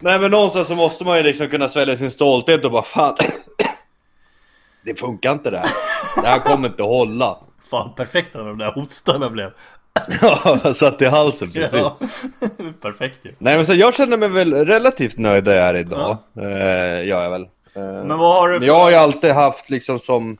Nej 0.00 0.20
men 0.20 0.30
någonstans 0.30 0.68
så 0.68 0.74
måste 0.74 1.04
man 1.04 1.16
ju 1.16 1.22
liksom 1.22 1.46
kunna 1.46 1.68
svälja 1.68 1.96
sin 1.96 2.10
stolthet 2.10 2.64
och 2.64 2.70
bara 2.70 2.82
fan. 2.82 3.16
Det 4.84 5.00
funkar 5.00 5.32
inte 5.32 5.50
det 5.50 5.58
här. 5.58 5.68
Det 6.22 6.28
här 6.28 6.38
kommer 6.38 6.68
inte 6.68 6.82
hålla. 6.82 7.38
Fan 7.70 7.94
perfekta 7.96 8.42
de 8.42 8.58
där 8.58 8.72
hostarna 8.72 9.30
blev. 9.30 9.50
Ja, 10.22 10.74
satt 10.74 11.02
i 11.02 11.04
halsen 11.04 11.50
precis. 11.52 11.80
Ja. 11.80 11.96
Perfekt 12.80 13.18
ju. 13.24 13.34
Nej 13.38 13.56
men 13.56 13.66
så 13.66 13.74
jag 13.74 13.94
känner 13.94 14.16
mig 14.16 14.28
väl 14.28 14.54
relativt 14.54 15.18
nöjd 15.18 15.44
där 15.44 15.56
jag 15.56 15.68
är 15.68 15.74
idag. 15.74 16.16
Eh, 16.36 17.06
gör 17.06 17.22
jag 17.22 17.30
väl. 17.30 17.42
Eh, 17.74 17.82
Men 17.82 18.18
vad 18.18 18.34
har 18.34 18.48
du 18.48 18.60
för... 18.60 18.66
jag 18.66 18.78
har 18.78 18.90
ju 18.90 18.96
alltid 18.96 19.30
haft 19.32 19.70
liksom 19.70 19.98
som... 19.98 20.36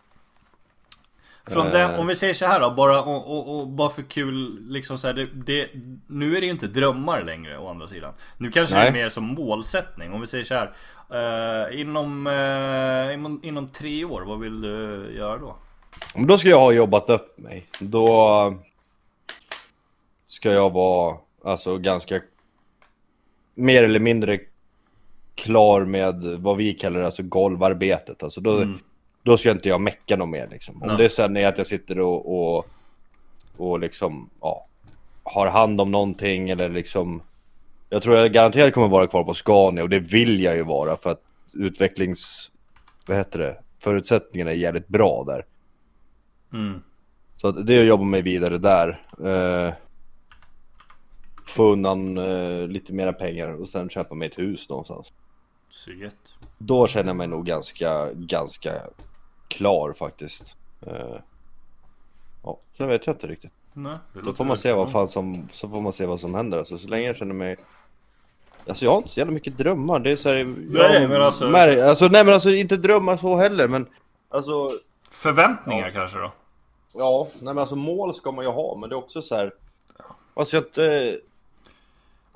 Från 1.50 1.66
Eh. 1.66 1.72
den, 1.72 1.94
om 1.94 2.06
vi 2.06 2.14
säger 2.14 2.34
så 2.34 2.46
här 2.46 2.60
då, 2.60 2.70
bara, 2.70 3.02
och, 3.02 3.30
och, 3.38 3.58
och 3.60 3.68
bara 3.68 3.90
för 3.90 4.02
kul 4.02 4.58
liksom 4.68 4.98
så 4.98 5.06
här, 5.06 5.14
det, 5.14 5.26
det, 5.34 5.68
Nu 6.06 6.36
är 6.36 6.40
det 6.40 6.46
ju 6.46 6.52
inte 6.52 6.66
drömmar 6.66 7.22
längre 7.22 7.58
å 7.58 7.68
andra 7.70 7.86
sidan. 7.86 8.12
Nu 8.38 8.50
kanske 8.50 8.74
det 8.74 8.78
Nej. 8.78 8.88
är 8.88 8.92
mer 8.92 9.08
som 9.08 9.24
målsättning. 9.24 10.12
Om 10.12 10.20
vi 10.20 10.26
säger 10.26 10.44
så 10.44 10.54
här. 10.54 10.72
eh, 11.70 11.80
inom, 11.80 12.26
eh, 12.26 13.14
inom, 13.14 13.40
inom 13.42 13.68
tre 13.68 14.04
år, 14.04 14.22
vad 14.26 14.40
vill 14.40 14.60
du 14.60 15.06
göra 15.16 15.38
då? 15.38 15.56
Då 16.14 16.38
ska 16.38 16.48
jag 16.48 16.60
ha 16.60 16.72
jobbat 16.72 17.10
upp 17.10 17.38
mig. 17.38 17.66
Då 17.78 18.54
ska 20.38 20.52
jag 20.52 20.72
vara 20.72 21.16
alltså 21.44 21.78
ganska 21.78 22.20
mer 23.54 23.82
eller 23.82 24.00
mindre 24.00 24.38
klar 25.34 25.84
med 25.84 26.22
vad 26.38 26.56
vi 26.56 26.74
kallar 26.74 27.00
alltså 27.00 27.22
golvarbetet. 27.22 28.22
Alltså 28.22 28.40
då, 28.40 28.64
då 29.22 29.38
ska 29.38 29.50
inte 29.50 29.68
jag 29.68 29.80
mecka 29.80 30.16
något 30.16 30.28
mer 30.28 30.48
liksom. 30.50 30.82
Om 30.82 30.88
Nej. 30.88 30.96
det 30.96 31.08
sen 31.08 31.36
är 31.36 31.48
att 31.48 31.58
jag 31.58 31.66
sitter 31.66 32.00
och, 32.00 32.56
och, 32.56 32.66
och 33.56 33.78
liksom 33.78 34.30
ja, 34.40 34.66
har 35.22 35.46
hand 35.46 35.80
om 35.80 35.90
någonting 35.90 36.50
eller 36.50 36.68
liksom 36.68 37.22
jag 37.88 38.02
tror 38.02 38.16
jag 38.16 38.32
garanterat 38.32 38.74
kommer 38.74 38.88
vara 38.88 39.06
kvar 39.06 39.24
på 39.24 39.34
Scania 39.34 39.82
och 39.82 39.90
det 39.90 40.00
vill 40.00 40.42
jag 40.42 40.56
ju 40.56 40.62
vara 40.62 40.96
för 40.96 41.10
att 41.10 41.22
utvecklings 41.52 42.50
vad 43.06 43.16
heter 43.16 43.38
det 43.38 43.56
förutsättningarna 43.78 44.50
är 44.50 44.54
jävligt 44.54 44.88
bra 44.88 45.24
där. 45.26 45.44
Mm. 46.52 46.82
Så 47.36 47.48
att 47.48 47.66
det 47.66 47.74
är 47.74 47.80
att 47.80 47.86
jobba 47.86 48.04
mig 48.04 48.22
vidare 48.22 48.58
där. 48.58 49.00
Eh, 49.24 49.74
få 51.48 51.72
undan 51.72 52.18
eh, 52.18 52.66
lite 52.68 52.92
mera 52.92 53.12
pengar 53.12 53.48
och 53.48 53.68
sen 53.68 53.88
köpa 53.90 54.14
mig 54.14 54.28
ett 54.28 54.38
hus 54.38 54.68
någonstans. 54.68 55.12
Så 55.70 55.90
gött. 55.90 56.14
Då 56.58 56.86
känner 56.86 57.06
jag 57.08 57.16
mig 57.16 57.26
nog 57.28 57.46
ganska, 57.46 58.12
ganska 58.12 58.72
klar 59.48 59.92
faktiskt. 59.92 60.56
Eh, 60.86 61.16
ja, 62.44 62.58
sen 62.76 62.88
vet 62.88 63.06
jag 63.06 63.14
inte 63.14 63.26
riktigt. 63.26 63.52
Nej, 63.72 63.98
Då 64.24 64.32
får 64.32 64.44
man 64.44 64.58
se 64.58 64.72
vad 64.72 64.92
fan 64.92 65.08
som, 65.08 65.48
så 65.52 65.68
får 65.68 65.80
man 65.80 65.92
se 65.92 66.06
vad 66.06 66.20
som 66.20 66.34
händer. 66.34 66.58
Alltså, 66.58 66.78
så 66.78 66.88
länge 66.88 67.06
jag 67.06 67.16
känner 67.16 67.34
mig 67.34 67.56
Alltså 68.66 68.84
jag 68.84 68.92
har 68.92 68.98
inte 68.98 69.08
så 69.08 69.20
jävla 69.20 69.32
mycket 69.34 69.58
drömmar. 69.58 69.98
Det 69.98 70.10
är 70.10 70.16
så 70.16 70.28
här, 70.28 70.44
Nej, 70.44 71.00
jag 71.00 71.10
men 71.10 71.22
alltså- 71.22 71.44
mär- 71.46 71.82
alltså 71.82 72.08
nej 72.08 72.24
men 72.24 72.34
alltså 72.34 72.50
inte 72.50 72.76
drömmar 72.76 73.16
så 73.16 73.36
heller 73.36 73.68
men 73.68 73.86
Alltså 74.28 74.72
Förväntningar 75.10 75.90
kanske 75.90 76.18
då? 76.18 76.32
Ja, 76.92 77.28
nej 77.34 77.44
men 77.54 77.58
alltså 77.58 77.76
mål 77.76 78.14
ska 78.14 78.32
man 78.32 78.44
ju 78.44 78.50
ha, 78.50 78.76
men 78.76 78.88
det 78.88 78.94
är 78.94 78.98
också 78.98 79.22
så 79.22 79.34
här. 79.34 79.52
Alltså 80.34 80.56
jag 80.56 80.64
inte 80.64 81.18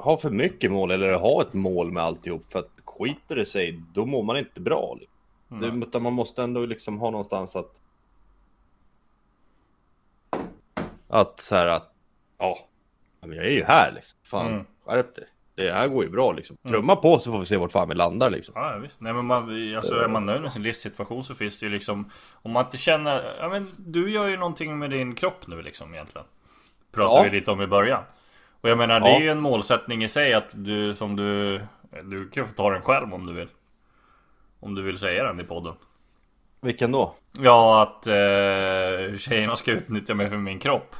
ha 0.02 0.16
för 0.18 0.30
mycket 0.30 0.70
mål 0.72 0.90
eller 0.90 1.14
ha 1.14 1.42
ett 1.42 1.52
mål 1.52 1.92
med 1.92 2.02
alltihop 2.02 2.52
för 2.52 2.58
att 2.58 2.70
skiter 2.84 3.36
det 3.36 3.44
sig, 3.44 3.82
då 3.94 4.06
mår 4.06 4.22
man 4.22 4.36
inte 4.36 4.60
bra. 4.60 4.98
Det, 5.48 5.66
utan 5.66 6.02
man 6.02 6.12
måste 6.12 6.42
ändå 6.42 6.66
liksom 6.66 6.98
ha 6.98 7.10
någonstans 7.10 7.56
att 7.56 7.80
att 11.08 11.40
så 11.40 11.54
här 11.56 11.66
att 11.66 11.92
ja, 12.38 12.58
men 13.20 13.32
jag 13.36 13.46
är 13.46 13.50
ju 13.50 13.64
här 13.64 13.92
liksom. 13.94 14.18
Fan, 14.22 14.46
Mm. 14.52 14.64
skärp 14.86 15.14
dig. 15.14 15.24
Det 15.54 15.70
här 15.72 15.88
går 15.88 16.04
ju 16.04 16.10
bra 16.10 16.32
liksom. 16.32 16.56
Trumma 16.68 16.96
på 16.96 17.18
så 17.18 17.32
får 17.32 17.40
vi 17.40 17.46
se 17.46 17.56
vart 17.56 17.72
fan 17.72 17.88
vi 17.88 17.94
landar 17.94 18.30
liksom. 18.30 18.52
Ja, 18.56 18.78
visst. 18.82 19.00
Nej 19.00 19.12
men 19.12 19.24
man, 19.24 19.74
alltså, 19.76 19.94
är 19.94 20.08
man 20.08 20.26
nöjd 20.26 20.42
med 20.42 20.52
sin 20.52 20.62
livssituation 20.62 21.24
så 21.24 21.34
finns 21.34 21.58
det 21.58 21.66
ju 21.66 21.72
liksom 21.72 22.10
Om 22.42 22.50
man 22.52 22.64
inte 22.64 22.76
känner, 22.76 23.36
ja 23.40 23.48
men 23.48 23.68
du 23.78 24.10
gör 24.10 24.28
ju 24.28 24.36
någonting 24.36 24.78
med 24.78 24.90
din 24.90 25.14
kropp 25.14 25.46
nu 25.46 25.62
liksom 25.62 25.94
egentligen 25.94 26.26
Pratade 26.92 27.16
Ja. 27.26 27.30
vi 27.32 27.38
lite 27.38 27.50
om 27.50 27.62
i 27.62 27.66
början 27.66 28.02
Och 28.62 28.68
jag 28.68 28.78
menar 28.78 29.00
det 29.00 29.08
Ja. 29.10 29.16
är 29.16 29.20
ju 29.20 29.28
en 29.30 29.40
målsättning 29.40 30.04
i 30.04 30.08
sig 30.08 30.34
att 30.34 30.48
du 30.52 30.94
som 30.94 31.16
du 31.16 31.60
Du 32.04 32.28
kan 32.30 32.46
få 32.46 32.54
ta 32.54 32.70
den 32.70 32.82
själv 32.82 33.14
om 33.14 33.26
du 33.26 33.32
vill 33.32 33.48
Om 34.60 34.74
du 34.74 34.82
vill 34.82 34.98
säga 34.98 35.24
den 35.24 35.40
i 35.40 35.44
podden 35.44 35.74
Vilken 36.60 36.92
då? 36.92 37.14
Ja 37.40 37.82
att 37.82 38.06
eh, 38.06 39.18
tjejerna 39.18 39.56
ska 39.56 39.70
utnyttja 39.70 40.14
mig 40.14 40.28
för 40.28 40.36
min 40.36 40.58
kropp 40.58 40.96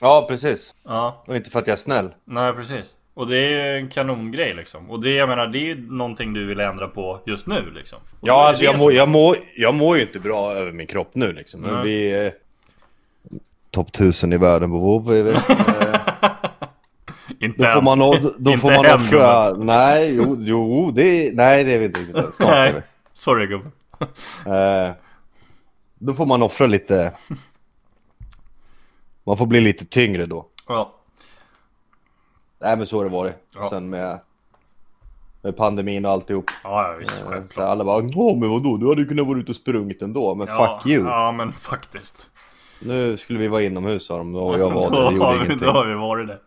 Ja, 0.00 0.26
precis. 0.28 0.74
Ja, 0.84 1.24
Och 1.26 1.36
inte 1.36 1.50
för 1.50 1.58
att 1.58 1.66
jag 1.66 1.72
är 1.74 1.78
snäll. 1.78 2.14
nej 2.24 2.52
precis 2.52 2.94
Och 3.14 3.26
det 3.26 3.36
är 3.38 3.50
ju 3.72 3.78
en 3.78 3.88
kanongrej 3.88 4.54
liksom 4.54 4.90
Och 4.90 5.00
det 5.00 5.10
jag 5.14 5.28
menar 5.28 5.46
det 5.46 5.58
är 5.58 5.74
ju 5.74 5.90
någonting 5.90 6.34
du 6.34 6.46
vill 6.46 6.60
ändra 6.60 6.88
på 6.88 7.20
just 7.26 7.46
nu 7.46 7.70
liksom 7.70 7.98
Och 8.20 8.28
Ja, 8.28 8.42
det 8.42 8.48
alltså 8.48 8.62
det 8.62 8.66
jag 8.70 8.78
mår, 8.80 8.92
jag, 8.92 9.08
mår, 9.08 9.36
jag 9.56 9.74
mår 9.74 9.96
ju 9.96 10.02
inte 10.02 10.20
bra 10.20 10.52
över 10.52 10.72
min 10.72 10.86
kropp 10.86 11.10
nu 11.14 11.32
liksom. 11.32 11.60
Men 11.60 11.74
Nej. 11.74 11.82
vi... 11.84 12.12
är 12.12 12.32
Topp 13.70 13.88
1000 13.88 14.32
i 14.32 14.36
världen 14.36 14.70
på 14.70 14.78
WoW 14.78 15.10
är 15.12 15.22
vi. 15.22 15.32
Inte 17.40 17.66
Då 17.66 17.72
får 17.72 17.82
man, 17.82 17.98
då, 17.98 18.18
då 18.38 18.52
får 18.52 18.70
man 18.70 18.86
än, 18.86 18.94
offra... 18.94 19.52
Nej, 19.52 20.14
jo, 20.14 20.36
jo, 20.38 20.90
det. 20.90 21.34
Nej, 21.34 21.64
det 21.64 21.72
är 21.72 21.78
vi 21.78 21.84
inte 21.84 22.00
riktigt 22.00 22.16
än. 22.16 22.32
Snart 22.32 22.50
är 22.50 22.72
Nej, 22.72 22.82
sorry 23.14 23.46
gubben. 23.46 23.72
Eh, 24.46 24.92
då 25.98 26.14
får 26.14 26.26
man 26.26 26.42
offra 26.42 26.66
lite... 26.66 27.12
Man 29.24 29.36
får 29.36 29.46
bli 29.46 29.60
lite 29.60 29.84
tyngre 29.84 30.26
då. 30.26 30.46
Ja. 30.68 30.94
Nej, 32.62 32.76
men 32.76 32.86
så 32.86 32.96
har 32.96 33.04
det 33.04 33.10
varit. 33.10 33.34
Ja. 33.54 33.70
Sen 33.70 33.90
med... 33.90 34.20
Med 35.42 35.56
pandemin 35.56 36.04
och 36.04 36.10
alltihop. 36.10 36.50
Ja, 36.64 36.88
ja 36.88 36.96
visst. 36.98 37.20
Eh, 37.22 37.28
Självklart. 37.28 37.68
alla 37.68 37.84
bara 37.84 38.04
Åh 38.14 38.38
men 38.38 38.50
vadå, 38.50 38.76
du 38.76 38.88
hade 38.88 39.00
ju 39.00 39.08
kunnat 39.08 39.26
vara 39.26 39.38
ute 39.38 39.52
och 39.52 39.56
sprungit 39.56 40.02
ändå. 40.02 40.34
Men 40.34 40.46
Ja, 40.46 40.80
fuck 40.82 40.92
you. 40.92 41.06
Ja, 41.06 41.32
men 41.32 41.52
faktiskt. 41.52 42.30
Nu 42.80 43.16
skulle 43.16 43.38
vi 43.38 43.48
vara 43.48 43.62
inomhus 43.62 44.06
sa 44.06 44.18
de 44.18 44.34
och 44.36 44.60
jag 44.60 44.70
var 44.74 44.90
där, 44.90 45.10
det 45.10 45.16
gjorde 45.16 45.36
ingenting. 45.36 45.58
då 45.58 45.70
har 45.72 45.86
vi 45.86 45.94
varit 45.94 46.28
det. 46.28 46.38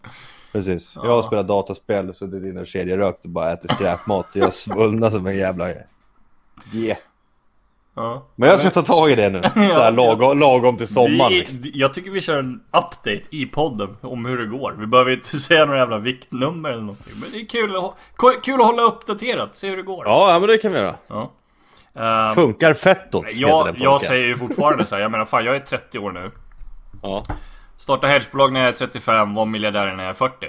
Precis. 0.51 0.95
Jag 0.95 1.09
har 1.11 1.23
spelat 1.23 1.47
dataspel 1.47 2.09
och 2.09 2.15
suttit 2.15 2.43
inne 2.43 2.61
och 2.61 2.67
kedjerökt 2.67 3.25
och 3.25 3.31
bara 3.31 3.51
ätit 3.53 3.71
skräpmat. 3.71 4.27
Jag 4.33 4.53
svullnar 4.53 5.09
som 5.09 5.27
en 5.27 5.37
jävla... 5.37 5.67
Yeah. 6.73 6.97
Ja. 7.95 8.25
Men 8.35 8.49
jag 8.49 8.59
ska 8.59 8.69
ta 8.69 8.81
tag 8.81 9.11
i 9.11 9.15
det 9.15 9.29
nu. 9.29 9.41
Så 9.53 9.59
här 9.59 9.91
lagom, 9.91 10.39
lagom 10.39 10.77
till 10.77 10.87
sommaren. 10.87 11.33
liksom. 11.33 11.61
Vi, 11.61 11.71
jag 11.73 11.93
tycker 11.93 12.11
vi 12.11 12.21
kör 12.21 12.39
en 12.39 12.61
update 12.67 13.21
i 13.29 13.45
podden 13.45 13.97
om 14.01 14.25
hur 14.25 14.37
det 14.37 14.45
går. 14.45 14.75
Vi 14.79 14.87
behöver 14.87 15.11
inte 15.11 15.27
säga 15.39 15.65
några 15.65 15.79
jävla 15.79 15.97
viktnummer 15.97 16.69
eller 16.69 16.81
någonting. 16.81 17.13
Men 17.21 17.31
det 17.31 17.37
är 17.37 17.45
kul, 17.45 17.75
att, 17.75 17.93
kul 18.43 18.61
att 18.61 18.67
hålla 18.67 18.81
uppdaterat, 18.81 19.57
se 19.57 19.69
hur 19.69 19.77
det 19.77 19.83
går. 19.83 20.05
Ja, 20.05 20.37
men 20.39 20.49
det 20.49 20.57
kan 20.57 20.71
vi 20.73 20.79
göra. 20.79 20.95
Ja. 21.07 21.31
Ehm, 21.93 22.35
Funkar 22.35 22.73
fettot? 22.73 23.25
jag, 23.33 23.75
jag 23.79 24.01
säger 24.01 24.27
ju 24.27 24.37
fortfarande 24.37 24.85
så 24.85 24.95
här, 24.95 25.01
jag 25.01 25.11
menar 25.11 25.25
fan 25.25 25.45
jag 25.45 25.55
är 25.55 25.59
30 25.59 25.99
år 25.99 26.11
nu. 26.11 26.31
Ja. 27.01 27.23
Starta 27.81 28.07
hedgebolag 28.07 28.53
när 28.53 28.59
jag 28.59 28.69
är 28.69 28.73
35, 28.73 29.33
var 29.33 29.45
miljardär 29.45 29.95
när 29.95 30.03
jag 30.03 30.09
är 30.09 30.13
40. 30.13 30.47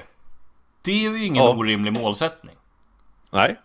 Det 0.82 0.92
är 1.06 1.10
ju 1.10 1.24
ingen 1.24 1.42
Ja. 1.44 1.50
orimlig 1.54 1.92
målsättning. 1.92 2.54
Nej. 3.30 3.56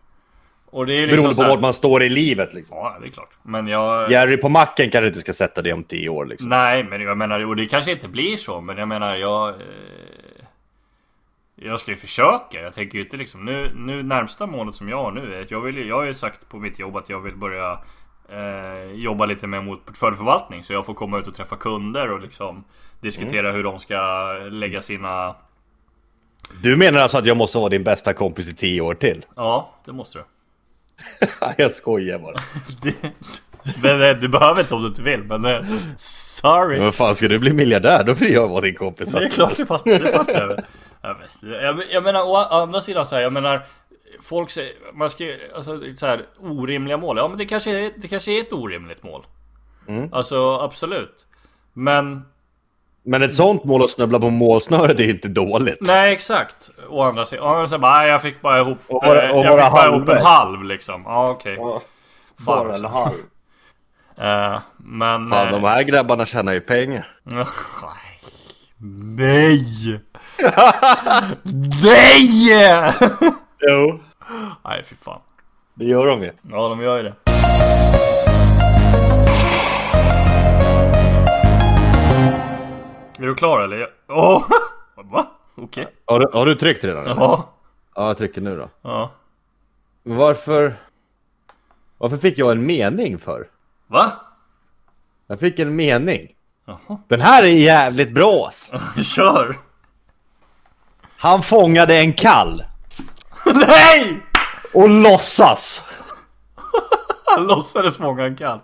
Och 0.65 0.85
det 0.85 0.93
är 0.93 1.01
liksom 1.07 1.17
Beroende 1.17 1.35
på 1.35 1.41
här- 1.43 1.49
vart 1.49 1.59
man 1.61 1.73
står 1.73 2.03
i 2.03 2.09
livet 2.09 2.53
liksom. 2.53 2.77
Ja, 2.77 2.97
det 3.01 3.07
är 3.07 3.11
klart. 3.11 3.29
Men 3.43 3.67
jag... 3.67 4.11
Jerry 4.11 4.37
på 4.37 4.49
macken 4.49 4.89
kanske 4.89 5.07
inte 5.07 5.19
ska 5.19 5.33
sätta 5.33 5.61
det 5.61 5.73
om 5.73 5.83
tio 5.83 6.09
år 6.09 6.25
liksom. 6.25 6.49
Nej, 6.49 6.83
men 6.83 7.01
jag 7.01 7.17
menar, 7.17 7.45
och 7.45 7.55
det 7.55 7.65
kanske 7.65 7.91
inte 7.91 8.07
blir 8.07 8.37
så, 8.37 8.61
men 8.61 8.77
jag 8.77 8.87
menar, 8.87 9.15
jag... 9.15 9.49
Eh, 9.49 9.55
jag 11.55 11.79
ska 11.79 11.91
ju 11.91 11.97
försöka. 11.97 12.61
Jag 12.61 12.73
tänker 12.73 12.97
ju 12.97 13.03
inte 13.03 13.17
liksom... 13.17 13.45
Nu, 13.45 13.71
nu 13.75 14.03
närmsta 14.03 14.45
målet 14.47 14.75
som 14.75 14.89
jag 14.89 14.97
har 14.97 15.11
nu 15.11 15.33
är 15.35 15.41
att 15.41 15.51
jag 15.51 15.61
vill. 15.61 15.87
Jag 15.87 15.95
har 15.95 16.03
ju 16.05 16.13
sagt 16.13 16.49
på 16.49 16.57
mitt 16.57 16.79
jobb 16.79 16.97
att 16.97 17.09
jag 17.09 17.19
vill 17.19 17.35
börja 17.35 17.79
eh, 18.29 18.91
jobba 18.91 19.25
lite 19.25 19.47
mer 19.47 19.61
mot 19.61 19.85
portföljförvaltning. 19.85 20.63
Så 20.63 20.73
jag 20.73 20.85
får 20.85 20.93
komma 20.93 21.19
ut 21.19 21.27
och 21.27 21.33
träffa 21.35 21.55
kunder 21.55 22.11
och 22.11 22.19
liksom 22.21 22.63
diskutera 23.01 23.51
hur 23.51 23.63
de 23.63 23.79
ska 23.79 24.33
lägga 24.51 24.81
sina... 24.81 25.35
Du 26.63 26.75
menar 26.75 26.99
alltså 26.99 27.17
att 27.17 27.25
jag 27.25 27.37
måste 27.37 27.57
vara 27.57 27.69
din 27.69 27.83
bästa 27.83 28.13
kompis 28.13 28.47
i 28.47 28.53
tio 28.53 28.81
år 28.81 28.93
till? 28.93 29.25
Ja, 29.35 29.73
det 29.85 29.91
måste 29.91 30.19
du. 30.19 30.23
jag 31.63 31.71
skojar 31.71 32.19
bara. 32.19 32.35
Det... 32.81 32.95
Men 33.81 34.01
eh, 34.01 34.17
du 34.17 34.27
behöver 34.27 34.61
inte 34.61 34.75
om 34.75 34.81
du 34.81 34.87
inte 34.87 35.01
vill, 35.01 35.23
men 35.23 35.45
eh, 35.45 35.61
sorry. 35.97 36.77
Men 36.77 36.85
vad 36.85 36.95
fan, 36.95 37.15
ska 37.15 37.27
du 37.27 37.39
bli 37.39 37.53
miljardär 37.53 38.03
då 38.03 38.13
vill 38.13 38.33
jag 38.33 38.47
vara 38.47 38.61
din 38.61 38.75
kompis. 38.75 39.11
Det 39.11 39.23
är 39.23 39.29
klart, 39.29 39.57
det 39.57 39.65
fattar, 39.65 39.99
det 39.99 40.11
fattar 40.11 40.63
jag. 41.01 41.83
Jag, 41.91 42.03
menar 42.03 42.23
å 42.23 42.35
andra 42.35 42.81
sidan 42.81 43.05
så 43.05 43.15
här, 43.15 43.21
jag 43.21 43.33
menar 43.33 43.65
Folk 44.21 44.49
säger, 44.49 44.73
man 44.93 45.09
ska 45.09 45.25
alltså 45.55 45.81
så 45.95 46.05
här, 46.05 46.25
orimliga 46.39 46.97
mål. 46.97 47.17
Ja 47.17 47.27
men 47.27 47.37
det 47.37 47.45
kanske 47.45 47.71
är, 47.71 47.91
det 47.97 48.07
kanske 48.07 48.31
är 48.31 48.39
ett 48.39 48.53
orimligt 48.53 49.03
mål. 49.03 49.25
Mm. 49.87 50.13
Alltså 50.13 50.59
absolut. 50.59 51.25
Men 51.73 52.25
Men 53.07 53.23
ett 53.23 53.35
sånt 53.35 53.63
mål 53.63 53.83
att 53.83 53.89
snubbla 53.89 54.19
på 54.19 54.29
målsnöret 54.29 54.99
är 54.99 55.09
inte 55.09 55.27
dåligt. 55.27 55.77
nej 55.81 56.13
exakt. 56.13 56.69
Å 56.89 57.03
andra 57.03 57.25
sidan, 57.25 57.45
ja, 57.59 57.67
så 57.67 57.77
bara, 57.77 58.07
jag 58.07 58.21
fick 58.21 58.41
bara 58.41 58.59
ihop, 58.59 58.77
Och 58.87 59.01
bara- 59.01 59.23
eh, 59.23 59.29
och 59.37 59.45
jag 59.45 59.57
bara 59.57 59.65
fick 59.65 59.73
bara 59.73 59.87
ihop 59.95 60.09
en 60.09 60.25
halv 60.25 60.63
liksom. 60.63 61.03
Ja 61.05 61.29
okej. 61.29 61.55
Fan, 61.55 61.79
Bara 62.45 62.75
en 62.75 62.85
halv. 62.85 63.13
Eh, 64.19 64.59
men... 64.77 65.29
Fan, 65.29 65.47
eh, 65.47 65.51
de 65.53 65.63
här 65.63 65.81
grabbarna 65.83 66.25
tjänar 66.25 66.53
ju 66.53 66.59
pengar. 66.61 67.07
Nej! 69.17 69.99
Nej! 71.83 72.29
Jo. 73.69 73.99
Nej 74.65 74.83
fy 74.85 74.95
fan. 75.01 75.19
Det 75.73 75.85
gör 75.85 76.07
de 76.07 76.23
ju. 76.23 76.31
Ja 76.51 76.67
de 76.69 76.81
gör 76.81 76.97
ju 76.97 77.03
det. 77.03 77.13
Är 83.17 83.25
du 83.25 83.35
klar 83.35 83.61
eller? 83.61 83.87
Åh! 84.07 84.43
Va? 84.95 85.27
Okej. 85.55 85.87
Har 86.05 86.19
du, 86.19 86.27
har 86.33 86.45
du 86.45 86.55
tryckt 86.55 86.83
redan? 86.83 87.03
eller? 87.05 87.15
Ja. 87.21 87.49
Ja, 87.95 88.07
jag 88.07 88.17
trycker 88.17 88.41
nu 88.41 88.57
då. 88.57 88.69
Ja. 88.81 89.11
Varför... 90.03 90.75
Varför 91.97 92.17
fick 92.17 92.37
jag 92.37 92.51
en 92.51 92.65
mening 92.65 93.17
för? 93.17 93.47
Va? 93.87 94.11
Jag 95.27 95.39
fick 95.39 95.59
en 95.59 95.75
mening. 95.75 96.27
Jaha. 96.65 96.97
Den 97.07 97.21
här 97.21 97.43
är 97.43 97.47
jävligt 97.47 98.13
bra 98.13 98.45
alltså. 98.45 99.01
Kör! 99.03 99.57
Han 101.17 101.41
fångade 101.43 101.95
en 101.97 102.13
kall. 102.13 102.63
Nej! 103.45 104.21
Och 104.73 104.89
låtsas. 104.89 105.81
Han 107.25 107.47
låtsades 107.47 107.97
fånga 107.97 108.25
en 108.25 108.35
kall. 108.35 108.59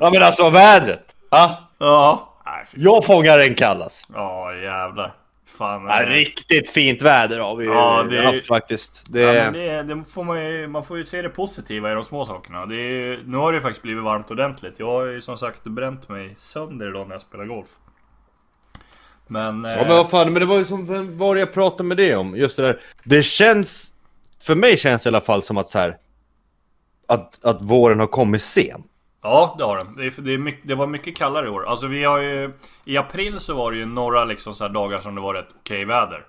Ja 0.00 0.10
men 0.10 0.22
alltså 0.22 0.50
vädret. 0.50 1.16
Ja. 1.30 1.68
Ja. 1.78 2.32
Jag 2.74 3.04
fångar 3.04 3.38
en 3.38 3.54
kall 3.54 3.82
alltså. 3.82 4.06
Ja 4.14 4.54
jävlar. 4.54 5.14
Fan. 5.46 5.84
Ja, 5.84 6.02
eh, 6.02 6.08
riktigt 6.08 6.70
fint 6.70 7.02
väder 7.02 7.40
har 7.40 7.56
vi 7.56 7.66
Ja, 7.66 8.06
det- 8.10 8.24
haft 8.24 8.46
faktiskt. 8.46 9.02
Det... 9.12 9.20
Ja, 9.20 9.50
det, 9.50 9.82
det 9.82 10.04
får 10.04 10.24
man, 10.24 10.44
ju, 10.44 10.68
man 10.68 10.84
får 10.84 10.96
ju 10.96 11.04
se 11.04 11.22
det 11.22 11.28
positiva 11.28 11.90
i 11.90 11.94
de 11.94 12.04
små 12.04 12.24
sakerna. 12.24 12.66
Det 12.66 12.76
är, 12.76 13.22
nu 13.26 13.36
har 13.36 13.52
det 13.52 13.56
ju 13.56 13.62
faktiskt 13.62 13.82
blivit 13.82 14.04
varmt 14.04 14.30
ordentligt. 14.30 14.74
Jag 14.78 14.86
har 14.86 15.04
ju 15.04 15.20
som 15.20 15.38
sagt 15.38 15.64
bränt 15.64 16.08
mig 16.08 16.34
sönder 16.38 16.88
idag 16.88 17.08
när 17.08 17.14
jag 17.14 17.22
spelar 17.22 17.44
golf. 17.44 17.68
Men... 19.26 19.64
Ja 19.64 19.70
eh, 19.70 19.78
men 19.86 19.96
vad 19.96 20.10
fan, 20.10 20.32
men 20.32 20.40
det 20.40 20.46
var 20.46 20.58
ju 20.58 20.64
som, 20.64 20.86
vem 20.86 21.18
var 21.18 21.34
det 21.34 21.40
jag 21.40 21.52
pratade 21.52 21.82
med 21.82 21.96
det 21.96 22.16
om? 22.16 22.36
Just 22.36 22.56
det 22.56 22.62
där. 22.62 22.80
Det 23.04 23.22
känns, 23.22 23.92
för 24.40 24.54
mig 24.54 24.78
känns 24.78 25.02
det 25.02 25.08
i 25.08 25.10
alla 25.10 25.20
fall 25.20 25.42
som 25.42 25.56
att 25.58 25.68
så 25.68 25.78
här. 25.78 25.96
Att, 27.08 27.44
att 27.44 27.62
våren 27.62 28.00
har 28.00 28.06
kommit 28.06 28.42
sent. 28.42 28.86
Ja, 29.22 29.54
det 29.58 29.64
har 29.64 29.76
den. 29.76 29.94
Det, 29.96 30.10
det, 30.24 30.38
mycket, 30.38 30.68
det 30.68 30.74
var 30.74 30.86
mycket 30.86 31.16
kallare 31.18 31.46
i 31.46 31.48
år. 31.48 31.66
Alltså 31.68 31.86
vi 31.86 32.04
har 32.04 32.18
ju... 32.18 32.52
I 32.84 32.96
april 32.96 33.40
så 33.40 33.54
var 33.54 33.70
det 33.72 33.76
ju 33.78 33.86
några 33.86 34.24
liksom 34.24 34.54
så 34.54 34.68
dagar 34.68 35.00
som 35.00 35.14
det 35.14 35.20
var 35.20 35.34
rätt 35.34 35.48
okej 35.60 35.84
väder. 35.84 36.26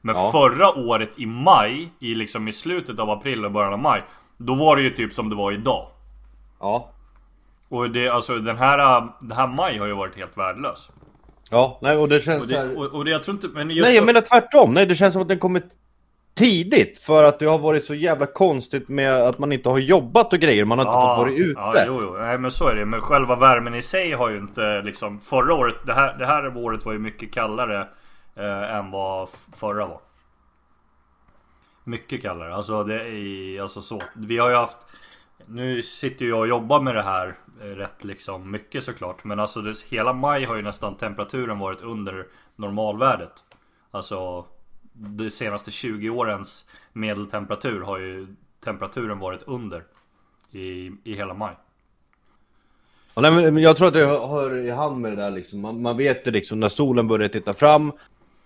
Men 0.00 0.14
Ja. 0.16 0.30
förra 0.32 0.74
året 0.74 1.18
i 1.18 1.26
maj, 1.26 1.92
i 1.98 2.14
liksom 2.14 2.48
i 2.48 2.52
slutet 2.52 2.98
av 2.98 3.10
april 3.10 3.44
och 3.44 3.52
början 3.52 3.72
av 3.72 3.78
maj. 3.78 4.02
Då 4.36 4.54
var 4.54 4.76
det 4.76 4.82
ju 4.82 4.90
typ 4.90 5.14
som 5.14 5.28
det 5.28 5.36
var 5.36 5.52
idag. 5.52 5.86
Ja. 6.60 6.90
Och 7.68 7.90
det, 7.90 8.08
alltså 8.08 8.38
den 8.38 8.56
här, 8.56 9.08
den 9.20 9.36
här 9.36 9.46
maj 9.46 9.78
har 9.78 9.86
ju 9.86 9.92
varit 9.94 10.16
helt 10.16 10.38
värdelös. 10.38 10.90
Ja, 11.50 11.78
nej 11.82 11.96
och 11.96 12.08
det 12.08 12.20
känns 12.20 12.42
Och 12.42 12.48
det, 12.48 12.56
här... 12.58 12.78
och, 12.78 12.84
och 12.84 13.04
det, 13.04 13.10
jag 13.10 13.22
tror 13.22 13.34
inte, 13.34 13.48
men 13.48 13.70
just 13.70 13.86
Nej 13.86 13.96
jag 13.96 14.06
menar 14.06 14.20
tvärtom, 14.20 14.74
nej 14.74 14.86
det 14.86 14.96
känns 14.96 15.12
som 15.12 15.22
att 15.22 15.28
den 15.28 15.38
kommit 15.38 15.64
tidigt. 16.38 16.98
För 16.98 17.24
att 17.24 17.38
det 17.38 17.46
har 17.46 17.58
varit 17.58 17.84
så 17.84 17.94
jävla 17.94 18.26
konstigt 18.26 18.88
med 18.88 19.14
att 19.14 19.38
man 19.38 19.52
inte 19.52 19.68
har 19.68 19.78
jobbat 19.78 20.32
och 20.32 20.38
grejer, 20.38 20.64
man 20.64 20.78
har 20.78 20.84
inte 20.84 20.92
fått 20.92 21.18
vara 21.18 21.30
ute. 21.30 21.60
Ja, 21.60 21.84
jo, 21.86 22.00
jo. 22.02 22.16
Nej, 22.18 22.38
men 22.38 22.50
så 22.50 22.68
är 22.68 22.74
det. 22.74 22.84
Men 22.84 23.00
själva 23.00 23.36
värmen 23.36 23.74
i 23.74 23.82
sig 23.82 24.12
har 24.12 24.28
ju 24.28 24.38
inte 24.38 24.82
liksom... 24.82 25.20
Förra 25.20 25.54
året, 25.54 25.74
det 25.86 25.94
här, 25.94 26.18
det 26.18 26.26
här 26.26 26.56
året 26.56 26.84
var 26.84 26.92
ju 26.92 26.98
mycket 26.98 27.32
kallare 27.32 27.88
eh, 28.36 28.74
än 28.76 28.90
vad 28.90 29.28
förra 29.56 29.86
var. 29.86 30.00
Mycket 31.84 32.22
kallare. 32.22 32.54
Alltså 32.54 32.84
det 32.84 33.08
är 33.08 33.62
alltså 33.62 33.80
så. 33.80 34.02
Vi 34.14 34.38
har 34.38 34.50
ju 34.50 34.56
haft... 34.56 34.76
Nu 35.46 35.82
sitter 35.82 36.24
jag 36.26 36.38
och 36.38 36.48
jobbar 36.48 36.80
med 36.80 36.94
det 36.94 37.02
här 37.02 37.34
eh, 37.62 37.64
rätt 37.64 38.04
liksom 38.04 38.50
mycket 38.50 38.84
såklart. 38.84 39.24
Men 39.24 39.40
alltså 39.40 39.60
det, 39.60 39.74
hela 39.90 40.12
maj 40.12 40.44
har 40.44 40.56
ju 40.56 40.62
nästan 40.62 40.94
temperaturen 40.94 41.58
varit 41.58 41.80
under 41.80 42.26
normalvärdet. 42.56 43.32
Alltså 43.90 44.46
de 44.98 45.30
senaste 45.30 45.70
20 45.70 46.10
årens 46.10 46.68
medeltemperatur 46.92 47.80
har 47.80 47.98
ju 47.98 48.26
temperaturen 48.64 49.18
varit 49.18 49.42
under 49.46 49.82
i, 50.52 50.90
i 51.04 51.14
hela 51.14 51.34
maj. 51.34 51.54
Ja, 53.14 53.22
nej, 53.22 53.52
men 53.52 53.62
jag 53.62 53.76
tror 53.76 53.88
att 53.88 53.94
det 53.94 54.06
hör 54.06 54.56
i 54.56 54.70
hand 54.70 55.00
med 55.00 55.12
det 55.12 55.16
där 55.16 55.30
liksom. 55.30 55.60
Man, 55.60 55.82
man 55.82 55.96
vet 55.96 56.24
det 56.24 56.30
liksom 56.30 56.60
när 56.60 56.68
solen 56.68 57.08
börjar 57.08 57.28
titta 57.28 57.54
fram. 57.54 57.92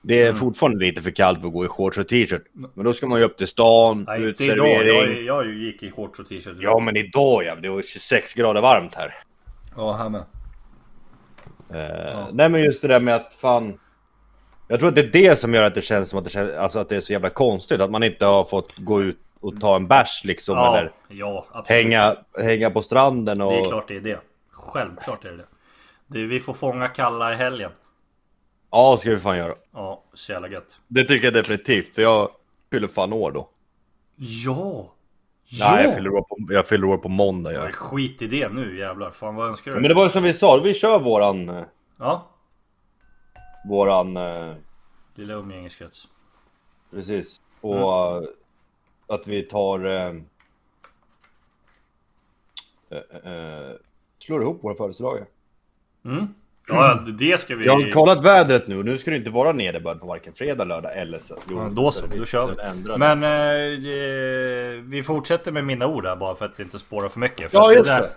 Det 0.05 0.23
är 0.23 0.27
Mm. 0.29 0.37
fortfarande 0.41 0.85
lite 0.85 1.03
för 1.03 1.11
kallt 1.11 1.41
för 1.41 1.47
att 1.47 1.53
gå 1.53 1.65
i 1.65 1.69
shorts 1.69 1.99
och 1.99 2.09
t-shirt. 2.09 2.43
Men 2.75 2.85
då 2.85 2.93
ska 2.95 3.07
man 3.07 3.19
ju 3.19 3.25
upp 3.25 3.37
till 3.39 3.47
stan, 3.47 4.05
Nej, 4.09 4.29
inte 4.29 4.45
idag. 4.45 4.87
Jag, 4.87 5.23
jag 5.23 5.47
gick 5.55 5.83
i 5.83 5.91
shorts 5.91 6.21
och 6.21 6.29
t-shirt. 6.29 6.57
Ja 6.61 6.79
men 6.81 6.97
idag 6.97 7.45
ja, 7.45 7.55
det 7.57 7.69
var 7.69 7.83
26 7.83 8.35
grader 8.35 8.61
varmt 8.61 8.95
här. 8.95 9.15
ja, 9.77 9.93
här 9.93 10.09
med. 10.09 10.25
Eh, 11.71 12.29
Nej 12.33 12.49
men 12.49 12.63
just 12.63 12.83
det 12.83 12.89
där 12.89 13.01
med 13.01 13.15
att 13.17 13.35
fan... 13.35 13.79
Jag 14.69 14.79
tror 14.81 14.89
att 14.89 14.95
det 14.95 15.01
är 15.01 15.13
det 15.31 15.39
som 15.39 15.55
gör 15.55 15.63
att 15.63 15.75
det 15.75 15.83
känns 15.83 16.09
som 16.09 16.19
att 16.19 16.25
det, 16.25 16.31
känns, 16.31 16.53
alltså 16.55 16.79
att 16.79 16.89
det 16.89 16.97
är 16.97 17.01
så 17.01 17.13
jävla 17.13 17.31
konstigt. 17.31 17.81
Att 17.81 17.91
man 17.91 18.03
inte 18.03 18.25
har 18.25 18.45
fått 18.45 18.79
gå 18.79 19.03
ut 19.03 19.19
och 19.41 19.61
ta 19.61 19.77
en 19.77 19.87
bärs 19.89 20.25
liksom. 20.25 20.57
Ja, 20.57 20.79
Eller 20.79 20.93
ja, 21.09 21.47
hänga, 21.67 22.17
hänga 22.43 22.71
på 22.71 22.83
stranden 22.83 23.41
och... 23.41 23.53
Det 23.53 23.59
är 23.59 23.65
klart 23.69 23.89
det 23.89 23.97
är 23.97 24.01
det. 24.01 24.21
Självklart 24.51 25.25
är 25.25 25.31
det 25.31 25.37
det. 25.37 25.45
det. 26.07 26.27
Vi 26.27 26.41
får 26.41 26.55
fånga 26.55 26.89
kalla 26.89 27.33
i 27.33 27.37
helgen. 27.37 27.71
Ja, 28.71 28.97
ska 29.01 29.11
vi 29.11 29.17
fan 29.19 29.37
göra. 29.39 29.55
Ja, 29.73 30.03
så 30.15 30.33
jävla 30.33 30.49
gött. 30.49 30.81
Det 30.89 31.05
tycker 31.05 31.25
jag 31.25 31.35
definitivt. 31.35 31.95
För 31.95 32.03
jag 32.03 32.29
fyller 32.71 32.89
fan 32.89 33.13
år 33.13 33.31
då. 33.33 33.49
Ja! 34.17 34.93
Nej, 35.61 35.85
jag 35.85 35.95
fyller 35.95 36.11
år 36.11 36.23
på, 36.23 36.37
jag 36.55 36.67
fyller 36.69 36.87
år 36.87 36.97
på 36.99 37.09
måndag. 37.09 37.53
Jag. 37.53 37.63
Nej, 37.63 37.73
skit 37.73 38.23
i 38.23 38.27
det 38.27 38.49
nu 38.49 38.79
jävlar. 38.79 39.11
Fan 39.11 39.35
vad 39.35 39.49
önskar 39.49 39.73
du? 39.73 39.81
Men 39.81 39.89
det 39.89 39.95
var 39.95 40.05
ju 40.05 40.11
som 40.11 40.23
vi 40.23 40.33
sa, 40.33 40.57
vi 40.65 40.75
kör 40.75 40.99
våran... 40.99 41.49
eh, 41.49 41.63
Ja, 41.99 42.29
Våran... 43.69 44.17
eh, 44.17 44.55
lilla 45.15 45.35
umgängeskrets. 45.35 46.09
Precis. 46.91 47.41
Och 47.61 48.17
eh, 48.17 48.23
att 49.07 49.27
vi 49.27 49.43
tar... 49.43 49.85
Eh, 49.87 50.15
eh, 52.91 53.33
eh, 53.33 53.71
slår 54.19 54.43
ihop 54.43 54.65
våra 54.65 54.75
födelsedagar. 54.75 55.27
Mm. 56.05 56.35
Ja, 56.69 56.95
det- 57.07 57.13
det 57.13 57.41
ska 57.41 57.57
vi... 57.57 57.65
Jag 57.67 57.73
har 57.81 57.91
kollat 57.93 58.25
vädret 58.25 58.69
nu, 58.69 58.83
nu 58.83 58.99
ska 58.99 59.11
det 59.11 59.17
inte 59.17 59.31
vara 59.31 59.53
nederbörd 59.53 60.01
på 60.01 60.07
varken 60.07 60.33
fredag, 60.33 60.65
lördag 60.65 60.99
eller 60.99 61.19
så. 61.19 61.37
Jo, 61.51 61.59
Ja, 61.59 61.69
då 61.69 61.91
så, 61.91 62.07
det- 62.07 62.19
då 62.19 62.25
kör 62.25 62.47
vi. 62.47 62.99
Men 62.99 63.23
eh, 63.23 64.83
vi 64.85 65.03
fortsätter 65.03 65.53
med 65.53 65.65
mina 65.65 65.87
ord 65.87 66.07
här 66.07 66.17
bara 66.17 66.35
för 66.35 66.45
att 66.45 66.61
inte 66.61 66.79
spåra 66.79 67.09
för 67.09 67.21
mycket. 67.21 67.51
För 67.51 67.59
Ja, 67.59 67.73
just 67.73 67.91
där- 67.91 68.11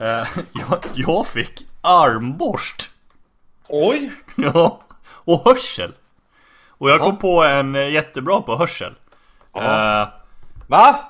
Eh, 0.00 0.26
jag, 0.52 0.78
jag 0.94 1.26
fick 1.26 1.66
armborst. 1.80 2.90
Oj! 3.68 4.12
Ja, 4.36 4.80
och 5.26 5.44
hörsel. 5.44 5.94
Och 6.68 6.90
jag 6.90 7.00
kom 7.00 7.16
på 7.18 7.42
en 7.44 7.74
eh, 7.74 7.88
jättebra 7.90 8.42
på 8.42 8.56
hörsel. 8.56 8.94
Ja. 9.52 10.02
Eh, 10.02 10.08
Va? 10.68 11.00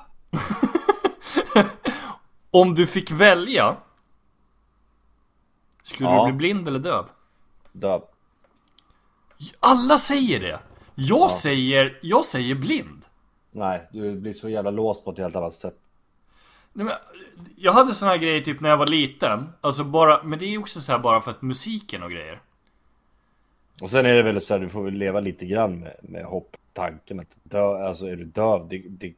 om 2.51 2.75
du 2.75 2.87
fick 2.87 3.11
välja. 3.11 3.75
Skulle 5.83 6.09
Ja. 6.09 6.25
du 6.25 6.31
bli 6.31 6.37
blind 6.37 6.67
eller 6.67 6.79
döv? 6.79 7.05
Döv. 7.71 8.01
Alla 9.59 9.97
säger 9.97 10.39
det. 10.39 10.59
Jag 10.95 11.31
säger, 11.31 11.99
jag 12.01 12.25
säger 12.25 12.55
blind. 12.55 13.05
Nej, 13.51 13.87
du 13.91 14.15
blir 14.19 14.33
så 14.33 14.49
jävla 14.49 14.71
låst 14.71 15.05
på 15.05 15.11
ett 15.11 15.17
helt 15.17 15.35
annat 15.35 15.53
sätt. 15.53 15.75
Nej, 16.73 16.85
men, 16.85 16.95
jag 17.55 17.71
hade 17.73 17.93
såna 17.93 18.11
här 18.11 18.17
grejer 18.17 18.41
typ 18.41 18.59
när 18.59 18.69
jag 18.69 18.77
var 18.77 18.87
liten. 18.87 19.49
Alltså 19.61 19.83
bara, 19.83 20.23
men 20.23 20.39
det 20.39 20.45
är 20.45 20.57
också 20.59 20.81
så 20.81 20.91
här 20.91 20.99
bara 20.99 21.21
för 21.21 21.31
att 21.31 21.41
musiken 21.41 22.03
och 22.03 22.11
grejer. 22.11 22.39
Och 23.81 23.89
sen 23.89 24.05
är 24.05 24.15
det 24.15 24.23
väl 24.23 24.41
så 24.41 24.53
här, 24.53 24.61
du 24.61 24.69
får 24.69 24.83
väl 24.83 24.93
leva 24.93 25.19
lite 25.19 25.45
grann 25.45 25.79
med, 25.79 25.95
med 26.01 26.25
hopp 26.25 26.57
tanken 26.73 27.19
att 27.19 27.27
dö, 27.43 27.87
alltså 27.87 28.05
är 28.05 28.15
du 28.15 28.23
döv, 28.25 28.67
det, 28.69 28.83
det, 28.89 29.13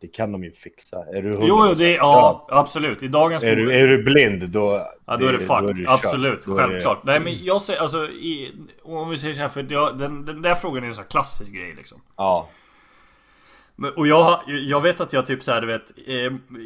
Det 0.00 0.08
kan 0.08 0.32
de 0.32 0.44
ju 0.44 0.52
fixa. 0.52 1.04
Är 1.14 1.22
du 1.22 1.28
Jo, 1.30 1.44
jo, 1.48 1.56
100% 1.56 1.74
det 1.74 1.86
är, 1.94 1.96
ja, 1.96 2.46
absolut. 2.50 3.02
I 3.02 3.08
dagens 3.08 3.42
Är 3.42 3.56
du, 3.56 3.72
är 3.72 3.88
du 3.88 4.02
blind 4.02 4.50
då... 4.50 4.86
Ja 5.06 5.16
då 5.16 5.26
är 5.26 5.32
det 5.32 5.38
fucked, 5.38 5.76
du 5.76 5.88
absolut. 5.88 6.44
Då 6.44 6.58
är 6.58 6.62
det- 6.62 6.68
självklart. 6.68 7.04
Nej 7.04 7.20
men 7.20 7.44
jag 7.44 7.62
säger 7.62 7.80
alltså, 7.80 8.06
i, 8.06 8.52
om 8.82 9.10
vi 9.10 9.18
säger 9.18 9.34
så 9.34 9.40
här, 9.40 9.48
för 9.48 9.66
jag, 9.70 9.98
den, 9.98 10.24
den 10.24 10.42
där 10.42 10.54
frågan 10.54 10.84
är 10.84 10.88
en 10.88 10.94
sån 10.94 11.02
här 11.04 11.10
klassisk 11.10 11.52
grej 11.52 11.74
liksom. 11.76 12.00
Ja. 12.16 12.48
Men, 13.76 13.92
och 13.92 14.06
jag, 14.06 14.40
jag 14.46 14.80
vet 14.80 15.00
att 15.00 15.12
jag 15.12 15.26
typ 15.26 15.42
så 15.42 15.52
här, 15.52 15.60
du 15.60 15.66
vet, 15.66 15.98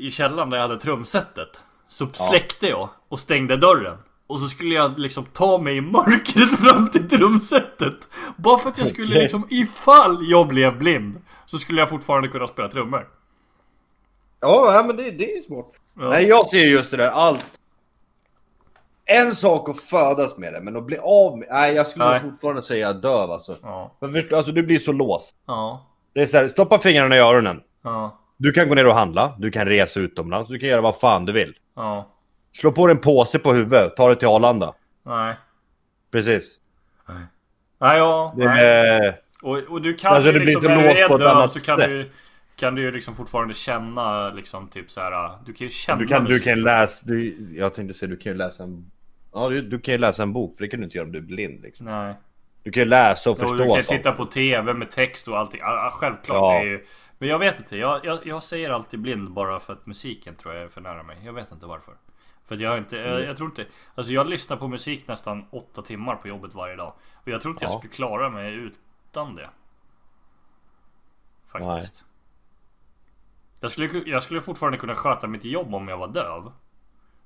i 0.03 0.11
källaren 0.11 0.51
där 0.51 0.57
jag 0.57 0.63
hade 0.69 0.81
trumsetet 0.81 1.63
Så 1.87 2.07
släckte 2.13 2.69
jag 2.69 2.89
och 3.09 3.19
stängde 3.19 3.57
dörren 3.57 3.99
Och 4.27 4.41
så 4.41 4.49
skulle 4.49 4.75
jag 4.75 4.99
liksom 4.99 5.25
ta 5.25 5.59
mig 5.59 5.77
i 5.77 5.81
mörkret 5.81 6.49
fram 6.61 6.89
till 6.89 7.09
trumsetet 7.09 8.09
Bara 8.37 8.59
för 8.59 8.69
att 8.69 8.79
jag 8.79 8.89
skulle 8.89 9.21
liksom, 9.21 9.47
ifall 9.51 10.19
jag 10.31 10.49
blev 10.49 10.79
blind 10.79 11.23
Så 11.47 11.59
skulle 11.59 11.81
jag 11.81 11.89
fortfarande 11.89 12.29
kunna 12.29 12.47
spela 12.47 12.69
trummor 12.69 13.09
Ja, 14.41 14.85
men 14.87 14.97
det, 14.97 15.11
det 15.11 15.33
är 15.37 15.43
smart. 15.43 15.73
Ja. 15.99 16.09
Nej, 16.09 16.27
jag 16.29 16.47
ser 16.47 16.65
just 16.65 16.91
det 16.91 16.97
där. 16.97 17.11
Allt. 17.11 17.47
En 19.05 19.35
sak 19.35 19.69
att 19.69 19.81
födas 19.81 20.39
med 20.39 20.53
det, 20.53 20.61
men 20.61 20.77
att 20.77 20.87
bli 20.87 20.99
av 21.03 21.39
med... 21.39 21.49
Nej, 21.51 21.75
jag 21.75 21.87
skulle 21.87 22.05
Nej. 22.05 22.21
fortfarande 22.21 22.63
säga 22.63 22.93
döv 22.93 23.31
alltså. 23.31 23.57
Ja, 23.63 23.97
Men 24.01 24.35
alltså 24.35 24.53
du 24.53 24.63
blir 24.63 24.79
så 24.79 24.93
låst. 24.93 25.37
ja, 25.47 25.87
Det 26.15 26.21
är 26.21 26.27
så 26.27 26.37
här, 26.37 26.49
stoppa 26.49 26.79
fingrarna 26.79 27.17
i 27.17 27.19
öronen. 27.19 27.61
ja, 27.83 28.19
Du 28.37 28.53
kan 28.53 28.69
gå 28.69 28.75
ner 28.75 28.87
och 28.87 28.95
handla, 28.95 29.33
du 29.39 29.51
kan 29.51 29.67
resa 29.67 30.01
utomlands, 30.01 30.51
du 30.51 30.59
kan 30.59 30.69
göra 30.69 30.81
vad 30.81 30.97
fan 31.01 31.25
du 31.25 31.33
vill. 31.33 31.55
ja, 31.77 32.09
Slå 32.61 32.73
på 32.73 32.87
dig 32.87 32.97
en 32.97 33.03
påse 33.03 33.39
på 33.39 33.53
huvudet, 33.53 33.97
ta 33.97 34.09
dig 34.09 34.19
till 34.19 34.29
Arlanda. 34.29 34.75
nej 35.03 35.35
Precis. 36.11 36.55
Nej, 37.79 37.99
ja, 37.99 38.35
Det 38.37 38.45
nej. 38.45 39.21
Och, 39.43 39.59
och 39.59 39.83
du 39.83 39.95
kan 39.95 40.13
Alltså, 40.13 40.33
ju 40.33 40.39
liksom, 40.39 40.63
när 40.65 40.83
du 40.83 40.89
är 41.25 41.29
annat 41.29 41.53
så 41.53 41.61
kan 41.61 41.79
sätt. 41.79 41.89
du 41.91 42.11
kan 42.57 42.75
du 42.75 42.83
ju 42.83 42.93
liksom 42.93 43.15
fortfarande 43.17 43.55
känna 43.55 44.31
liksom 44.31 44.69
typ 44.69 44.91
så 44.91 45.01
här. 45.01 45.39
Du 45.47 45.53
kan 45.53 45.65
ju 45.67 45.71
känna 45.71 45.99
Du 46.01 46.07
kan, 46.07 46.25
du 46.25 46.31
musik. 46.31 46.45
kan 46.45 46.63
läsa... 46.63 47.07
Du, 47.07 47.37
jag 47.57 47.75
tänkte 47.75 47.95
säga, 47.95 48.09
du 48.11 48.17
kan 48.17 48.33
ju 48.33 48.39
läsa 48.39 48.63
en... 48.63 48.91
Ja, 49.33 49.49
du, 49.49 49.63
du 49.63 49.79
kan 49.81 49.93
ju 49.95 49.99
läsa 49.99 50.23
en 50.23 50.33
bok, 50.33 50.57
för 50.57 50.65
det 50.65 50.69
kan 50.71 50.81
du 50.81 50.85
inte 50.85 50.97
göra 50.99 51.07
om 51.07 51.13
du 51.13 51.19
är 51.19 51.23
blind 51.23 51.63
liksom. 51.63 51.87
Nej. 51.87 52.15
Du 52.63 52.71
kan 52.73 52.83
ju 52.83 52.89
läsa 52.89 53.31
och 53.31 53.37
Och 53.37 53.41
förstå 53.41 53.57
du 53.57 53.69
kan 53.69 53.77
ju 53.77 53.83
titta 53.83 54.13
på 54.13 54.25
TV 54.25 54.75
med 54.75 54.91
text 54.91 55.29
och 55.29 55.39
allting. 55.39 55.61
Ja, 55.61 55.75
ja, 55.85 55.91
självklart. 55.93 56.37
Ja. 56.37 56.63
Ju... 56.65 56.85
Men 57.19 57.29
jag 57.29 57.39
vet 57.39 57.59
inte. 57.59 57.77
Jag, 57.77 58.05
jag, 58.05 58.19
jag 58.25 58.43
säger 58.45 58.71
alltid 58.71 59.01
blind 59.01 59.31
bara 59.33 59.61
för 59.61 59.73
att 59.73 59.87
musiken 59.87 60.35
tror 60.35 60.55
jag 60.55 60.63
är 60.65 60.69
för 60.69 60.81
nära 60.81 61.03
mig. 61.03 61.17
Jag 61.25 61.33
vet 61.33 61.53
inte 61.53 61.67
varför. 61.67 61.95
För 62.49 62.57
jag 62.57 62.71
har 62.71 62.79
inte, 62.79 62.97
jag, 62.97 63.21
jag 63.23 63.37
tror 63.37 63.49
inte 63.49 63.67
Alltså 63.95 64.13
jag 64.13 64.29
lyssnar 64.31 64.57
på 64.57 64.69
musik 64.69 65.09
nästan 65.09 65.47
åtta 65.51 65.83
timmar 65.83 66.17
på 66.17 66.29
jobbet 66.29 66.55
varje 66.55 66.77
dag 66.77 66.93
Och 67.15 67.29
jag 67.29 67.41
tror 67.41 67.53
inte 67.55 67.65
jag 67.65 67.73
Ja. 67.73 67.79
skulle 67.79 67.93
klara 67.93 68.31
mig 68.31 68.55
utan 68.55 69.35
det 69.35 69.51
Faktiskt 71.47 72.05
jag 73.61 73.71
skulle, 73.71 74.03
jag 74.07 74.23
skulle 74.23 74.41
fortfarande 74.41 74.79
kunna 74.79 74.95
sköta 74.95 75.27
mitt 75.27 75.45
jobb 75.45 75.75
om 75.75 75.89
jag 75.89 75.99
var 75.99 76.09
döv 76.09 76.53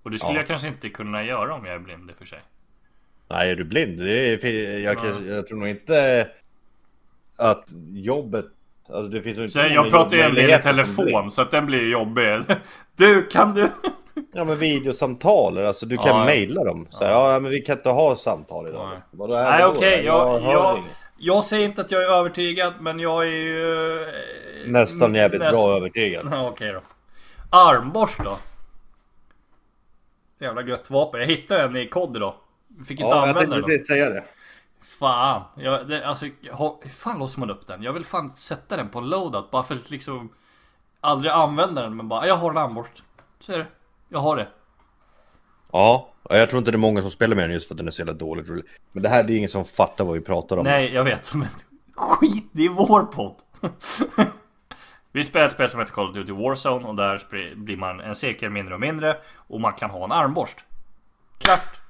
Och 0.02 0.10
det 0.10 0.18
skulle 0.18 0.32
Ja. 0.32 0.38
jag 0.38 0.46
kanske 0.46 0.68
inte 0.68 0.88
kunna 0.88 1.24
göra 1.24 1.54
om 1.54 1.64
jag 1.64 1.74
är 1.74 1.78
blind 1.78 2.10
i 2.10 2.12
och 2.12 2.16
för 2.18 2.24
sig 2.24 2.40
Nej, 3.28 3.50
är 3.50 3.56
du 3.56 3.64
blind? 3.64 4.00
Är, 4.00 4.78
jag, 4.78 4.98
kan, 4.98 5.26
jag 5.26 5.46
tror 5.46 5.58
nog 5.58 5.68
inte 5.68 6.28
att 7.36 7.68
jobbet... 7.92 8.46
Alltså 8.88 9.12
det 9.12 9.22
finns 9.22 9.38
inte 9.38 9.50
Så 9.50 9.58
så 9.58 9.74
jag 9.74 9.90
pratar 9.90 10.16
ju 10.16 10.22
en 10.22 10.34
del 10.34 10.60
i 10.60 10.62
telefon 10.62 11.30
så 11.30 11.42
att 11.42 11.50
den 11.50 11.66
blir 11.66 11.88
jobbig 11.90 12.42
Du, 12.96 13.26
kan 13.26 13.54
du? 13.54 13.68
Ja 14.32 14.44
men 14.44 14.58
videosamtal, 14.58 15.58
alltså 15.66 15.86
du 15.86 15.96
kan 15.96 16.06
Ja, 16.06 16.18
ja. 16.18 16.24
mejla 16.24 16.64
dem. 16.64 16.86
Så 16.90 17.04
här, 17.04 17.12
ja. 17.12 17.40
men 17.40 17.50
vi 17.50 17.60
kan 17.60 17.76
inte 17.76 17.88
ha 17.90 18.16
samtal 18.16 18.68
idag. 18.68 18.88
Nej. 18.88 18.98
Vadå, 19.10 19.34
Nej 19.34 19.64
okej, 19.64 20.04
jag, 20.04 20.42
jag, 20.42 20.78
inget. 20.78 20.90
jag 21.18 21.44
säger 21.44 21.64
inte 21.64 21.80
att 21.80 21.90
jag 21.90 22.02
är 22.02 22.08
övertygad 22.08 22.72
men 22.80 23.00
jag 23.00 23.22
är 23.22 23.30
ju... 23.30 24.02
eh, 24.02 24.08
Nästan 24.66 25.14
jävligt 25.14 25.40
näst- 25.40 25.52
bra 25.52 25.76
övertygad. 25.76 26.28
Ja, 26.30 26.48
okej 26.48 26.72
då. 26.72 26.80
Armborst 27.50 28.18
då? 28.24 28.36
Jävla 30.40 30.62
gött 30.62 30.90
vapen. 30.90 31.20
Jag 31.20 31.26
hittade 31.28 31.62
en 31.62 31.76
i 31.76 31.86
kod 31.86 32.16
idag. 32.16 32.34
Fick 32.78 32.90
inte 32.90 33.02
Ja, 33.02 33.08
jag 33.08 33.18
använda 33.18 33.40
tänkte 33.40 33.54
den. 33.54 33.62
då. 33.62 33.66
precis 33.68 33.86
säga 33.86 34.10
det. 34.10 34.24
Fan. 34.98 35.42
Jag, 35.56 35.88
det, 35.88 36.04
alltså, 36.06 36.26
jag 36.40 36.54
har- 36.54 36.76
hur 36.82 36.90
fan 36.90 37.18
låser 37.18 37.40
man 37.40 37.50
upp 37.50 37.66
den? 37.66 37.82
Jag 37.82 37.92
vill 37.92 38.04
fan 38.04 38.30
sätta 38.30 38.76
den 38.76 38.88
på 38.88 38.98
en 38.98 39.08
loadout 39.08 39.50
bara 39.50 39.62
för 39.62 39.74
att 39.74 39.90
liksom 39.90 40.28
aldrig 41.00 41.32
använda 41.32 41.82
den 41.82 41.96
men 41.96 42.08
bara 42.08 42.26
jag 42.26 42.34
har 42.34 42.50
en 42.50 42.56
armborst. 42.58 43.02
Så 43.40 43.52
är 43.52 43.58
det. 43.58 43.66
Jag 44.12 44.20
har 44.20 44.36
det. 44.36 44.48
Ja, 45.72 46.08
jag 46.30 46.50
tror 46.50 46.58
inte 46.58 46.70
det 46.70 46.76
är 46.76 46.78
många 46.78 47.00
som 47.00 47.10
spelar 47.10 47.36
med 47.36 47.44
den 47.44 47.52
just 47.52 47.68
för 47.68 47.74
att 47.74 47.78
den 47.78 47.86
är 47.86 47.90
så 47.90 48.00
jävla 48.00 48.12
dåligt. 48.12 48.46
Men 48.92 49.02
det 49.02 49.08
här 49.08 49.22
det 49.22 49.32
är 49.32 49.36
ingen 49.36 49.48
som 49.48 49.64
fattar 49.64 50.04
vad 50.04 50.14
vi 50.14 50.20
pratar 50.20 50.56
om. 50.56 50.64
Nej, 50.64 50.94
jag 50.94 51.04
vet. 51.04 51.34
Men 51.34 51.48
skit, 51.94 52.48
det 52.52 52.64
är 52.64 52.68
vår 52.68 53.02
podd. 53.02 53.34
Vi 55.12 55.24
spelar 55.24 55.46
ett 55.46 55.52
spel 55.52 55.68
som 55.68 55.80
heter 55.80 55.92
Call 55.92 56.08
of 56.08 56.14
Duty 56.14 56.32
Warzone 56.32 56.88
och 56.88 56.94
där 56.94 57.22
blir 57.56 57.76
man 57.76 58.00
en 58.00 58.14
cirkel 58.14 58.50
mindre 58.50 58.74
och 58.74 58.80
mindre 58.80 59.16
och 59.36 59.60
man 59.60 59.72
kan 59.72 59.90
ha 59.90 60.04
en 60.04 60.12
armborst. 60.12 60.58
Klart! 61.38 61.80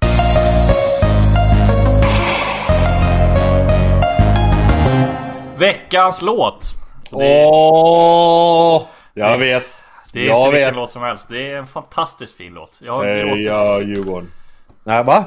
Veckans 5.59 6.23
låt! 6.23 6.65
Åh! 7.11 8.87
Jag 9.15 9.39
vet. 9.39 9.80
Det 10.13 10.21
är 10.21 10.27
jag 10.27 10.41
inte 10.47 10.51
vilken 10.51 10.69
vet. 10.69 10.77
låt 10.77 10.91
som 10.91 11.03
helst. 11.03 11.29
Det 11.29 11.51
är 11.53 11.57
en 11.59 11.67
fantastiskt 11.67 12.37
fin 12.37 12.55
låt. 12.55 12.79
Jag 12.83 12.93
har 12.93 13.05
Heja 13.05 13.25
gråtit. 13.27 13.89
Djurgården. 13.89 14.31
Nej, 14.85 15.05
va? 15.05 15.25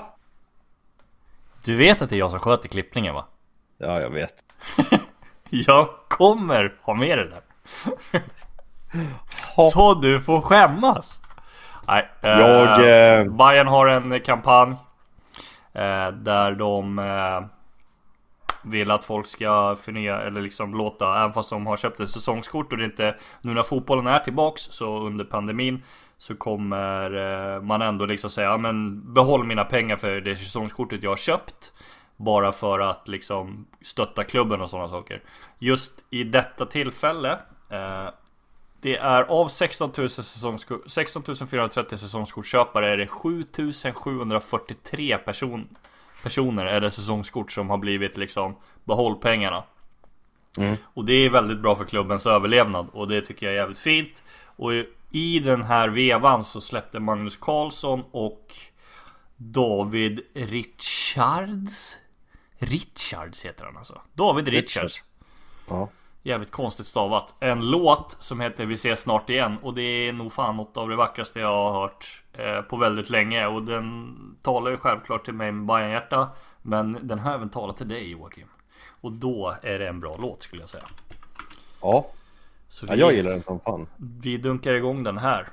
Du 1.66 1.76
vet 1.76 2.02
att 2.02 2.10
det 2.10 2.16
är 2.16 2.20
jag 2.20 2.32
som 2.32 2.40
sköter 2.40 2.70
klippningen 2.70 3.14
va? 3.16 3.26
Ja, 3.78 4.02
jag 4.02 4.10
vet. 4.10 4.34
Jag 5.50 5.88
kommer 6.08 6.76
ha 6.82 6.94
med 6.94 7.18
det 7.18 7.30
där. 7.30 7.42
Så 9.72 9.94
du 9.94 10.22
får 10.22 10.42
skämmas. 10.42 11.20
Nej, 11.88 12.10
eh, 12.22 12.30
Jag, 12.30 12.70
eh, 13.20 13.26
Bayern 13.32 13.68
har 13.68 13.88
en 13.88 14.20
kampanj. 14.22 14.76
Eh, 15.74 16.08
där 16.12 16.52
de 16.52 17.00
eh, 17.00 17.42
vill 18.64 18.92
att 18.92 19.06
folk 19.06 19.28
ska 19.28 19.76
förnya 19.76 20.22
eller 20.22 20.42
liksom 20.42 20.76
låta, 20.76 21.20
även 21.20 21.34
fast 21.34 21.50
de 21.50 21.68
har 21.68 21.78
köpt 21.78 22.00
ett 22.00 22.10
säsongskort 22.10 22.72
och 22.72 22.78
det 22.78 22.86
inte, 22.86 23.16
nu 23.42 23.54
när 23.54 23.64
fotbollen 23.64 24.08
är 24.08 24.20
tillbaks 24.20 24.62
så 24.62 25.00
under 25.00 25.26
pandemin 25.26 25.82
så 26.18 26.36
kommer 26.36 27.14
eh, 27.56 27.62
man 27.62 27.82
ändå 27.82 28.06
liksom 28.06 28.30
säga, 28.30 28.50
ja 28.50 28.58
men 28.58 29.02
behåll 29.14 29.44
mina 29.44 29.64
pengar 29.64 29.98
för 29.98 30.22
det 30.22 30.36
säsongskortet 30.36 31.04
jag 31.04 31.12
har 31.12 31.18
köpt. 31.18 31.74
Bara 32.16 32.52
för 32.52 32.80
att 32.80 33.08
liksom 33.08 33.68
stötta 33.82 34.24
klubben 34.24 34.62
och 34.62 34.70
sådana 34.70 34.90
saker. 34.90 35.22
Just 35.60 36.04
i 36.10 36.24
detta 36.24 36.66
tillfälle 36.66 37.32
eh, 37.70 38.10
det 38.84 38.98
är 38.98 39.24
av 39.24 39.48
16 39.48 39.92
000 39.98 40.08
säsongsko- 40.08 40.88
16 40.88 41.24
430 41.48 41.98
säsongskortköpare 41.98 42.90
är 42.90 42.98
det 42.98 43.08
7 43.08 43.46
743 43.94 45.18
person, 45.18 45.68
personer 46.24 46.66
det 46.82 46.92
säsongskort 46.92 47.52
som 47.52 47.70
har 47.70 47.78
blivit 47.78 48.18
liksom 48.18 48.56
behåll 48.84 49.16
pengarna. 49.16 49.64
Och 50.94 51.06
det 51.06 51.14
är 51.14 51.30
väldigt 51.30 51.60
bra 51.62 51.76
för 51.76 51.86
klubbens 51.86 52.26
överlevnad 52.26 52.88
och 52.94 53.08
det 53.08 53.22
tycker 53.22 53.46
jag 53.46 53.54
är 53.56 53.60
jävligt 53.60 53.78
fint. 53.80 54.24
Och 54.56 54.72
i- 54.74 55.40
den 55.40 55.62
här 55.64 55.88
vevan 55.90 56.44
så 56.44 56.62
släppte 56.62 57.00
Magnus 57.00 57.38
Carlsson 57.38 58.04
och 58.12 58.56
David 59.38 60.22
Richards 60.36 61.98
Richards 62.60 63.46
heter 63.46 63.66
han 63.66 63.78
alltså. 63.78 64.02
David 64.14 64.48
Richards. 64.48 65.04
Ja. 65.70 65.90
Jävligt 66.26 66.52
konstigt 66.52 66.86
stavat. 66.86 67.36
En 67.40 67.70
låt 67.70 68.16
som 68.20 68.40
heter 68.40 68.66
Vi 68.66 68.74
ses 68.74 69.00
snart 69.00 69.30
igen 69.30 69.58
och 69.62 69.74
det 69.74 69.82
är 69.82 70.14
nog 70.14 70.34
fan 70.34 70.58
något 70.58 70.78
av 70.78 70.90
det 70.90 70.96
vackraste 70.96 71.40
jag 71.40 71.48
har 71.48 71.82
hört 71.82 72.24
eh, 72.34 72.62
på 72.62 72.78
väldigt 72.78 73.10
länge 73.10 73.46
och 73.46 73.64
den 73.64 74.16
talar 74.42 74.72
ju 74.72 74.78
självklart 74.78 75.26
till 75.26 75.34
mig 75.34 75.52
med 75.52 75.66
Bajenhjärta 75.66 76.30
men 76.62 76.98
den 77.02 77.20
har 77.20 77.34
även 77.34 77.50
talat 77.50 77.78
till 77.78 77.88
dig 77.88 78.12
Joakim. 78.12 78.48
Och 79.02 79.12
då 79.12 79.56
är 79.62 79.80
det 79.80 79.88
en 79.88 80.00
bra 80.00 80.18
låt 80.20 80.44
skulle 80.44 80.62
jag 80.62 80.70
säga. 80.70 80.84
Ja. 81.82 82.08
Så 82.70 82.86
ja, 82.90 82.94
vi, 82.94 83.00
jag 83.00 83.14
gillar 83.14 83.32
den 83.32 83.44
som 83.44 83.60
fan. 83.60 83.88
vi 84.22 84.38
dunkar 84.38 84.74
igång 84.74 85.04
den 85.04 85.18
här. 85.18 85.48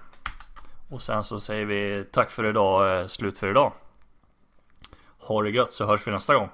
Och 0.90 1.02
sen 1.02 1.24
så 1.24 1.40
säger 1.40 1.64
vi 1.64 2.04
tack 2.12 2.30
för 2.30 2.44
idag, 2.44 3.00
eh, 3.00 3.06
slut 3.06 3.38
för 3.38 3.50
idag. 3.50 3.72
Ha 5.18 5.42
det 5.42 5.50
gött 5.50 5.74
så 5.74 5.86
hörs 5.86 6.06
vi 6.06 6.10
nästa 6.10 6.34
gång. 6.34 6.48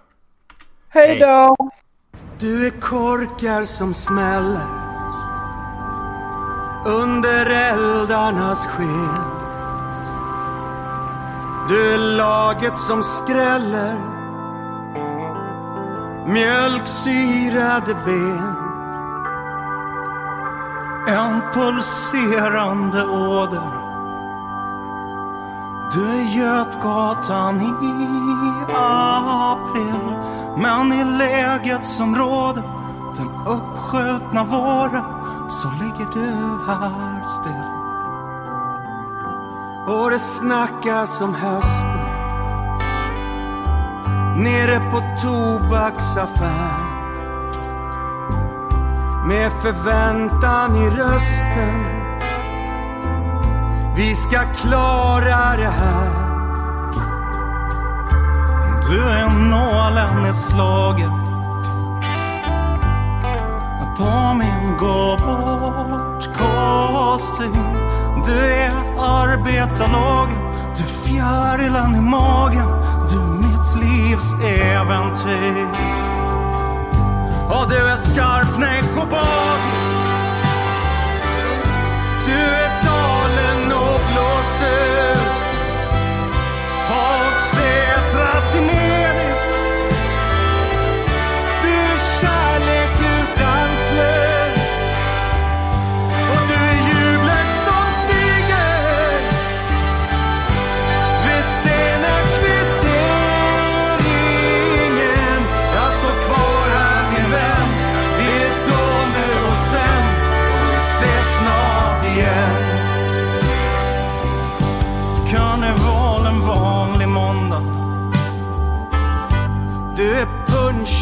Hej 0.88 1.18
då! 1.18 1.56
Du 2.38 2.66
är 2.66 2.70
korkar 2.70 3.64
som 3.64 3.94
smäller 3.94 4.66
under 6.86 7.46
eldarnas 7.46 8.66
sken. 8.66 9.24
Du 11.68 11.94
är 11.94 12.16
laget 12.16 12.78
som 12.78 13.02
skräller 13.02 13.98
mjölksyrade 16.26 17.94
ben. 18.04 18.56
En 21.08 21.42
pulserande 21.52 23.04
åder. 23.04 23.85
Du 25.92 26.08
är 26.08 26.38
Götgatan 26.38 27.60
i 27.60 27.72
april 28.74 30.16
Men 30.56 30.92
i 30.92 31.04
läget 31.04 31.84
som 31.84 32.16
råder 32.16 32.62
Den 33.16 33.30
uppskjutna 33.46 34.44
våren 34.44 35.04
så 35.50 35.68
ligger 35.68 36.06
du 36.12 36.30
här 36.66 37.24
still. 37.26 37.76
Och 39.86 40.10
det 40.10 40.18
snackas 40.18 41.20
om 41.20 41.34
hösten 41.34 42.06
nere 44.36 44.80
på 44.90 45.02
tobaksaffär 45.22 46.96
med 49.26 49.52
förväntan 49.52 50.76
i 50.76 50.90
rösten. 50.90 51.95
Vi 53.96 54.14
ska 54.14 54.38
klara 54.38 55.56
det 55.56 55.68
här. 55.68 56.10
Du 58.90 59.00
är 59.00 59.50
nålen 59.50 60.30
i 60.30 60.34
slaget 60.34 61.26
på 63.98 64.34
min 64.34 64.76
gå 64.76 65.16
bort 65.16 66.24
kostym. 66.36 67.52
Du 68.24 68.32
är 68.32 68.72
arbetarlaget, 68.98 70.38
du 70.76 70.82
fjärilen 70.82 71.94
i 71.94 72.00
magen, 72.00 72.68
du 73.10 73.18
mitt 73.18 73.76
livs 73.84 74.32
äventyr. 74.32 75.68
Och 77.48 77.68
du 77.68 77.88
är 77.88 77.96
skarpnäck 77.96 78.96
och 78.96 79.08
bakis. 79.08 79.88
Du 82.26 82.32
är 82.32 82.65
blåser 84.58 85.05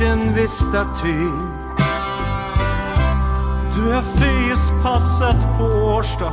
punchen 0.05 0.35
vid 0.35 0.51
statyn. 0.51 1.51
Du 3.75 3.91
är 3.91 4.03
fyspasset 4.03 5.59
på 5.59 5.65
Årsta. 5.65 6.33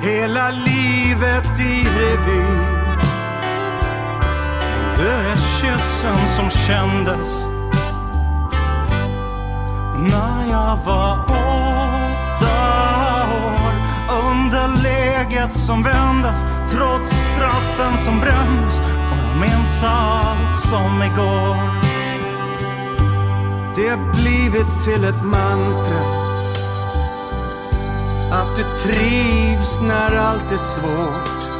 Hela 0.00 0.50
livet 0.50 1.60
i 1.60 1.84
revy. 1.98 2.44
Du 4.96 5.08
är 5.08 5.36
kyssen 5.36 6.16
som 6.36 6.50
kändes 6.50 7.46
när 9.98 10.50
jag 10.50 10.76
var 10.86 11.18
åtta 11.24 12.54
år. 13.44 13.74
Underläget 14.30 15.52
som 15.52 15.82
vändes 15.82 16.36
trots 16.70 17.08
straffen 17.08 17.98
som 18.04 18.20
brändes. 18.20 18.80
Och 18.80 19.16
jag 19.30 19.40
minns 19.40 19.82
allt 19.84 20.53
som 20.70 21.02
igår. 21.02 21.56
Det 23.76 23.88
har 23.88 24.12
blivit 24.12 24.84
till 24.84 25.04
ett 25.04 25.24
mantra. 25.24 26.04
Att 28.32 28.56
du 28.56 28.62
trivs 28.78 29.80
när 29.80 30.16
allt 30.16 30.52
är 30.52 30.56
svårt. 30.56 31.50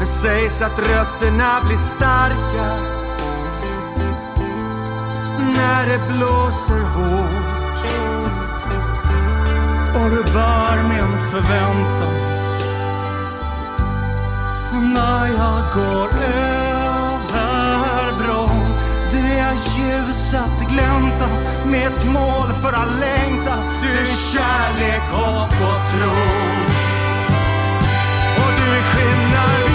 Det 0.00 0.06
sägs 0.06 0.62
att 0.62 0.78
rötterna 0.78 1.60
blir 1.66 1.76
starka. 1.76 2.68
När 5.56 5.86
det 5.86 6.00
blåser 6.12 6.80
hårt. 6.80 7.56
Och 9.94 10.10
du 10.10 10.22
bär 10.32 10.82
min 10.82 11.18
förväntan. 11.30 12.14
När 14.94 15.26
jag 15.26 15.62
går 15.74 16.08
över 16.22 16.65
du 19.46 19.52
är 19.52 19.56
ljuset 19.56 20.68
glänta 20.68 21.28
Med 21.66 21.86
ett 21.86 22.06
mål 22.12 22.48
för 22.62 22.72
all 22.72 23.00
längtan. 23.00 23.58
Du 23.82 23.88
är 23.88 24.06
kärlek, 24.06 25.02
hopp 25.12 25.60
och 25.70 25.90
tro. 25.90 26.10
Och 28.42 28.52
du 28.56 28.76
är 28.76 28.82
skillnaden 28.82 29.65